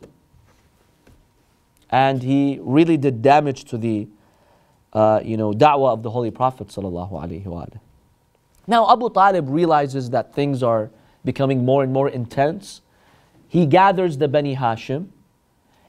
And 1.89 2.21
he 2.21 2.59
really 2.61 2.97
did 2.97 3.21
damage 3.21 3.63
to 3.65 3.77
the 3.77 4.07
uh, 4.93 5.21
you 5.23 5.37
know, 5.37 5.51
da'wah 5.51 5.93
of 5.93 6.03
the 6.03 6.09
Holy 6.09 6.31
Prophet. 6.31 6.75
Now 8.67 8.91
Abu 8.91 9.09
Talib 9.09 9.49
realizes 9.49 10.09
that 10.09 10.33
things 10.33 10.63
are 10.63 10.89
becoming 11.23 11.65
more 11.65 11.83
and 11.83 11.93
more 11.93 12.09
intense. 12.09 12.81
He 13.47 13.65
gathers 13.65 14.17
the 14.17 14.27
Bani 14.27 14.55
Hashim 14.55 15.07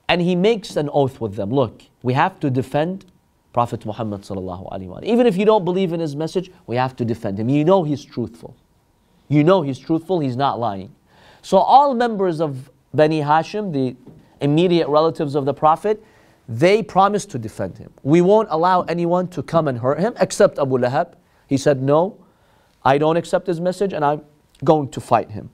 and 0.08 0.22
he 0.22 0.34
makes 0.34 0.76
an 0.76 0.88
oath 0.92 1.20
with 1.20 1.34
them. 1.36 1.50
Look, 1.50 1.82
we 2.02 2.14
have 2.14 2.40
to 2.40 2.50
defend 2.50 3.04
Prophet 3.52 3.84
Muhammad. 3.84 4.24
Even 5.04 5.26
if 5.26 5.36
you 5.36 5.44
don't 5.44 5.64
believe 5.64 5.92
in 5.92 6.00
his 6.00 6.14
message, 6.14 6.50
we 6.66 6.76
have 6.76 6.94
to 6.96 7.04
defend 7.04 7.38
him. 7.38 7.48
You 7.48 7.64
know 7.64 7.82
he's 7.82 8.04
truthful. 8.04 8.56
You 9.28 9.44
know 9.44 9.62
he's 9.62 9.78
truthful, 9.78 10.20
he's 10.20 10.36
not 10.36 10.58
lying. 10.58 10.94
So 11.42 11.58
all 11.58 11.94
members 11.94 12.40
of 12.40 12.70
Bani 12.94 13.20
Hashim, 13.20 13.72
the 13.72 13.96
immediate 14.40 14.88
relatives 14.88 15.34
of 15.34 15.44
the 15.44 15.54
Prophet, 15.54 16.02
they 16.48 16.82
promised 16.82 17.30
to 17.32 17.38
defend 17.38 17.76
him. 17.76 17.92
We 18.02 18.22
won't 18.22 18.48
allow 18.50 18.82
anyone 18.82 19.28
to 19.28 19.42
come 19.42 19.68
and 19.68 19.78
hurt 19.78 20.00
him 20.00 20.14
except 20.18 20.58
Abu 20.58 20.78
Lahab. 20.78 21.14
He 21.46 21.58
said, 21.58 21.82
No, 21.82 22.16
I 22.84 22.96
don't 22.96 23.16
accept 23.16 23.46
his 23.46 23.60
message 23.60 23.92
and 23.92 24.04
I'm 24.04 24.22
going 24.64 24.88
to 24.90 25.00
fight 25.00 25.30
him. 25.30 25.50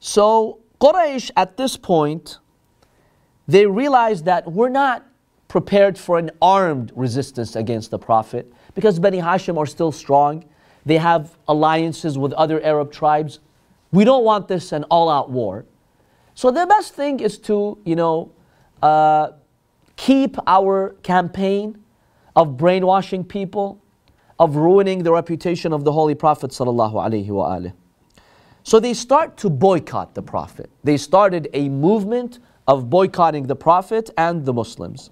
So 0.00 0.60
Quraysh 0.80 1.30
at 1.36 1.56
this 1.56 1.76
point, 1.76 2.38
they 3.46 3.66
realized 3.66 4.24
that 4.24 4.50
we're 4.50 4.70
not 4.70 5.06
prepared 5.46 5.98
for 5.98 6.18
an 6.18 6.30
armed 6.40 6.92
resistance 6.96 7.54
against 7.54 7.90
the 7.90 7.98
Prophet 7.98 8.52
because 8.74 8.98
Bani 8.98 9.18
Hashim 9.18 9.58
are 9.58 9.66
still 9.66 9.92
strong. 9.92 10.44
They 10.86 10.96
have 10.96 11.36
alliances 11.46 12.16
with 12.16 12.32
other 12.32 12.62
Arab 12.62 12.90
tribes. 12.90 13.40
We 13.92 14.04
don't 14.04 14.24
want 14.24 14.48
this 14.48 14.72
an 14.72 14.84
all 14.84 15.10
out 15.10 15.30
war. 15.30 15.66
So 16.34 16.50
the 16.50 16.66
best 16.66 16.94
thing 16.94 17.20
is 17.20 17.38
to, 17.40 17.78
you 17.84 17.96
know, 17.96 18.32
uh, 18.80 19.32
keep 19.96 20.36
our 20.46 20.94
campaign 21.02 21.84
of 22.34 22.56
brainwashing 22.56 23.24
people, 23.24 23.82
of 24.38 24.56
ruining 24.56 25.02
the 25.02 25.12
reputation 25.12 25.72
of 25.74 25.84
the 25.84 25.92
Holy 25.92 26.14
Prophet 26.14 26.52
sallallahu 26.52 26.94
alaihi 26.94 27.28
wasallam. 27.28 27.72
So 28.63 28.79
they 28.79 28.93
start 28.93 29.37
to 29.37 29.49
boycott 29.49 30.15
the 30.15 30.23
Prophet. 30.23 30.69
They 30.83 30.97
started 30.97 31.49
a 31.53 31.69
movement 31.69 32.39
of 32.67 32.89
boycotting 32.89 33.47
the 33.47 33.55
Prophet 33.55 34.09
and 34.17 34.45
the 34.45 34.53
Muslims. 34.53 35.11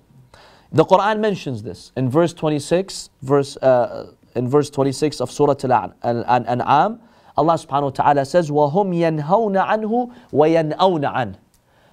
The 0.71 0.83
Quran 0.83 1.19
mentions 1.19 1.61
this 1.61 1.91
in 1.95 2.09
verse 2.09 2.33
26, 2.33 3.11
verse, 3.21 3.57
uh, 3.57 4.13
in 4.35 4.49
verse 4.49 4.71
26 4.71 5.21
of 5.21 5.31
Surah 5.31 5.53
Al-An'am. 5.61 6.99
Allah 7.37 7.53
subhanahu 7.53 7.83
wa 7.83 7.89
ta'ala 7.89 8.25
says, 8.25 8.49
وَهُمْ 8.49 8.93
يَنْهَوْنَ 8.93 9.65
عَنْهُ 9.67 10.13
وَيَنْأَوْنَ 10.31 11.13
عَنْهُ 11.13 11.35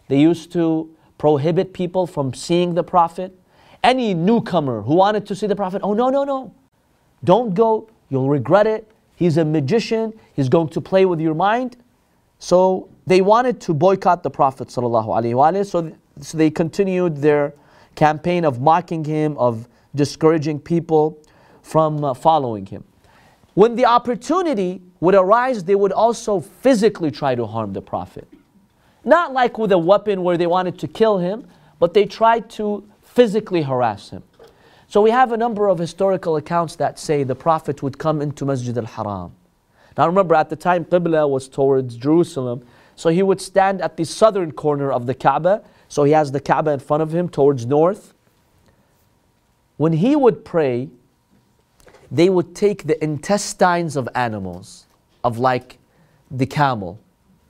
They 0.09 0.21
used 0.21 0.53
to 0.53 0.95
prohibit 1.19 1.75
people 1.75 2.07
from 2.07 2.33
seeing 2.33 2.75
the 2.75 2.83
Prophet. 2.83 3.39
Any 3.83 4.15
newcomer 4.15 4.81
who 4.81 4.95
wanted 4.95 5.27
to 5.27 5.35
see 5.35 5.47
the 5.47 5.57
Prophet, 5.57 5.83
oh 5.85 5.93
no, 5.93 6.09
no, 6.09 6.25
no. 6.25 6.55
Don't 7.23 7.53
go, 7.55 7.91
you'll 8.09 8.31
regret 8.31 8.67
it. 8.67 8.91
He's 9.16 9.38
a 9.38 9.46
magician, 9.46 10.14
he's 10.34 10.50
going 10.50 10.70
to 10.70 10.82
play 10.82 11.06
with 11.06 11.20
your 11.20 11.34
mind. 11.34 11.78
So 12.40 12.90
they 13.08 13.22
wanted 13.22 13.62
to 13.62 13.74
boycott 13.74 14.24
the 14.24 14.30
Prophet. 14.30 14.68
ﷺ. 14.68 15.66
So, 15.66 15.96
so 16.22 16.38
they 16.38 16.50
continued 16.50 17.18
their 17.18 17.54
campaign 17.96 18.46
of 18.46 18.62
mocking 18.62 19.04
him, 19.04 19.38
of 19.38 19.68
discouraging 19.96 20.60
people 20.60 21.18
from 21.62 22.04
uh, 22.04 22.14
following 22.14 22.66
him. 22.66 22.84
When 23.54 23.76
the 23.76 23.86
opportunity 23.86 24.82
would 25.00 25.16
arise, 25.16 25.64
they 25.64 25.76
would 25.76 25.94
also 25.94 26.42
physically 26.42 27.10
try 27.10 27.36
to 27.36 27.46
harm 27.46 27.74
the 27.74 27.82
Prophet. 27.82 28.28
Not 29.06 29.34
like 29.34 29.58
with 29.58 29.72
a 29.72 29.78
weapon 29.78 30.24
where 30.24 30.36
they 30.38 30.48
wanted 30.48 30.78
to 30.80 30.88
kill 30.88 31.20
him, 31.20 31.48
but 31.80 31.94
they 31.94 32.06
tried 32.06 32.50
to 32.52 32.88
physically 33.02 33.62
harass 33.62 34.10
him. 34.10 34.24
So 34.96 35.02
we 35.02 35.12
have 35.12 35.34
a 35.34 35.38
number 35.38 35.68
of 35.68 35.78
historical 35.78 36.38
accounts 36.38 36.78
that 36.78 36.98
say 36.98 37.24
the 37.24 37.36
Prophet 37.36 37.84
would 37.84 37.98
come 37.98 38.22
into 38.22 38.46
Masjid 38.46 38.78
al 38.78 38.86
Haram. 38.86 39.36
Now 39.98 40.08
remember, 40.08 40.36
at 40.36 40.50
the 40.50 40.56
time, 40.56 40.86
Qibla 40.86 41.30
was 41.30 41.50
towards 41.50 41.98
Jerusalem. 41.98 42.66
So 42.96 43.10
he 43.10 43.22
would 43.22 43.42
stand 43.42 43.82
at 43.82 43.98
the 43.98 44.06
southern 44.06 44.54
corner 44.54 44.94
of 44.94 45.06
the 45.06 45.14
Kaaba. 45.14 45.66
So 45.90 46.06
he 46.06 46.14
has 46.14 46.32
the 46.32 46.40
Kaaba 46.40 46.72
in 46.72 46.80
front 46.80 47.04
of 47.04 47.14
him 47.14 47.28
towards 47.28 47.66
north. 47.66 48.14
When 49.76 49.92
he 49.92 50.16
would 50.16 50.46
pray, 50.46 50.88
they 52.10 52.30
would 52.30 52.56
take 52.56 52.86
the 52.86 53.04
intestines 53.04 53.98
of 53.98 54.08
animals, 54.16 54.86
of 55.26 55.40
like 55.40 55.78
the 56.32 56.46
camel, 56.46 57.02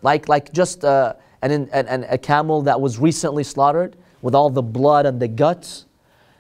like, 0.02 0.28
like 0.28 0.52
just 0.52 0.84
uh, 0.84 1.14
an, 1.44 1.52
an, 1.52 1.70
an, 1.72 2.08
a 2.10 2.18
camel 2.18 2.64
that 2.64 2.82
was 2.82 2.98
recently 2.98 3.44
slaughtered 3.44 3.96
with 4.24 4.34
all 4.34 4.50
the 4.50 4.64
blood 4.64 5.06
and 5.06 5.22
the 5.22 5.28
guts. 5.28 5.86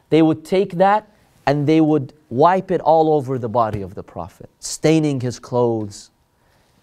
They 0.09 0.21
would 0.21 0.45
take 0.45 0.73
that 0.73 1.11
and 1.45 1.67
they 1.67 1.81
would 1.81 2.13
wipe 2.29 2.71
it 2.71 2.81
all 2.81 3.13
over 3.13 3.37
the 3.37 3.49
body 3.49 3.81
of 3.81 3.95
the 3.95 4.03
Prophet, 4.03 4.49
staining 4.59 5.21
his 5.21 5.39
clothes, 5.39 6.09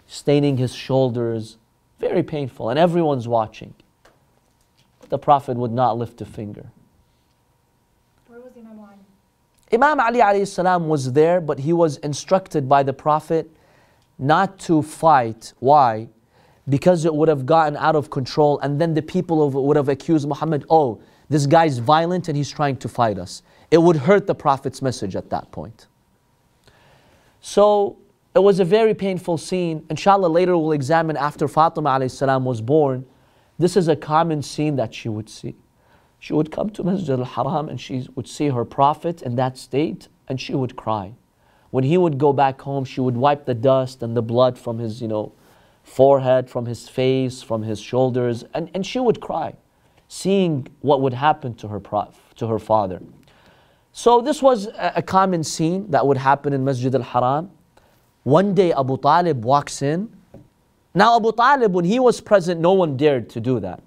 staining 0.07 0.57
his 0.57 0.73
shoulders. 0.73 1.57
Very 1.99 2.23
painful, 2.23 2.69
and 2.69 2.79
everyone's 2.79 3.27
watching. 3.27 3.73
The 5.09 5.17
Prophet 5.17 5.57
would 5.57 5.71
not 5.71 5.97
lift 5.97 6.21
a 6.21 6.25
finger. 6.25 6.67
Where 8.27 8.39
was 8.39 8.51
Imam 8.57 8.79
Ali? 8.79 8.97
Imam 9.73 9.99
Ali 9.99 10.19
alayhi 10.19 10.47
salam 10.47 10.87
was 10.87 11.13
there, 11.13 11.41
but 11.41 11.59
he 11.59 11.73
was 11.73 11.97
instructed 11.97 12.67
by 12.69 12.83
the 12.83 12.93
Prophet 12.93 13.49
not 14.17 14.59
to 14.59 14.81
fight. 14.81 15.53
Why? 15.59 16.07
because 16.69 17.05
it 17.05 17.13
would 17.13 17.27
have 17.27 17.45
gotten 17.45 17.75
out 17.77 17.95
of 17.95 18.09
control, 18.09 18.59
and 18.59 18.79
then 18.79 18.93
the 18.93 19.01
people 19.01 19.49
would 19.49 19.77
have 19.77 19.89
accused 19.89 20.27
Muhammad, 20.27 20.65
oh, 20.69 21.01
this 21.29 21.45
guy's 21.45 21.77
violent 21.79 22.27
and 22.27 22.37
he's 22.37 22.51
trying 22.51 22.77
to 22.77 22.87
fight 22.87 23.17
us. 23.17 23.41
It 23.71 23.77
would 23.81 23.95
hurt 23.95 24.27
the 24.27 24.35
Prophet's 24.35 24.81
message 24.81 25.15
at 25.15 25.29
that 25.29 25.51
point. 25.51 25.87
So 27.41 27.97
it 28.35 28.39
was 28.39 28.59
a 28.59 28.65
very 28.65 28.93
painful 28.93 29.37
scene. 29.37 29.85
Inshallah, 29.89 30.27
later 30.27 30.57
we'll 30.57 30.71
examine 30.71 31.17
after 31.17 31.47
Fatima 31.47 32.07
salam 32.09 32.45
was 32.45 32.61
born. 32.61 33.05
This 33.59 33.77
is 33.77 33.87
a 33.87 33.95
common 33.95 34.41
scene 34.41 34.75
that 34.77 34.93
she 34.93 35.09
would 35.09 35.29
see. 35.29 35.55
She 36.19 36.33
would 36.33 36.51
come 36.51 36.69
to 36.71 36.83
Masjid 36.83 37.19
al-Haram 37.19 37.69
and 37.69 37.79
she 37.79 38.07
would 38.15 38.27
see 38.27 38.47
her 38.49 38.65
Prophet 38.65 39.21
in 39.21 39.35
that 39.35 39.57
state 39.57 40.07
and 40.27 40.39
she 40.39 40.55
would 40.55 40.75
cry. 40.75 41.15
When 41.69 41.83
he 41.83 41.97
would 41.97 42.17
go 42.17 42.33
back 42.33 42.61
home, 42.61 42.85
she 42.85 43.01
would 43.01 43.17
wipe 43.17 43.45
the 43.45 43.53
dust 43.53 44.03
and 44.03 44.15
the 44.15 44.21
blood 44.21 44.57
from 44.57 44.77
his, 44.79 45.01
you 45.01 45.07
know, 45.07 45.33
forehead, 45.83 46.49
from 46.49 46.65
his 46.65 46.87
face, 46.87 47.41
from 47.41 47.63
his 47.63 47.79
shoulders, 47.79 48.45
and, 48.53 48.69
and 48.73 48.85
she 48.85 48.99
would 48.99 49.19
cry, 49.19 49.55
seeing 50.13 50.67
what 50.81 51.01
would 51.01 51.13
happen 51.13 51.55
to 51.55 51.67
her, 51.67 51.81
to 52.35 52.47
her 52.47 52.59
father. 52.59 53.01
So 53.93 54.21
this 54.21 54.43
was 54.43 54.67
a, 54.67 54.93
a 54.97 55.01
common 55.01 55.43
scene 55.43 55.89
that 55.89 56.05
would 56.05 56.17
happen 56.17 56.53
in 56.53 56.63
Masjid 56.63 56.93
al-Haram. 56.93 57.49
One 58.21 58.53
day 58.53 58.71
Abu 58.73 58.97
Talib 58.99 59.43
walks 59.43 59.81
in. 59.81 60.15
Now 60.93 61.15
Abu 61.15 61.31
Talib, 61.31 61.73
when 61.73 61.85
he 61.85 61.99
was 61.99 62.21
present, 62.21 62.61
no 62.61 62.73
one 62.73 62.95
dared 62.95 63.27
to 63.31 63.41
do 63.41 63.59
that. 63.61 63.81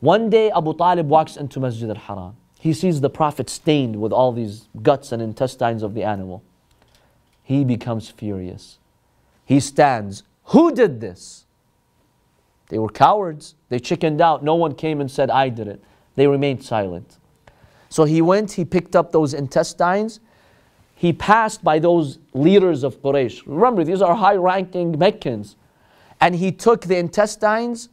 One 0.00 0.30
day 0.30 0.50
Abu 0.50 0.74
Talib 0.74 1.08
walks 1.08 1.36
into 1.36 1.60
Masjid 1.60 1.90
al-Haram. 1.90 2.36
He 2.58 2.72
sees 2.72 3.02
the 3.02 3.10
Prophet 3.10 3.50
stained 3.50 3.96
with 3.96 4.12
all 4.12 4.32
these 4.32 4.68
guts 4.80 5.12
and 5.12 5.20
intestines 5.20 5.82
of 5.82 5.92
the 5.92 6.04
animal. 6.04 6.42
He 7.42 7.64
becomes 7.64 8.08
furious. 8.08 8.78
He 9.44 9.60
stands 9.60 10.22
who 10.44 10.74
did 10.74 11.02
this? 11.02 11.43
They 12.68 12.78
were 12.78 12.88
cowards. 12.88 13.54
They 13.68 13.78
chickened 13.78 14.20
out. 14.20 14.42
No 14.42 14.54
one 14.54 14.74
came 14.74 15.00
and 15.00 15.10
said, 15.10 15.30
I 15.30 15.48
did 15.48 15.68
it. 15.68 15.82
They 16.16 16.26
remained 16.26 16.64
silent. 16.64 17.18
So 17.88 18.04
he 18.04 18.22
went, 18.22 18.52
he 18.52 18.64
picked 18.64 18.96
up 18.96 19.12
those 19.12 19.34
intestines. 19.34 20.20
He 20.96 21.12
passed 21.12 21.62
by 21.62 21.78
those 21.78 22.18
leaders 22.32 22.82
of 22.82 23.00
Quraysh. 23.02 23.42
Remember, 23.46 23.84
these 23.84 24.02
are 24.02 24.14
high 24.14 24.36
ranking 24.36 24.98
Meccans. 24.98 25.56
And 26.20 26.34
he 26.34 26.52
took 26.52 26.82
the 26.82 26.96
intestines 26.96 27.88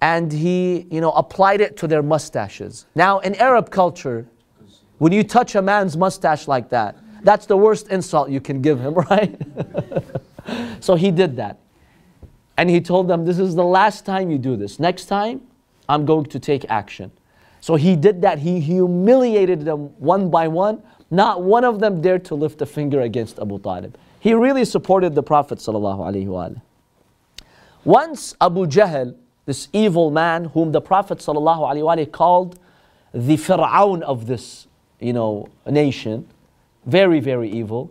and 0.00 0.32
he 0.32 0.86
you 0.90 1.00
know, 1.00 1.12
applied 1.12 1.60
it 1.60 1.76
to 1.78 1.86
their 1.86 2.02
mustaches. 2.02 2.86
Now, 2.94 3.20
in 3.20 3.36
Arab 3.36 3.70
culture, 3.70 4.26
when 4.98 5.12
you 5.12 5.22
touch 5.22 5.54
a 5.54 5.62
man's 5.62 5.96
mustache 5.96 6.48
like 6.48 6.68
that, 6.70 6.96
that's 7.22 7.46
the 7.46 7.56
worst 7.56 7.88
insult 7.88 8.28
you 8.28 8.40
can 8.40 8.60
give 8.60 8.80
him, 8.80 8.94
right? 9.10 9.40
so 10.80 10.94
he 10.94 11.10
did 11.10 11.36
that. 11.36 11.58
And 12.62 12.70
he 12.70 12.80
told 12.80 13.08
them, 13.08 13.24
This 13.24 13.40
is 13.40 13.56
the 13.56 13.64
last 13.64 14.06
time 14.06 14.30
you 14.30 14.38
do 14.38 14.54
this. 14.54 14.78
Next 14.78 15.06
time, 15.06 15.40
I'm 15.88 16.06
going 16.06 16.26
to 16.26 16.38
take 16.38 16.64
action. 16.70 17.10
So 17.60 17.74
he 17.74 17.96
did 17.96 18.22
that. 18.22 18.38
He 18.38 18.60
humiliated 18.60 19.64
them 19.64 19.86
one 19.98 20.30
by 20.30 20.46
one. 20.46 20.80
Not 21.10 21.42
one 21.42 21.64
of 21.64 21.80
them 21.80 22.00
dared 22.00 22.24
to 22.26 22.36
lift 22.36 22.62
a 22.62 22.66
finger 22.66 23.00
against 23.00 23.40
Abu 23.40 23.58
Talib. 23.58 23.98
He 24.20 24.32
really 24.32 24.64
supported 24.64 25.16
the 25.16 25.24
Prophet. 25.24 25.60
Once 27.84 28.36
Abu 28.40 28.66
Jahl, 28.66 29.16
this 29.44 29.66
evil 29.72 30.12
man 30.12 30.44
whom 30.44 30.70
the 30.70 30.80
Prophet 30.80 31.18
called 32.12 32.60
the 33.12 33.36
Fir'aun 33.38 34.02
of 34.02 34.28
this 34.28 34.68
you 35.00 35.12
know, 35.12 35.48
nation, 35.68 36.28
very, 36.86 37.18
very 37.18 37.50
evil, 37.50 37.90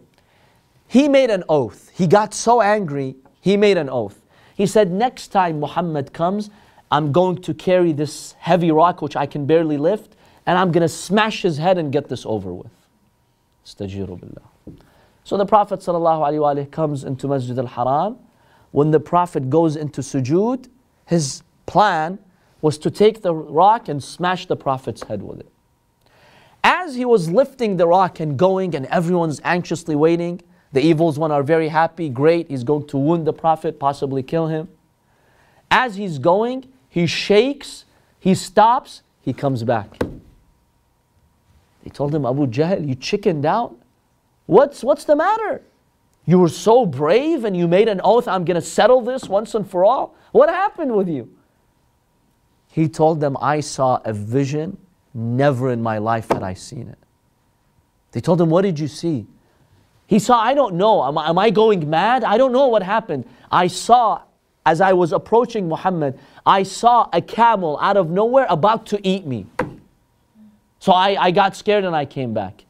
he 0.87 1.09
made 1.09 1.29
an 1.29 1.43
oath. 1.49 1.91
He 1.93 2.07
got 2.07 2.33
so 2.33 2.61
angry, 2.61 3.17
he 3.41 3.57
made 3.57 3.75
an 3.75 3.89
oath. 3.89 4.20
He 4.61 4.67
said, 4.67 4.91
Next 4.91 5.29
time 5.29 5.59
Muhammad 5.59 6.13
comes, 6.13 6.51
I'm 6.91 7.11
going 7.11 7.37
to 7.41 7.51
carry 7.51 7.93
this 7.93 8.33
heavy 8.33 8.69
rock 8.69 9.01
which 9.01 9.15
I 9.15 9.25
can 9.25 9.47
barely 9.47 9.75
lift, 9.75 10.15
and 10.45 10.55
I'm 10.55 10.71
going 10.71 10.83
to 10.83 10.87
smash 10.87 11.41
his 11.41 11.57
head 11.57 11.79
and 11.79 11.91
get 11.91 12.09
this 12.09 12.27
over 12.27 12.53
with. 12.53 12.69
So 13.63 13.87
the 15.37 15.47
Prophet 15.47 15.79
ﷺ 15.79 16.69
comes 16.69 17.03
into 17.03 17.27
Masjid 17.27 17.57
al 17.57 17.65
Haram. 17.65 18.19
When 18.69 18.91
the 18.91 18.99
Prophet 18.99 19.49
goes 19.49 19.75
into 19.75 20.01
sujood, 20.01 20.69
his 21.07 21.41
plan 21.65 22.19
was 22.61 22.77
to 22.77 22.91
take 22.91 23.23
the 23.23 23.33
rock 23.33 23.89
and 23.89 24.03
smash 24.03 24.45
the 24.45 24.55
Prophet's 24.55 25.01
head 25.01 25.23
with 25.23 25.39
it. 25.39 25.51
As 26.63 26.93
he 26.93 27.05
was 27.05 27.31
lifting 27.31 27.77
the 27.77 27.87
rock 27.87 28.19
and 28.19 28.37
going, 28.37 28.75
and 28.75 28.85
everyone's 28.85 29.41
anxiously 29.43 29.95
waiting, 29.95 30.39
the 30.73 30.81
evils 30.81 31.19
one 31.19 31.31
are 31.31 31.43
very 31.43 31.67
happy, 31.67 32.09
great, 32.09 32.49
he's 32.49 32.63
going 32.63 32.87
to 32.87 32.97
wound 32.97 33.27
the 33.27 33.33
Prophet, 33.33 33.79
possibly 33.79 34.23
kill 34.23 34.47
him. 34.47 34.69
As 35.69 35.95
he's 35.95 36.19
going, 36.19 36.67
he 36.89 37.07
shakes, 37.07 37.85
he 38.19 38.35
stops, 38.35 39.01
he 39.21 39.33
comes 39.33 39.63
back. 39.63 39.99
They 41.83 41.89
told 41.89 42.13
him, 42.13 42.25
Abu 42.25 42.47
Jahl, 42.47 42.87
you 42.87 42.95
chickened 42.95 43.45
out? 43.45 43.75
What's, 44.45 44.83
what's 44.83 45.05
the 45.05 45.15
matter? 45.15 45.61
You 46.25 46.39
were 46.39 46.49
so 46.49 46.85
brave 46.85 47.45
and 47.45 47.57
you 47.57 47.67
made 47.67 47.87
an 47.87 48.01
oath, 48.03 48.27
I'm 48.27 48.45
going 48.45 48.55
to 48.55 48.61
settle 48.61 49.01
this 49.01 49.27
once 49.27 49.55
and 49.55 49.69
for 49.69 49.83
all. 49.83 50.15
What 50.31 50.49
happened 50.49 50.95
with 50.95 51.09
you? 51.09 51.35
He 52.67 52.87
told 52.87 53.19
them, 53.19 53.35
I 53.41 53.59
saw 53.59 53.99
a 54.05 54.13
vision, 54.13 54.77
never 55.13 55.71
in 55.71 55.81
my 55.81 55.97
life 55.97 56.29
had 56.29 56.43
I 56.43 56.53
seen 56.53 56.87
it. 56.87 56.97
They 58.11 58.21
told 58.21 58.39
him, 58.39 58.49
What 58.49 58.61
did 58.61 58.79
you 58.79 58.87
see? 58.87 59.25
He 60.11 60.19
saw, 60.19 60.37
I 60.41 60.53
don't 60.53 60.75
know, 60.75 61.05
am, 61.05 61.17
am 61.17 61.39
I 61.39 61.51
going 61.51 61.89
mad? 61.89 62.25
I 62.25 62.37
don't 62.37 62.51
know 62.51 62.67
what 62.67 62.83
happened. 62.83 63.23
I 63.49 63.67
saw, 63.67 64.21
as 64.65 64.81
I 64.81 64.91
was 64.91 65.13
approaching 65.13 65.69
Muhammad, 65.69 66.19
I 66.45 66.63
saw 66.63 67.07
a 67.13 67.21
camel 67.21 67.79
out 67.81 67.95
of 67.95 68.09
nowhere 68.09 68.45
about 68.49 68.85
to 68.87 68.99
eat 69.07 69.25
me. 69.25 69.45
So 70.79 70.91
I, 70.91 71.15
I 71.17 71.31
got 71.31 71.55
scared 71.55 71.85
and 71.85 71.95
I 71.95 72.03
came 72.03 72.33
back. 72.33 72.65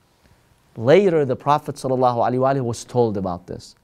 Later, 0.77 1.25
the 1.25 1.35
Prophet 1.35 1.77
ﷺ 1.77 2.63
was 2.63 2.85
told 2.85 3.17
about 3.17 3.47
this. 3.47 3.75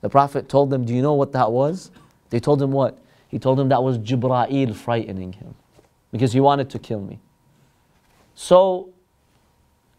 The 0.00 0.08
Prophet 0.08 0.48
told 0.48 0.70
them, 0.70 0.86
Do 0.86 0.94
you 0.94 1.02
know 1.02 1.12
what 1.12 1.32
that 1.32 1.52
was? 1.52 1.90
They 2.30 2.40
told 2.40 2.62
him 2.62 2.72
what? 2.72 2.96
He 3.28 3.38
told 3.38 3.58
them 3.58 3.68
that 3.68 3.82
was 3.82 3.98
Jibra'il 3.98 4.74
frightening 4.74 5.34
him 5.34 5.54
because 6.10 6.32
he 6.32 6.40
wanted 6.40 6.70
to 6.70 6.78
kill 6.78 7.02
me. 7.02 7.18
So 8.34 8.88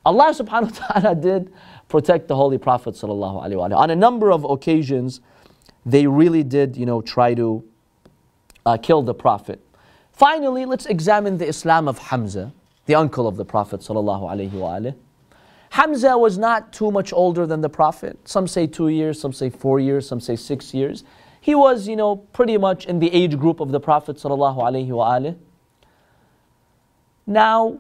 Allah 0.04 0.34
subhanahu 0.34 0.80
wa 0.80 0.88
ta'ala 0.88 1.16
did 1.22 1.54
protect 1.90 2.28
the 2.28 2.36
Holy 2.36 2.58
Prophet 2.58 3.04
On 3.04 3.90
a 3.90 3.96
number 3.96 4.32
of 4.32 4.46
occasions, 4.46 5.20
they 5.86 6.08
really 6.08 6.44
did, 6.44 6.78
you 6.78 6.86
know, 6.86 7.02
try 7.02 7.34
to 7.34 7.64
uh, 8.66 8.78
kill 8.78 9.02
the 9.02 9.14
Prophet. 9.14 9.60
Finally, 10.12 10.66
let's 10.66 10.86
examine 10.86 11.38
the 11.38 11.48
Islam 11.48 11.88
of 11.88 11.98
Hamza, 11.98 12.54
the 12.86 12.96
uncle 12.96 13.28
of 13.28 13.36
the 13.36 13.46
Prophet 13.46 13.86
Hamza 15.72 16.18
was 16.18 16.38
not 16.38 16.74
too 16.74 16.92
much 16.92 17.14
older 17.14 17.46
than 17.46 17.62
the 17.62 17.70
Prophet. 17.70 18.18
Some 18.28 18.48
say 18.48 18.68
two 18.68 18.90
years, 18.90 19.20
some 19.20 19.34
say 19.34 19.50
four 19.50 19.80
years, 19.80 20.08
some 20.08 20.20
say 20.20 20.36
six 20.36 20.74
years. 20.74 21.04
He 21.42 21.56
was, 21.56 21.88
you 21.88 21.96
know, 21.96 22.18
pretty 22.18 22.58
much 22.58 22.86
in 22.86 23.00
the 23.00 23.12
age 23.14 23.38
group 23.38 23.60
of 23.60 23.72
the 23.72 23.80
Prophet 23.80 24.22
Now, 27.28 27.80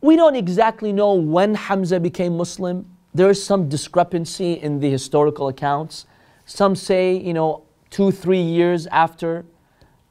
we 0.00 0.16
don't 0.16 0.36
exactly 0.36 0.92
know 0.92 1.14
when 1.14 1.54
Hamza 1.54 2.00
became 2.00 2.36
Muslim 2.36 2.97
there 3.18 3.28
is 3.28 3.44
some 3.44 3.68
discrepancy 3.68 4.52
in 4.52 4.78
the 4.78 4.88
historical 4.88 5.48
accounts. 5.48 6.06
Some 6.46 6.76
say, 6.76 7.16
you 7.16 7.34
know, 7.34 7.64
two, 7.90 8.12
three 8.12 8.40
years 8.40 8.86
after 8.86 9.44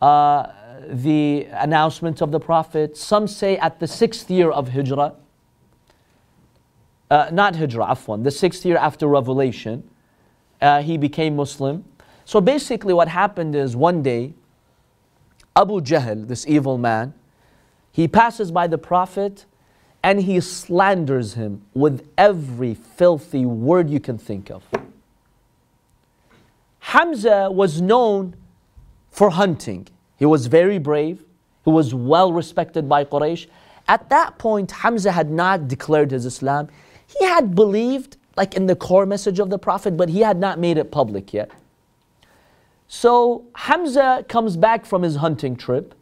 uh, 0.01 0.51
the 0.89 1.47
announcement 1.51 2.21
of 2.21 2.31
the 2.31 2.39
Prophet. 2.39 2.97
Some 2.97 3.27
say 3.27 3.57
at 3.57 3.79
the 3.79 3.87
sixth 3.87 4.29
year 4.29 4.51
of 4.51 4.69
Hijrah. 4.69 5.15
Uh, 7.09 7.29
not 7.31 7.55
Hijrah, 7.55 7.85
afwan, 7.85 8.25
the 8.25 8.31
sixth 8.31 8.65
year 8.65 8.75
after 8.75 9.07
revelation, 9.07 9.89
uh, 10.61 10.81
he 10.81 10.97
became 10.97 11.37
Muslim. 11.37 11.85
So 12.25 12.41
basically, 12.41 12.93
what 12.93 13.07
happened 13.07 13.55
is 13.55 13.73
one 13.73 14.03
day, 14.03 14.33
Abu 15.55 15.79
Jahl, 15.79 16.27
this 16.27 16.45
evil 16.45 16.77
man, 16.77 17.13
he 17.89 18.09
passes 18.09 18.51
by 18.51 18.67
the 18.67 18.77
Prophet 18.77 19.45
and 20.07 20.21
he 20.21 20.39
slanders 20.39 21.33
him 21.33 21.61
with 21.73 22.07
every 22.17 22.73
filthy 22.73 23.45
word 23.45 23.89
you 23.89 23.99
can 23.99 24.17
think 24.17 24.49
of. 24.49 24.63
Hamza 26.79 27.51
was 27.51 27.81
known 27.81 28.33
for 29.11 29.31
hunting. 29.31 29.85
He 30.15 30.25
was 30.25 30.47
very 30.47 30.79
brave. 30.79 31.25
He 31.65 31.71
was 31.71 31.93
well 31.93 32.31
respected 32.31 32.87
by 32.87 33.03
Quraysh. 33.03 33.47
At 33.89 34.07
that 34.07 34.37
point, 34.37 34.71
Hamza 34.71 35.11
had 35.11 35.29
not 35.29 35.67
declared 35.67 36.11
his 36.11 36.25
Islam. 36.25 36.69
He 37.05 37.25
had 37.25 37.53
believed, 37.53 38.15
like 38.37 38.53
in 38.53 38.65
the 38.65 38.77
core 38.77 39.05
message 39.05 39.39
of 39.39 39.49
the 39.49 39.59
Prophet, 39.59 39.97
but 39.97 40.07
he 40.07 40.21
had 40.21 40.37
not 40.37 40.57
made 40.57 40.77
it 40.77 40.89
public 40.89 41.33
yet. 41.33 41.51
So 42.87 43.43
Hamza 43.55 44.23
comes 44.29 44.55
back 44.55 44.85
from 44.85 45.01
his 45.01 45.17
hunting 45.17 45.57
trip. 45.57 45.93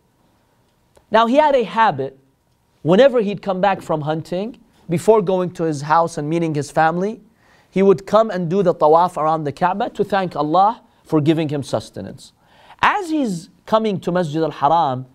Now, 1.09 1.25
he 1.25 1.37
had 1.37 1.55
a 1.55 1.63
habit 1.63 2.19
whenever 2.85 3.19
he'd 3.19 3.41
come 3.41 3.59
back 3.59 3.81
from 3.81 4.01
hunting, 4.01 4.59
before 4.87 5.19
going 5.19 5.49
to 5.49 5.63
his 5.63 5.81
house 5.81 6.19
and 6.19 6.29
meeting 6.29 6.53
his 6.53 6.69
family, 6.69 7.19
he 7.71 7.81
would 7.81 8.05
come 8.05 8.29
and 8.29 8.47
do 8.47 8.61
the 8.61 8.75
tawaf 8.75 9.17
around 9.17 9.43
the 9.43 9.51
Kaaba 9.51 9.89
to 9.89 10.03
thank 10.03 10.35
Allah 10.35 10.83
for 11.03 11.19
giving 11.19 11.49
him 11.49 11.63
sustenance. 11.63 12.31
As 12.83 13.09
he's 13.09 13.49
coming 13.65 13.99
to 14.01 14.11
Masjid 14.11 14.43
al 14.43 14.51
Haram 14.51 15.07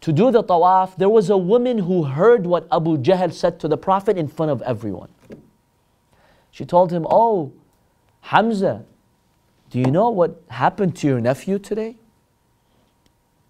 to 0.00 0.12
do 0.12 0.30
the 0.30 0.44
tawaf, 0.44 0.96
there 0.96 1.08
was 1.08 1.28
a 1.28 1.36
woman 1.36 1.78
who 1.78 2.04
heard 2.04 2.46
what 2.46 2.68
Abu 2.70 2.96
Jahl 2.98 3.32
said 3.32 3.58
to 3.60 3.66
the 3.66 3.76
Prophet 3.76 4.16
in 4.16 4.28
front 4.28 4.52
of 4.52 4.62
everyone. 4.62 5.08
She 6.52 6.64
told 6.64 6.92
him, 6.92 7.04
Oh, 7.10 7.52
Hamza, 8.20 8.84
do 9.70 9.80
you 9.80 9.90
know 9.90 10.08
what 10.08 10.40
happened 10.50 10.94
to 10.98 11.08
your 11.08 11.20
nephew 11.20 11.58
today? 11.58 11.96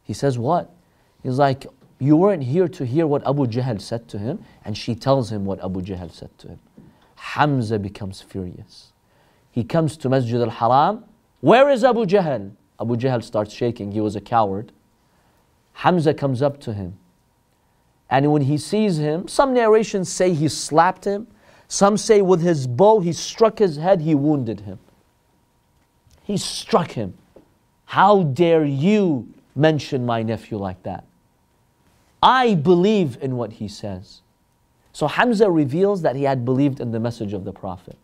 He 0.05 0.15
says, 0.15 0.39
What? 0.39 0.75
He's 1.23 1.39
like, 1.39 1.67
You 1.99 2.17
weren't 2.17 2.45
here 2.45 2.69
to 2.69 2.87
hear 2.87 3.07
what 3.07 3.27
Abu 3.27 3.47
Jahl 3.47 3.81
said 3.81 4.09
to 4.09 4.19
him. 4.19 4.45
And 4.65 4.77
she 4.77 4.95
tells 4.95 5.33
him 5.33 5.45
what 5.45 5.63
Abu 5.65 5.83
Jahl 5.83 6.13
said 6.13 6.37
to 6.39 6.49
him. 6.49 6.61
Hamza 7.17 7.79
becomes 7.79 8.21
furious. 8.23 8.93
He 9.51 9.65
comes 9.65 9.97
to 9.99 10.09
Masjid 10.09 10.41
al 10.41 10.51
Haram. 10.51 11.05
Where 11.41 11.69
is 11.69 11.83
Abu 11.83 12.07
Jahl? 12.07 12.53
Abu 12.81 12.97
Jahl 12.97 13.23
starts 13.23 13.53
shaking. 13.53 13.93
He 13.93 14.01
was 14.01 14.15
a 14.15 14.21
coward. 14.21 14.73
Hamza 15.73 16.15
comes 16.15 16.43
up 16.43 16.61
to 16.61 16.73
him. 16.73 16.97
And 18.11 18.33
when 18.33 18.43
he 18.43 18.57
sees 18.57 18.99
him, 18.99 19.29
some 19.29 19.53
narrations 19.53 20.11
say 20.11 20.33
he 20.33 20.49
slapped 20.49 21.05
him. 21.05 21.27
Some 21.67 21.97
say 21.97 22.23
with 22.23 22.41
his 22.41 22.67
bow 22.67 23.01
he 23.01 23.13
struck 23.13 23.59
his 23.59 23.77
head, 23.77 24.01
he 24.01 24.15
wounded 24.15 24.61
him. 24.61 24.79
He 26.23 26.37
struck 26.37 26.93
him. 26.93 27.15
How 27.85 28.23
dare 28.23 28.65
you 28.65 29.33
mention 29.55 30.07
my 30.07 30.23
nephew 30.23 30.59
like 30.59 30.83
that? 30.85 31.05
I 32.23 32.55
believe 32.55 33.19
in 33.21 33.37
what 33.37 33.53
he 33.55 33.69
says. 33.69 34.23
So 34.93 35.07
Hamza 35.07 35.51
reveals 35.51 36.03
that 36.03 36.17
he 36.17 36.25
had 36.25 36.45
believed 36.45 36.81
in 36.81 36.91
the 36.91 37.01
message 37.01 37.33
of 37.33 37.45
the 37.45 37.53
Prophet. 37.53 37.97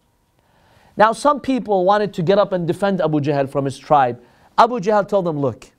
Now, 0.96 1.12
some 1.12 1.40
people 1.40 1.84
wanted 1.84 2.14
to 2.14 2.22
get 2.22 2.38
up 2.38 2.52
and 2.52 2.66
defend 2.66 3.00
Abu 3.00 3.20
Jahl 3.20 3.48
from 3.48 3.64
his 3.64 3.76
tribe. 3.78 4.22
Abu 4.56 4.78
Jahl 4.78 5.08
told 5.08 5.24
them, 5.24 5.40
Look, 5.40 5.72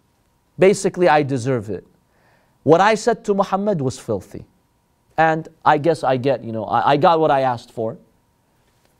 basically, 0.60 1.08
I 1.08 1.24
deserve 1.24 1.70
it. 1.70 1.88
What 2.64 2.82
I 2.82 2.96
said 2.96 3.24
to 3.26 3.34
Muhammad 3.34 3.80
was 3.80 3.98
filthy. 3.98 4.46
And 5.18 5.48
I 5.64 5.78
guess 5.78 6.04
I 6.04 6.18
get, 6.18 6.44
you 6.44 6.52
know, 6.52 6.66
I, 6.66 6.94
I 6.94 6.98
got 6.98 7.20
what 7.22 7.32
I 7.32 7.42
asked 7.42 7.72
for. 7.72 7.98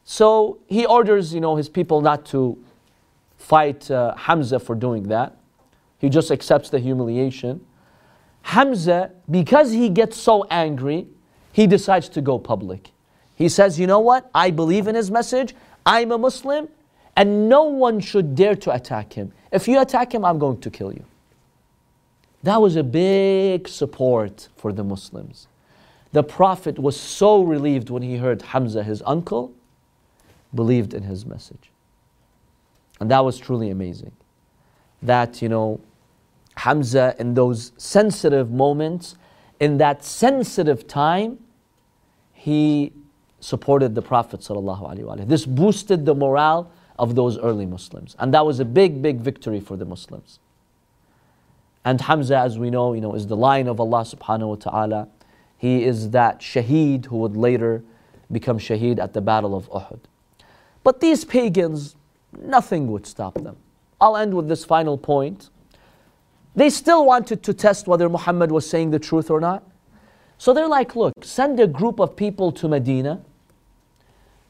So 0.06 0.60
he 0.68 0.86
orders, 0.86 1.34
you 1.34 1.42
know, 1.42 1.56
his 1.56 1.68
people 1.68 2.00
not 2.00 2.26
to 2.28 2.58
fight 3.38 3.90
uh, 3.92 4.16
Hamza 4.16 4.60
for 4.60 4.76
doing 4.76 5.04
that. 5.10 5.36
He 5.98 6.10
just 6.10 6.32
accepts 6.32 6.70
the 6.70 6.80
humiliation. 6.80 7.66
Hamza, 8.46 9.12
because 9.30 9.72
he 9.72 9.90
gets 9.90 10.18
so 10.18 10.44
angry, 10.52 11.08
he 11.52 11.66
decides 11.66 12.08
to 12.10 12.22
go 12.22 12.38
public. 12.38 12.92
He 13.34 13.50
says, 13.50 13.80
You 13.80 13.88
know 13.88 14.00
what? 14.00 14.30
I 14.36 14.52
believe 14.52 14.88
in 14.88 14.94
his 14.94 15.10
message. 15.10 15.56
I'm 15.84 16.12
a 16.12 16.18
Muslim, 16.20 16.70
and 17.18 17.50
no 17.50 17.64
one 17.64 18.00
should 18.00 18.36
dare 18.36 18.56
to 18.58 18.72
attack 18.72 19.14
him. 19.14 19.34
If 19.52 19.68
you 19.68 19.82
attack 19.82 20.14
him, 20.14 20.24
I'm 20.24 20.38
going 20.38 20.62
to 20.62 20.70
kill 20.70 20.94
you. 20.94 21.04
That 22.44 22.62
was 22.62 22.76
a 22.76 22.84
big 22.84 23.68
support 23.68 24.48
for 24.56 24.72
the 24.72 24.84
Muslims. 24.84 25.48
The 26.12 26.22
Prophet 26.22 26.78
was 26.78 26.96
so 27.00 27.42
relieved 27.42 27.90
when 27.90 28.04
he 28.04 28.18
heard 28.18 28.44
Hamza, 28.44 28.84
his 28.84 29.02
uncle, 29.08 29.54
believed 30.54 30.94
in 30.94 31.02
his 31.02 31.26
message. 31.26 31.72
And 33.00 33.10
that 33.10 33.26
was 33.26 33.40
truly 33.40 33.72
amazing. 33.72 34.12
That, 35.02 35.42
you 35.42 35.50
know, 35.50 35.82
Hamza, 36.58 37.16
in 37.20 37.34
those 37.34 37.72
sensitive 37.78 38.52
moments, 38.52 39.16
in 39.60 39.78
that 39.78 40.04
sensitive 40.04 40.88
time, 40.88 41.40
he 42.34 42.94
supported 43.40 43.96
the 43.96 44.02
Prophet. 44.02 44.40
ﷺ. 44.40 45.28
This 45.28 45.46
boosted 45.46 46.06
the 46.06 46.16
morale 46.16 46.72
of 46.98 47.16
those 47.16 47.38
early 47.38 47.66
Muslims. 47.66 48.16
And 48.20 48.34
that 48.34 48.46
was 48.46 48.60
a 48.60 48.66
big, 48.66 49.02
big 49.02 49.20
victory 49.20 49.60
for 49.60 49.76
the 49.76 49.86
Muslims. 49.86 50.40
And 51.84 52.02
Hamza, 52.02 52.38
as 52.38 52.58
we 52.58 52.70
know, 52.70 52.94
you 52.94 53.02
know, 53.02 53.14
is 53.14 53.28
the 53.28 53.36
lion 53.36 53.68
of 53.68 53.80
Allah 53.80 54.02
subhanahu 54.02 54.48
wa 54.48 54.56
ta'ala. 54.56 55.08
He 55.58 55.84
is 55.84 56.10
that 56.12 56.40
shaheed 56.40 57.06
who 57.06 57.18
would 57.18 57.38
later 57.38 57.84
become 58.32 58.58
shaheed 58.58 58.98
at 58.98 59.14
the 59.14 59.22
Battle 59.22 59.56
of 59.56 59.70
Uhud. 59.70 60.00
But 60.84 61.00
these 61.00 61.26
pagans, 61.26 61.96
nothing 62.40 62.92
would 62.92 63.06
stop 63.06 63.36
them. 63.36 63.58
I'll 64.02 64.18
end 64.18 64.34
with 64.34 64.48
this 64.48 64.66
final 64.66 64.98
point. 64.98 65.50
They 66.56 66.70
still 66.70 67.06
wanted 67.06 67.44
to 67.44 67.54
test 67.54 67.88
whether 67.88 68.08
Muhammad 68.10 68.52
was 68.52 68.70
saying 68.70 68.92
the 68.92 69.00
truth 69.00 69.30
or 69.30 69.40
not. 69.40 69.64
So 70.38 70.54
they're 70.54 70.68
like, 70.68 70.96
look, 70.96 71.14
send 71.22 71.60
a 71.60 71.68
group 71.68 72.00
of 72.00 72.16
people 72.16 72.52
to 72.54 72.68
Medina. 72.68 73.22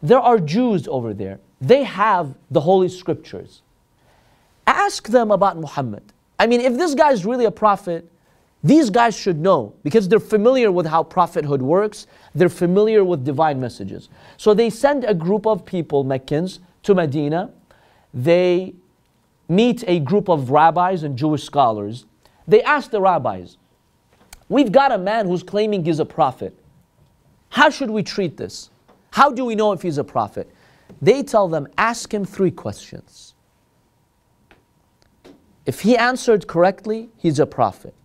There 0.02 0.20
are 0.20 0.40
Jews 0.40 0.88
over 0.88 1.14
there. 1.14 1.40
They 1.62 1.84
have 1.84 2.36
the 2.52 2.62
Holy 2.62 2.90
Scriptures. 2.90 3.62
Ask 4.68 5.08
them 5.08 5.32
about 5.32 5.58
Muhammad. 5.58 6.04
I 6.38 6.48
mean, 6.48 6.62
if 6.62 6.78
this 6.78 6.94
guy 6.94 7.12
is 7.12 7.26
really 7.26 7.46
a 7.46 7.52
prophet, 7.52 8.12
these 8.64 8.90
guys 8.90 9.16
should 9.16 9.40
know 9.40 9.74
because 9.84 10.10
they're 10.10 10.20
familiar 10.20 10.72
with 10.72 10.88
how 10.88 11.04
prophethood 11.04 11.62
works. 11.62 12.08
They're 12.34 12.50
familiar 12.50 13.04
with 13.04 13.24
divine 13.24 13.60
messages. 13.60 14.10
So 14.38 14.54
they 14.54 14.70
send 14.70 15.04
a 15.04 15.14
group 15.14 15.46
of 15.46 15.66
people, 15.66 16.04
Meccans, 16.04 16.60
to 16.84 16.96
Medina. 16.96 17.52
They 18.14 18.74
meet 19.48 19.84
a 19.88 20.00
group 20.00 20.30
of 20.30 20.50
rabbis 20.50 21.04
and 21.04 21.18
Jewish 21.18 21.44
scholars. 21.44 22.06
They 22.48 22.62
ask 22.64 22.92
the 22.92 23.02
rabbis, 23.02 23.58
We've 24.48 24.72
got 24.72 24.92
a 24.92 24.98
man 24.98 25.28
who's 25.28 25.44
claiming 25.44 25.84
he's 25.84 26.00
a 26.00 26.06
prophet. 26.06 26.58
How 27.50 27.70
should 27.70 27.90
we 27.90 28.04
treat 28.04 28.38
this? 28.38 28.70
How 29.12 29.32
do 29.32 29.46
we 29.46 29.56
know 29.56 29.72
if 29.72 29.82
he's 29.82 29.98
a 29.98 30.04
prophet? 30.04 30.52
They 31.02 31.24
tell 31.24 31.48
them, 31.48 31.68
Ask 31.78 32.14
him 32.14 32.26
three 32.26 32.52
questions. 32.52 33.34
If 35.66 35.82
he 35.82 35.98
answered 35.98 36.48
correctly, 36.48 37.10
he's 37.18 37.40
a 37.40 37.46
prophet. 37.46 37.96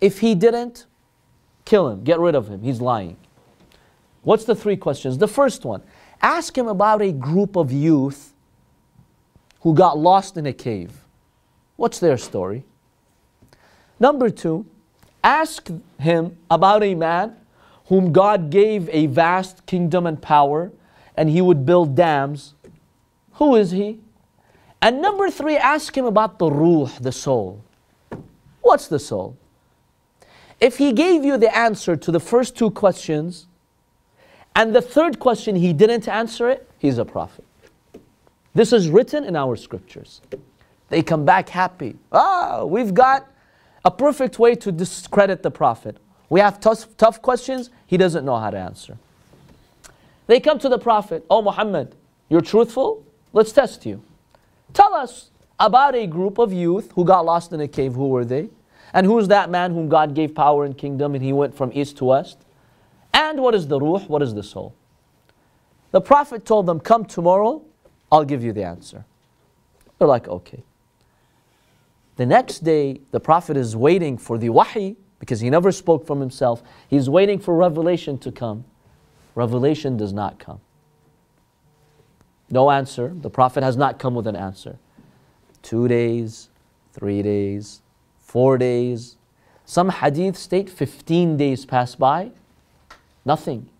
If 0.00 0.20
he 0.20 0.34
didn't, 0.34 0.86
kill 1.64 1.88
him, 1.88 2.04
get 2.04 2.20
rid 2.20 2.34
of 2.34 2.48
him, 2.48 2.62
he's 2.62 2.80
lying. 2.80 3.16
What's 4.22 4.44
the 4.44 4.54
three 4.54 4.76
questions? 4.76 5.18
The 5.18 5.28
first 5.28 5.64
one 5.64 5.82
ask 6.20 6.56
him 6.56 6.68
about 6.68 7.02
a 7.02 7.10
group 7.10 7.56
of 7.56 7.72
youth 7.72 8.31
who 9.62 9.74
got 9.74 9.98
lost 9.98 10.36
in 10.36 10.46
a 10.46 10.52
cave. 10.52 11.04
What's 11.76 11.98
their 11.98 12.18
story? 12.18 12.64
Number 13.98 14.30
two, 14.30 14.66
ask 15.22 15.68
him 15.98 16.36
about 16.50 16.82
a 16.82 16.94
man 16.94 17.36
whom 17.86 18.12
God 18.12 18.50
gave 18.50 18.88
a 18.90 19.06
vast 19.06 19.64
kingdom 19.66 20.06
and 20.06 20.20
power, 20.20 20.72
and 21.16 21.28
he 21.28 21.40
would 21.40 21.64
build 21.64 21.94
dams. 21.94 22.54
Who 23.34 23.54
is 23.54 23.70
he? 23.70 24.00
And 24.80 25.00
number 25.00 25.30
three, 25.30 25.56
ask 25.56 25.96
him 25.96 26.06
about 26.06 26.38
the 26.38 26.50
ruh, 26.50 26.90
the 27.00 27.12
soul. 27.12 27.62
What's 28.60 28.88
the 28.88 28.98
soul? 28.98 29.36
If 30.60 30.78
he 30.78 30.92
gave 30.92 31.24
you 31.24 31.36
the 31.36 31.54
answer 31.56 31.96
to 31.96 32.10
the 32.10 32.20
first 32.20 32.56
two 32.56 32.70
questions, 32.70 33.46
and 34.54 34.74
the 34.74 34.82
third 34.82 35.18
question 35.18 35.56
he 35.56 35.72
didn't 35.72 36.08
answer 36.08 36.48
it, 36.48 36.68
he's 36.78 36.98
a 36.98 37.04
prophet. 37.04 37.44
This 38.54 38.72
is 38.72 38.88
written 38.88 39.24
in 39.24 39.36
our 39.36 39.56
scriptures. 39.56 40.20
They 40.88 41.02
come 41.02 41.24
back 41.24 41.48
happy. 41.48 41.96
Ah, 42.10 42.64
we've 42.64 42.92
got 42.92 43.26
a 43.84 43.90
perfect 43.90 44.38
way 44.38 44.54
to 44.56 44.70
discredit 44.70 45.42
the 45.42 45.50
Prophet. 45.50 45.96
We 46.28 46.40
have 46.40 46.60
tough, 46.60 46.96
tough 46.96 47.20
questions, 47.22 47.70
he 47.86 47.96
doesn't 47.96 48.24
know 48.24 48.38
how 48.38 48.50
to 48.50 48.58
answer. 48.58 48.98
They 50.26 50.40
come 50.40 50.58
to 50.60 50.68
the 50.68 50.78
Prophet, 50.78 51.24
Oh 51.28 51.42
Muhammad, 51.42 51.94
you're 52.28 52.40
truthful? 52.40 53.04
Let's 53.32 53.52
test 53.52 53.84
you. 53.86 54.02
Tell 54.72 54.94
us 54.94 55.30
about 55.58 55.94
a 55.94 56.06
group 56.06 56.38
of 56.38 56.52
youth 56.52 56.92
who 56.94 57.04
got 57.04 57.24
lost 57.24 57.52
in 57.52 57.60
a 57.60 57.68
cave. 57.68 57.94
Who 57.94 58.08
were 58.08 58.24
they? 58.24 58.48
And 58.94 59.06
who's 59.06 59.28
that 59.28 59.50
man 59.50 59.72
whom 59.72 59.88
God 59.88 60.14
gave 60.14 60.34
power 60.34 60.64
and 60.64 60.76
kingdom 60.76 61.14
and 61.14 61.24
he 61.24 61.32
went 61.32 61.54
from 61.54 61.70
east 61.74 61.96
to 61.98 62.06
west? 62.06 62.38
And 63.14 63.40
what 63.40 63.54
is 63.54 63.68
the 63.68 63.78
ruh? 63.80 64.00
What 64.00 64.22
is 64.22 64.34
the 64.34 64.42
soul? 64.42 64.74
The 65.90 66.00
Prophet 66.00 66.44
told 66.44 66.66
them, 66.66 66.80
Come 66.80 67.04
tomorrow, 67.04 67.62
I'll 68.12 68.24
give 68.24 68.44
you 68.44 68.52
the 68.52 68.62
answer. 68.62 69.06
They're 69.98 70.06
like, 70.06 70.28
okay. 70.28 70.62
The 72.16 72.26
next 72.26 72.58
day, 72.58 73.00
the 73.10 73.18
Prophet 73.18 73.56
is 73.56 73.74
waiting 73.74 74.18
for 74.18 74.36
the 74.36 74.50
wahi 74.50 74.96
because 75.18 75.40
he 75.40 75.48
never 75.48 75.72
spoke 75.72 76.06
from 76.06 76.20
himself. 76.20 76.62
He's 76.88 77.08
waiting 77.08 77.38
for 77.38 77.56
revelation 77.56 78.18
to 78.18 78.30
come. 78.30 78.64
Revelation 79.34 79.96
does 79.96 80.12
not 80.12 80.38
come. 80.38 80.60
No 82.50 82.70
answer. 82.70 83.12
The 83.14 83.30
Prophet 83.30 83.62
has 83.62 83.78
not 83.78 83.98
come 83.98 84.14
with 84.14 84.26
an 84.26 84.36
answer. 84.36 84.78
Two 85.62 85.88
days, 85.88 86.50
three 86.92 87.22
days, 87.22 87.80
four 88.18 88.58
days. 88.58 89.16
Some 89.64 89.88
hadith 89.88 90.36
state 90.36 90.68
15 90.68 91.38
days 91.38 91.64
pass 91.64 91.94
by. 91.94 92.32
Nothing. 93.24 93.70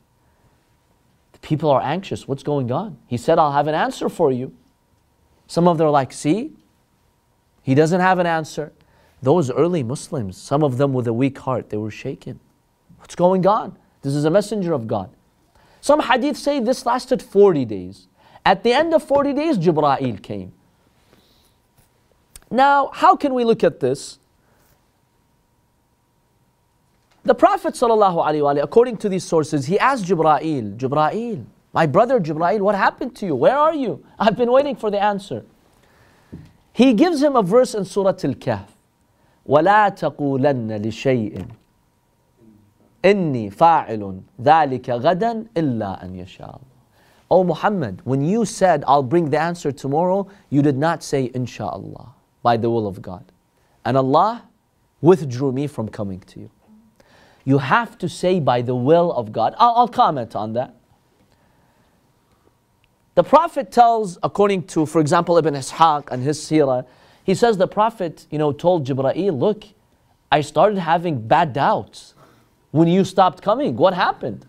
People 1.42 1.70
are 1.70 1.82
anxious. 1.82 2.26
What's 2.26 2.42
going 2.42 2.72
on? 2.72 2.96
He 3.06 3.16
said, 3.16 3.38
I'll 3.38 3.52
have 3.52 3.66
an 3.66 3.74
answer 3.74 4.08
for 4.08 4.32
you. 4.32 4.54
Some 5.46 5.68
of 5.68 5.76
them 5.76 5.88
are 5.88 5.90
like, 5.90 6.12
see, 6.12 6.52
he 7.62 7.74
doesn't 7.74 8.00
have 8.00 8.18
an 8.18 8.26
answer. 8.26 8.72
Those 9.20 9.50
early 9.50 9.82
Muslims, 9.82 10.36
some 10.36 10.62
of 10.62 10.78
them 10.78 10.92
with 10.92 11.06
a 11.06 11.12
weak 11.12 11.38
heart, 11.38 11.70
they 11.70 11.76
were 11.76 11.90
shaken. 11.90 12.40
What's 12.98 13.14
going 13.14 13.46
on? 13.46 13.76
This 14.02 14.14
is 14.14 14.24
a 14.24 14.30
messenger 14.30 14.72
of 14.72 14.86
God. 14.86 15.10
Some 15.80 16.00
hadith 16.00 16.36
say 16.36 16.60
this 16.60 16.86
lasted 16.86 17.20
40 17.20 17.64
days. 17.64 18.06
At 18.46 18.62
the 18.62 18.72
end 18.72 18.94
of 18.94 19.02
40 19.02 19.32
days, 19.32 19.58
Jibra'il 19.58 20.22
came. 20.22 20.52
Now, 22.50 22.90
how 22.92 23.16
can 23.16 23.34
we 23.34 23.44
look 23.44 23.64
at 23.64 23.80
this? 23.80 24.18
The 27.23 27.35
Prophet 27.35 27.73
ﷺ, 27.73 28.63
according 28.63 28.97
to 28.97 29.09
these 29.09 29.23
sources, 29.23 29.65
he 29.65 29.77
asked 29.77 30.05
Jibra'il, 30.05 30.77
Jibra'il, 30.77 31.45
my 31.73 31.85
brother 31.85 32.19
Jibra'il, 32.19 32.61
what 32.61 32.75
happened 32.75 33.15
to 33.17 33.25
you? 33.25 33.35
Where 33.35 33.57
are 33.57 33.73
you? 33.75 34.03
I've 34.17 34.37
been 34.37 34.51
waiting 34.51 34.75
for 34.75 34.89
the 34.89 35.01
answer. 35.01 35.43
He 36.71 36.93
gives 36.93 37.21
him 37.21 37.35
a 37.35 37.43
verse 37.43 37.75
in 37.75 37.85
Surah 37.85 38.09
Al-Kahf. 38.23 38.69
ولا 39.47 39.89
تقولن 39.89 40.81
لشيء 40.81 41.45
إني 43.03 43.49
فاعل 43.49 44.21
ذلك 44.41 44.89
غدا 44.89 45.45
إلا 45.55 46.03
أن 46.03 46.15
يشاء 46.15 46.49
الله. 46.49 46.61
Oh 47.29 47.43
Muhammad, 47.43 48.01
when 48.03 48.21
you 48.21 48.45
said, 48.45 48.83
I'll 48.87 49.03
bring 49.03 49.29
the 49.29 49.39
answer 49.39 49.71
tomorrow, 49.71 50.27
you 50.49 50.61
did 50.61 50.77
not 50.77 51.03
say, 51.03 51.29
Insha'Allah, 51.29 52.09
by 52.41 52.57
the 52.57 52.69
will 52.69 52.87
of 52.87 53.01
God. 53.01 53.31
And 53.83 53.97
Allah 53.97 54.43
withdrew 55.01 55.51
me 55.51 55.67
from 55.67 55.89
coming 55.89 56.19
to 56.21 56.39
you. 56.41 56.49
You 57.44 57.58
have 57.58 57.98
to 57.98 58.08
say, 58.08 58.40
by 58.40 58.62
the 58.62 58.74
will 58.74 59.12
of 59.12 59.32
God. 59.32 59.54
I'll, 59.58 59.74
I'll 59.74 59.88
comment 59.88 60.36
on 60.36 60.52
that. 60.52 60.76
The 63.14 63.22
Prophet 63.22 63.70
tells, 63.70 64.18
according 64.22 64.64
to, 64.68 64.86
for 64.86 65.00
example, 65.00 65.36
Ibn 65.36 65.54
Ishaq 65.54 66.10
and 66.10 66.22
his 66.22 66.38
seerah, 66.38 66.86
he 67.24 67.34
says 67.34 67.58
the 67.58 67.68
Prophet, 67.68 68.26
you 68.30 68.38
know, 68.38 68.52
told 68.52 68.86
Jibra'il, 68.86 69.38
look, 69.38 69.64
I 70.30 70.40
started 70.40 70.78
having 70.78 71.26
bad 71.26 71.52
doubts 71.52 72.14
when 72.70 72.88
you 72.88 73.04
stopped 73.04 73.42
coming. 73.42 73.76
What 73.76 73.92
happened? 73.92 74.46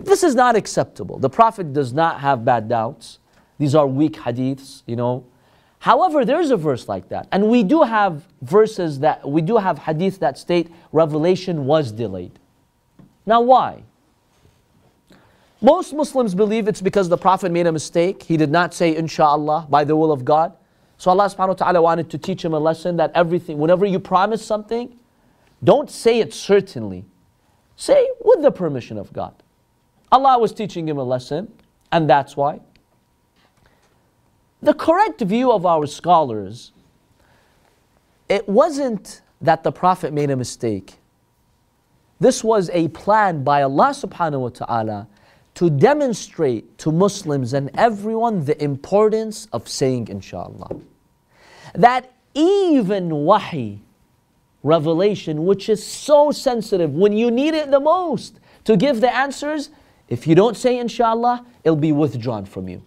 This 0.00 0.22
is 0.22 0.34
not 0.34 0.56
acceptable. 0.56 1.18
The 1.18 1.30
Prophet 1.30 1.72
does 1.72 1.92
not 1.92 2.20
have 2.20 2.44
bad 2.44 2.68
doubts. 2.68 3.18
These 3.58 3.74
are 3.74 3.86
weak 3.86 4.14
hadiths, 4.14 4.82
you 4.86 4.96
know. 4.96 5.24
However, 5.80 6.24
there's 6.24 6.50
a 6.50 6.56
verse 6.56 6.88
like 6.88 7.08
that. 7.10 7.28
And 7.30 7.48
we 7.48 7.62
do 7.62 7.82
have 7.82 8.26
verses 8.42 8.98
that, 9.00 9.28
we 9.28 9.40
do 9.40 9.56
have 9.56 9.78
hadith 9.78 10.18
that 10.20 10.36
state 10.38 10.70
revelation 10.92 11.66
was 11.66 11.92
delayed. 11.92 12.38
Now, 13.26 13.42
why? 13.42 13.82
Most 15.60 15.92
Muslims 15.92 16.34
believe 16.34 16.68
it's 16.68 16.80
because 16.80 17.08
the 17.08 17.18
Prophet 17.18 17.52
made 17.52 17.66
a 17.66 17.72
mistake. 17.72 18.22
He 18.22 18.36
did 18.36 18.50
not 18.50 18.74
say, 18.74 18.94
inshallah, 18.96 19.66
by 19.68 19.84
the 19.84 19.96
will 19.96 20.12
of 20.12 20.24
God. 20.24 20.52
So 20.98 21.10
Allah 21.10 21.26
subhanahu 21.26 21.48
wa 21.48 21.54
ta'ala 21.54 21.82
wanted 21.82 22.10
to 22.10 22.18
teach 22.18 22.44
him 22.44 22.54
a 22.54 22.58
lesson 22.58 22.96
that 22.96 23.12
everything, 23.14 23.58
whenever 23.58 23.86
you 23.86 24.00
promise 24.00 24.44
something, 24.44 24.98
don't 25.62 25.90
say 25.90 26.20
it 26.20 26.32
certainly. 26.32 27.04
Say 27.76 28.08
with 28.20 28.42
the 28.42 28.50
permission 28.50 28.98
of 28.98 29.12
God. 29.12 29.34
Allah 30.10 30.38
was 30.38 30.52
teaching 30.52 30.88
him 30.88 30.98
a 30.98 31.04
lesson, 31.04 31.52
and 31.92 32.08
that's 32.08 32.36
why. 32.36 32.60
The 34.60 34.74
correct 34.74 35.20
view 35.20 35.52
of 35.52 35.64
our 35.64 35.86
scholars, 35.86 36.72
it 38.28 38.48
wasn't 38.48 39.22
that 39.40 39.62
the 39.62 39.70
Prophet 39.70 40.12
made 40.12 40.30
a 40.30 40.36
mistake. 40.36 40.98
This 42.18 42.42
was 42.42 42.68
a 42.72 42.88
plan 42.88 43.44
by 43.44 43.62
Allah 43.62 43.90
subhanahu 43.90 44.40
wa 44.40 44.48
ta'ala 44.48 45.08
to 45.54 45.70
demonstrate 45.70 46.76
to 46.78 46.90
Muslims 46.90 47.52
and 47.52 47.70
everyone 47.74 48.44
the 48.44 48.60
importance 48.62 49.46
of 49.52 49.68
saying 49.68 50.08
inshallah. 50.08 50.80
That 51.74 52.12
even 52.34 53.10
wahi, 53.10 53.80
revelation, 54.64 55.46
which 55.46 55.68
is 55.68 55.84
so 55.84 56.32
sensitive, 56.32 56.92
when 56.94 57.12
you 57.12 57.30
need 57.30 57.54
it 57.54 57.70
the 57.70 57.80
most 57.80 58.40
to 58.64 58.76
give 58.76 59.00
the 59.00 59.14
answers, 59.14 59.70
if 60.08 60.26
you 60.26 60.34
don't 60.34 60.56
say 60.56 60.78
inshallah, 60.78 61.46
it'll 61.62 61.76
be 61.76 61.92
withdrawn 61.92 62.44
from 62.44 62.68
you. 62.68 62.82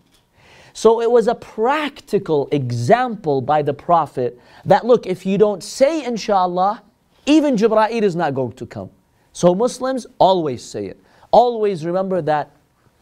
So 0.73 1.01
it 1.01 1.09
was 1.09 1.27
a 1.27 1.35
practical 1.35 2.47
example 2.51 3.41
by 3.41 3.61
the 3.61 3.73
Prophet 3.73 4.39
that 4.65 4.85
look, 4.85 5.05
if 5.05 5.25
you 5.25 5.37
don't 5.37 5.63
say 5.63 6.03
inshallah, 6.03 6.83
even 7.25 7.55
Jibra'il 7.55 8.01
is 8.03 8.15
not 8.15 8.33
going 8.33 8.53
to 8.53 8.65
come. 8.65 8.89
So 9.33 9.53
Muslims 9.55 10.05
always 10.17 10.63
say 10.63 10.87
it. 10.87 11.01
Always 11.31 11.85
remember 11.85 12.21
that 12.23 12.51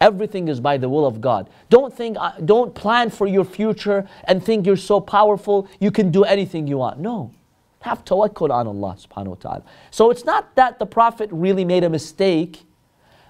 Everything 0.01 0.47
is 0.47 0.59
by 0.59 0.77
the 0.77 0.87
will 0.87 1.05
of 1.05 1.19
God. 1.19 1.49
Don't 1.69 1.93
think, 1.93 2.15
uh, 2.19 2.31
don't 2.45 2.73
plan 2.73 3.09
for 3.09 3.27
your 3.27 3.43
future 3.43 4.07
and 4.25 4.43
think 4.43 4.65
you're 4.65 4.77
so 4.77 5.01
powerful 5.01 5.67
you 5.79 5.91
can 5.91 6.09
do 6.09 6.23
anything 6.23 6.67
you 6.67 6.77
want. 6.77 6.99
No. 6.99 7.31
Have 7.81 8.05
tawakkul 8.05 8.49
on 8.51 8.67
Allah 8.67 8.97
subhanahu 8.97 9.27
wa 9.27 9.35
ta'ala. 9.35 9.63
So 9.91 10.09
it's 10.09 10.23
not 10.23 10.55
that 10.55 10.79
the 10.79 10.85
Prophet 10.85 11.29
really 11.31 11.65
made 11.65 11.83
a 11.83 11.89
mistake, 11.89 12.65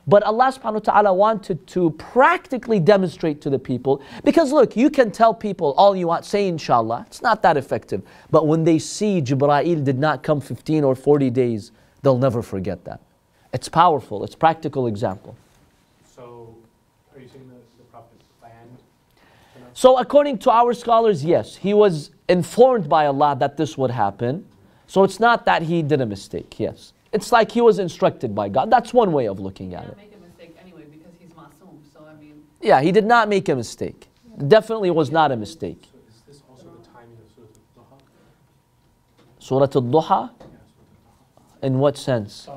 but 0.10 0.24
Allah 0.24 0.52
subhanahu 0.52 0.74
wa 0.74 0.80
ta'ala 0.80 1.14
wanted 1.14 1.68
to 1.68 1.92
practically 1.92 2.80
demonstrate 2.80 3.42
to 3.42 3.50
the 3.52 3.60
people. 3.60 4.02
Because 4.24 4.52
look, 4.52 4.76
you 4.76 4.90
can 4.90 5.12
tell 5.12 5.36
people 5.36 5.76
all 5.78 5.96
you 5.96 6.08
want, 6.08 6.26
say 6.26 6.48
inshallah. 6.48 7.06
It's 7.06 7.22
not 7.22 7.44
that 7.44 7.58
effective. 7.58 8.02
But 8.32 8.48
when 8.48 8.64
they 8.64 8.80
see 8.80 9.22
Jibra'il 9.22 9.84
did 9.84 10.00
not 10.00 10.24
come 10.24 10.42
15 10.42 10.84
or 10.84 10.96
40 10.96 11.30
days, 11.30 11.72
they'll 12.02 12.18
never 12.18 12.42
forget 12.42 12.84
that. 12.86 13.02
It's 13.54 13.70
powerful, 13.70 14.24
it's 14.24 14.36
practical 14.36 14.88
example. 14.88 15.36
So, 16.16 16.56
are 17.14 17.22
you 17.22 17.28
saying 17.28 17.48
that 17.50 17.78
the 17.78 17.84
Prophet 17.92 18.20
planned? 18.40 18.78
So, 19.74 20.00
according 20.00 20.40
to 20.40 20.52
our 20.52 20.74
scholars, 20.74 21.24
yes, 21.24 21.56
he 21.56 21.76
was 21.76 22.10
informed 22.28 22.90
by 22.90 23.06
Allah 23.06 23.36
that 23.40 23.58
this 23.58 23.78
would 23.78 23.92
happen. 23.92 24.48
So, 24.88 25.04
it's 25.04 25.20
not 25.20 25.46
that 25.46 25.62
he 25.64 25.84
did 25.84 26.02
a 26.02 26.06
mistake, 26.06 26.60
yes. 26.60 26.94
It's 27.12 27.32
like 27.32 27.52
he 27.52 27.62
was 27.62 27.80
instructed 27.80 28.36
by 28.36 28.50
God. 28.50 28.70
That's 28.70 28.94
one 28.94 29.12
way 29.12 29.28
of 29.28 29.40
looking 29.40 29.74
at 29.74 29.86
it. 29.86 29.98
Yeah, 32.62 32.82
he 32.82 32.92
did 32.92 33.06
not 33.06 33.30
make 33.30 33.48
a 33.50 33.56
mistake. 33.56 34.08
Definitely 34.48 34.92
was 34.92 35.12
not 35.12 35.32
a 35.32 35.36
mistake. 35.38 35.84
So 35.92 35.98
is 36.08 36.22
this 36.28 36.44
also 36.50 36.66
the 36.66 36.86
timing 36.88 37.18
of 37.18 37.30
Surah 39.40 39.62
Al-Duha? 39.62 40.30
duha 40.30 40.30
In 41.64 41.80
what 41.80 41.98
sense? 41.98 42.48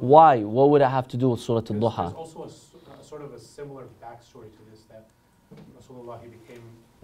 Why? 0.00 0.38
What 0.42 0.70
would 0.70 0.82
it 0.82 0.88
have 0.88 1.06
to 1.08 1.16
do 1.16 1.28
with 1.30 1.40
Surah 1.40 1.58
Al-Duha? 1.58 2.12
There's 2.12 2.14
also 2.14 2.42
a, 2.42 3.00
a, 3.00 3.04
sort 3.04 3.22
of 3.22 3.32
a 3.34 3.38
similar 3.38 3.84
backstory 4.02 4.50
to 4.50 4.58
this 4.68 4.82
that 4.90 5.06
Rasulullah 5.78 6.20
became 6.22 6.62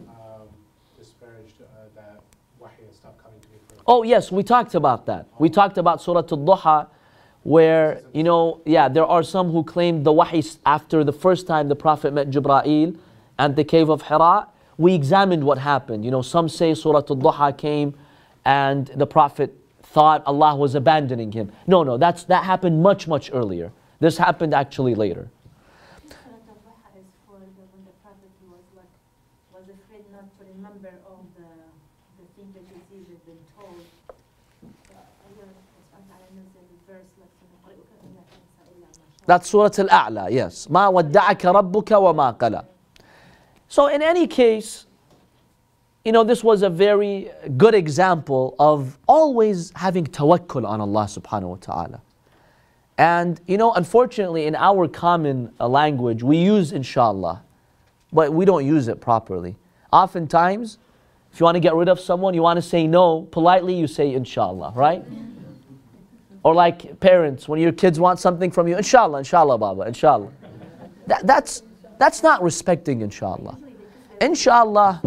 um, 0.09 0.49
disparaged 0.99 1.61
uh, 1.61 1.65
that 1.95 2.21
wahi 2.59 2.73
stopped 2.93 3.23
coming 3.23 3.41
to 3.41 3.49
me 3.49 3.57
for. 3.69 3.83
Oh, 3.87 4.03
yes, 4.03 4.31
we 4.31 4.43
talked 4.43 4.75
about 4.75 5.07
that. 5.07 5.27
We 5.39 5.49
talked 5.49 5.79
about 5.79 6.03
Surah 6.03 6.21
Al-Duha 6.21 6.89
where, 7.43 8.03
you 8.13 8.23
know, 8.23 8.61
yeah, 8.67 8.89
there 8.89 9.07
are 9.07 9.23
some 9.23 9.51
who 9.51 9.65
claim 9.65 10.03
the 10.03 10.13
wahi 10.13 10.43
after 10.67 11.05
the 11.05 11.13
first 11.13 11.47
time 11.47 11.69
the 11.69 11.77
Prophet 11.77 12.13
met 12.13 12.31
Jibra'il 12.31 12.99
and 13.39 13.57
the 13.57 13.65
cave 13.65 13.89
of 13.89 14.03
Hira. 14.03 14.49
We 14.77 14.95
examined 14.95 15.45
what 15.45 15.59
happened. 15.59 16.05
You 16.05 16.11
know, 16.11 16.23
some 16.23 16.49
say 16.49 16.75
Surah 16.75 16.99
Al-Duha 17.09 17.57
came 17.57 17.95
and 18.45 18.87
the 18.89 19.07
Prophet 19.07 19.55
thought 19.83 20.23
Allah 20.27 20.55
was 20.57 20.75
abandoning 20.75 21.33
him. 21.33 21.51
No, 21.67 21.83
no, 21.83 21.97
that's, 21.97 22.25
that 22.25 22.45
happened 22.45 22.83
much, 22.83 23.09
much 23.09 23.31
earlier. 23.33 23.73
This 24.01 24.19
happened 24.19 24.55
actually 24.55 24.95
later. 24.95 25.31
That's 39.28 39.50
Surah 39.50 39.70
Al-A'la, 39.78 40.32
yes. 40.32 40.68
ما 40.68 40.88
ودعك 40.88 41.46
ربك 41.46 41.92
وما 41.92 42.38
قلى. 42.38 42.66
So 43.68 43.88
in 43.88 44.02
any 44.02 44.28
case, 44.28 44.86
you 46.06 46.12
know, 46.12 46.24
this 46.24 46.44
was 46.44 46.62
a 46.62 46.70
very 46.70 47.32
good 47.58 47.74
example 47.74 48.56
of 48.60 49.00
always 49.08 49.72
having 49.76 50.06
tawakkul 50.06 50.68
on 50.68 50.82
Allah 50.82 51.06
subhanahu 51.06 51.50
wa 51.50 51.56
ta'ala. 51.56 52.02
And, 52.98 53.40
you 53.48 53.58
know, 53.58 53.74
unfortunately, 53.74 54.46
in 54.46 54.56
our 54.56 54.88
common 54.88 55.54
uh, 55.60 55.68
language, 55.68 56.22
we 56.22 56.38
use 56.38 56.74
inshallah, 56.74 57.42
but 58.12 58.34
we 58.34 58.46
don't 58.46 58.66
use 58.66 58.88
it 58.88 59.02
properly. 59.02 59.56
Oftentimes, 59.92 60.78
if 61.32 61.40
you 61.40 61.46
want 61.46 61.56
to 61.56 61.60
get 61.62 61.74
rid 61.74 61.90
of 61.90 62.00
someone, 62.00 62.34
you 62.34 62.42
want 62.44 62.58
to 62.58 62.62
say 62.62 62.86
no, 62.86 63.24
politely 63.24 63.74
you 63.74 63.88
say 63.88 64.14
inshallah, 64.14 64.74
right? 64.76 65.04
Or 66.43 66.55
like 66.55 67.01
parents, 67.01 67.49
when 67.49 67.61
your 67.61 67.73
kids 67.73 67.99
want 67.99 68.19
something 68.19 68.51
from 68.51 68.69
you, 68.69 68.77
inshallah, 68.77 69.19
inshallah, 69.19 69.59
Baba, 69.59 69.83
inshallah. 69.83 70.31
That, 71.07 71.27
that's, 71.27 71.63
that's 71.99 72.23
not 72.23 72.43
respecting 72.43 73.01
inshallah. 73.01 73.59
Inshallah, 74.21 75.01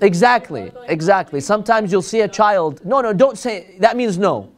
exactly, 0.00 0.72
exactly. 0.86 1.40
Sometimes 1.40 1.92
you'll 1.92 2.02
see 2.02 2.20
a 2.20 2.28
child, 2.28 2.84
no, 2.84 3.00
no, 3.00 3.12
don't 3.12 3.38
say, 3.38 3.76
that 3.78 3.96
means 3.96 4.18
no. 4.18 4.50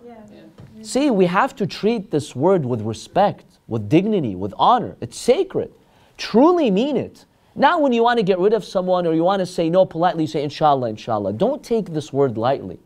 See, 0.82 1.10
we 1.10 1.26
have 1.26 1.54
to 1.56 1.66
treat 1.66 2.10
this 2.10 2.34
word 2.34 2.64
with 2.64 2.82
respect, 2.82 3.44
with 3.68 3.88
dignity, 3.88 4.34
with 4.34 4.52
honor. 4.58 4.96
It's 5.00 5.16
sacred. 5.16 5.72
Truly 6.16 6.70
mean 6.70 6.96
it. 6.96 7.24
Now, 7.54 7.78
when 7.78 7.92
you 7.92 8.02
want 8.02 8.18
to 8.18 8.24
get 8.24 8.38
rid 8.38 8.52
of 8.52 8.64
someone 8.64 9.06
or 9.06 9.14
you 9.14 9.22
want 9.22 9.40
to 9.40 9.46
say 9.46 9.70
no 9.70 9.84
politely, 9.84 10.24
you 10.24 10.28
say 10.28 10.42
inshallah, 10.42 10.88
inshallah. 10.88 11.34
Don't 11.34 11.62
take 11.62 11.92
this 11.92 12.12
word 12.12 12.36
lightly. 12.36 12.80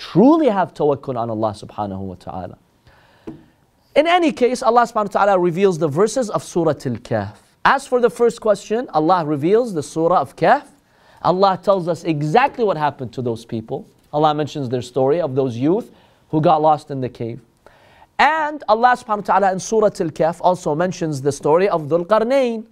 Truly 0.00 0.48
have 0.48 0.72
tawakkul 0.72 1.14
on 1.18 1.28
Allah 1.28 1.50
subhanahu 1.50 1.98
wa 1.98 2.14
ta'ala. 2.14 2.56
In 3.94 4.06
any 4.06 4.32
case, 4.32 4.62
Allah 4.62 4.84
subhanahu 4.84 5.14
wa 5.14 5.24
ta'ala 5.24 5.38
reveals 5.38 5.78
the 5.78 5.88
verses 5.88 6.30
of 6.30 6.42
Surah 6.42 6.70
Al 6.70 6.96
Kahf. 7.04 7.36
As 7.66 7.86
for 7.86 8.00
the 8.00 8.08
first 8.08 8.40
question, 8.40 8.88
Allah 8.94 9.26
reveals 9.26 9.74
the 9.74 9.82
Surah 9.82 10.22
of 10.22 10.36
Kahf. 10.36 10.64
Allah 11.20 11.60
tells 11.62 11.86
us 11.86 12.04
exactly 12.04 12.64
what 12.64 12.78
happened 12.78 13.12
to 13.12 13.20
those 13.20 13.44
people. 13.44 13.86
Allah 14.10 14.32
mentions 14.34 14.70
their 14.70 14.80
story 14.80 15.20
of 15.20 15.34
those 15.34 15.58
youth 15.58 15.92
who 16.30 16.40
got 16.40 16.62
lost 16.62 16.90
in 16.90 17.02
the 17.02 17.10
cave. 17.10 17.42
And 18.18 18.64
Allah 18.70 18.96
subhanahu 18.96 19.28
wa 19.28 19.38
ta'ala 19.38 19.52
in 19.52 19.60
Surah 19.60 19.92
Al 20.00 20.10
Kahf 20.16 20.40
also 20.40 20.74
mentions 20.74 21.20
the 21.20 21.30
story 21.30 21.68
of 21.68 21.82
Dhul 21.82 22.06
Qarnayn, 22.06 22.64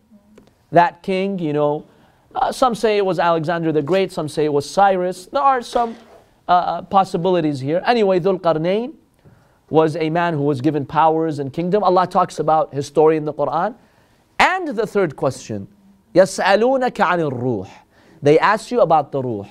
that 0.72 1.02
king, 1.02 1.38
you 1.38 1.52
know. 1.52 1.84
Uh, 2.34 2.52
some 2.52 2.74
say 2.74 2.96
it 2.96 3.04
was 3.04 3.18
Alexander 3.18 3.70
the 3.70 3.82
Great, 3.82 4.12
some 4.12 4.30
say 4.30 4.46
it 4.46 4.52
was 4.52 4.68
Cyrus. 4.68 5.26
There 5.26 5.42
are 5.42 5.60
some 5.60 5.94
uh, 6.47 6.51
uh, 6.51 6.81
possibilities 6.83 7.59
here. 7.59 7.81
Anyway, 7.85 8.19
Dhul 8.19 8.39
Qarnayn 8.39 8.93
was 9.69 9.95
a 9.95 10.09
man 10.09 10.33
who 10.33 10.41
was 10.41 10.61
given 10.61 10.85
powers 10.85 11.39
and 11.39 11.51
kingdom. 11.53 11.83
Allah 11.83 12.05
talks 12.05 12.39
about 12.39 12.73
his 12.73 12.85
story 12.85 13.17
in 13.17 13.25
the 13.25 13.33
Quran. 13.33 13.75
And 14.39 14.67
the 14.67 14.85
third 14.85 15.15
question, 15.15 15.67
يَسْأَلُونَكَ 16.13 16.91
عَنِ 16.91 17.31
الرُّوحِ 17.31 17.69
They 18.21 18.37
ask 18.39 18.71
you 18.71 18.81
about 18.81 19.11
the 19.11 19.21
ruh. 19.21 19.47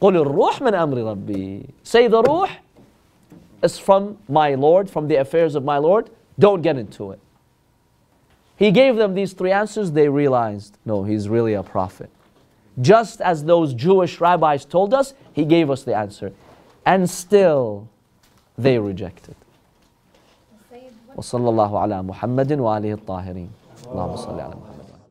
قُلِ 0.00 0.24
الرُّوحِ 0.24 0.54
مِنْ 0.60 0.72
أَمْرِ 0.72 1.16
رَبِّي 1.16 1.70
Say 1.82 2.08
the 2.08 2.22
ruh 2.22 2.48
is 3.62 3.78
from 3.78 4.18
my 4.28 4.54
Lord, 4.54 4.90
from 4.90 5.06
the 5.06 5.16
affairs 5.16 5.54
of 5.54 5.64
my 5.64 5.78
Lord. 5.78 6.10
Don't 6.38 6.62
get 6.62 6.76
into 6.76 7.12
it. 7.12 7.20
He 8.56 8.70
gave 8.70 8.96
them 8.96 9.14
these 9.14 9.32
three 9.32 9.52
answers. 9.52 9.92
They 9.92 10.08
realized, 10.08 10.78
no, 10.84 11.04
he's 11.04 11.28
really 11.28 11.54
a 11.54 11.62
prophet. 11.62 12.10
Just 12.80 13.20
as 13.20 13.44
those 13.44 13.74
Jewish 13.74 14.20
rabbis 14.20 14.64
told 14.64 14.94
us, 14.94 15.14
he 15.32 15.44
gave 15.44 15.70
us 15.70 15.82
the 15.82 15.94
answer. 15.94 16.32
And 16.86 17.08
still, 17.08 17.88
they 18.56 18.78
rejected. 18.78 19.36
Sayyid, 20.70 20.92
what 21.06 21.18
وصلى 21.18 21.48
الله 21.48 21.78
على 21.78 22.02
محمد 22.02 22.52
وآله 22.52 22.92
الطاهرين 22.92 23.50
اللهم 23.92 24.16
صل 24.16 24.40
على 24.40 24.54
محمد 24.54 24.65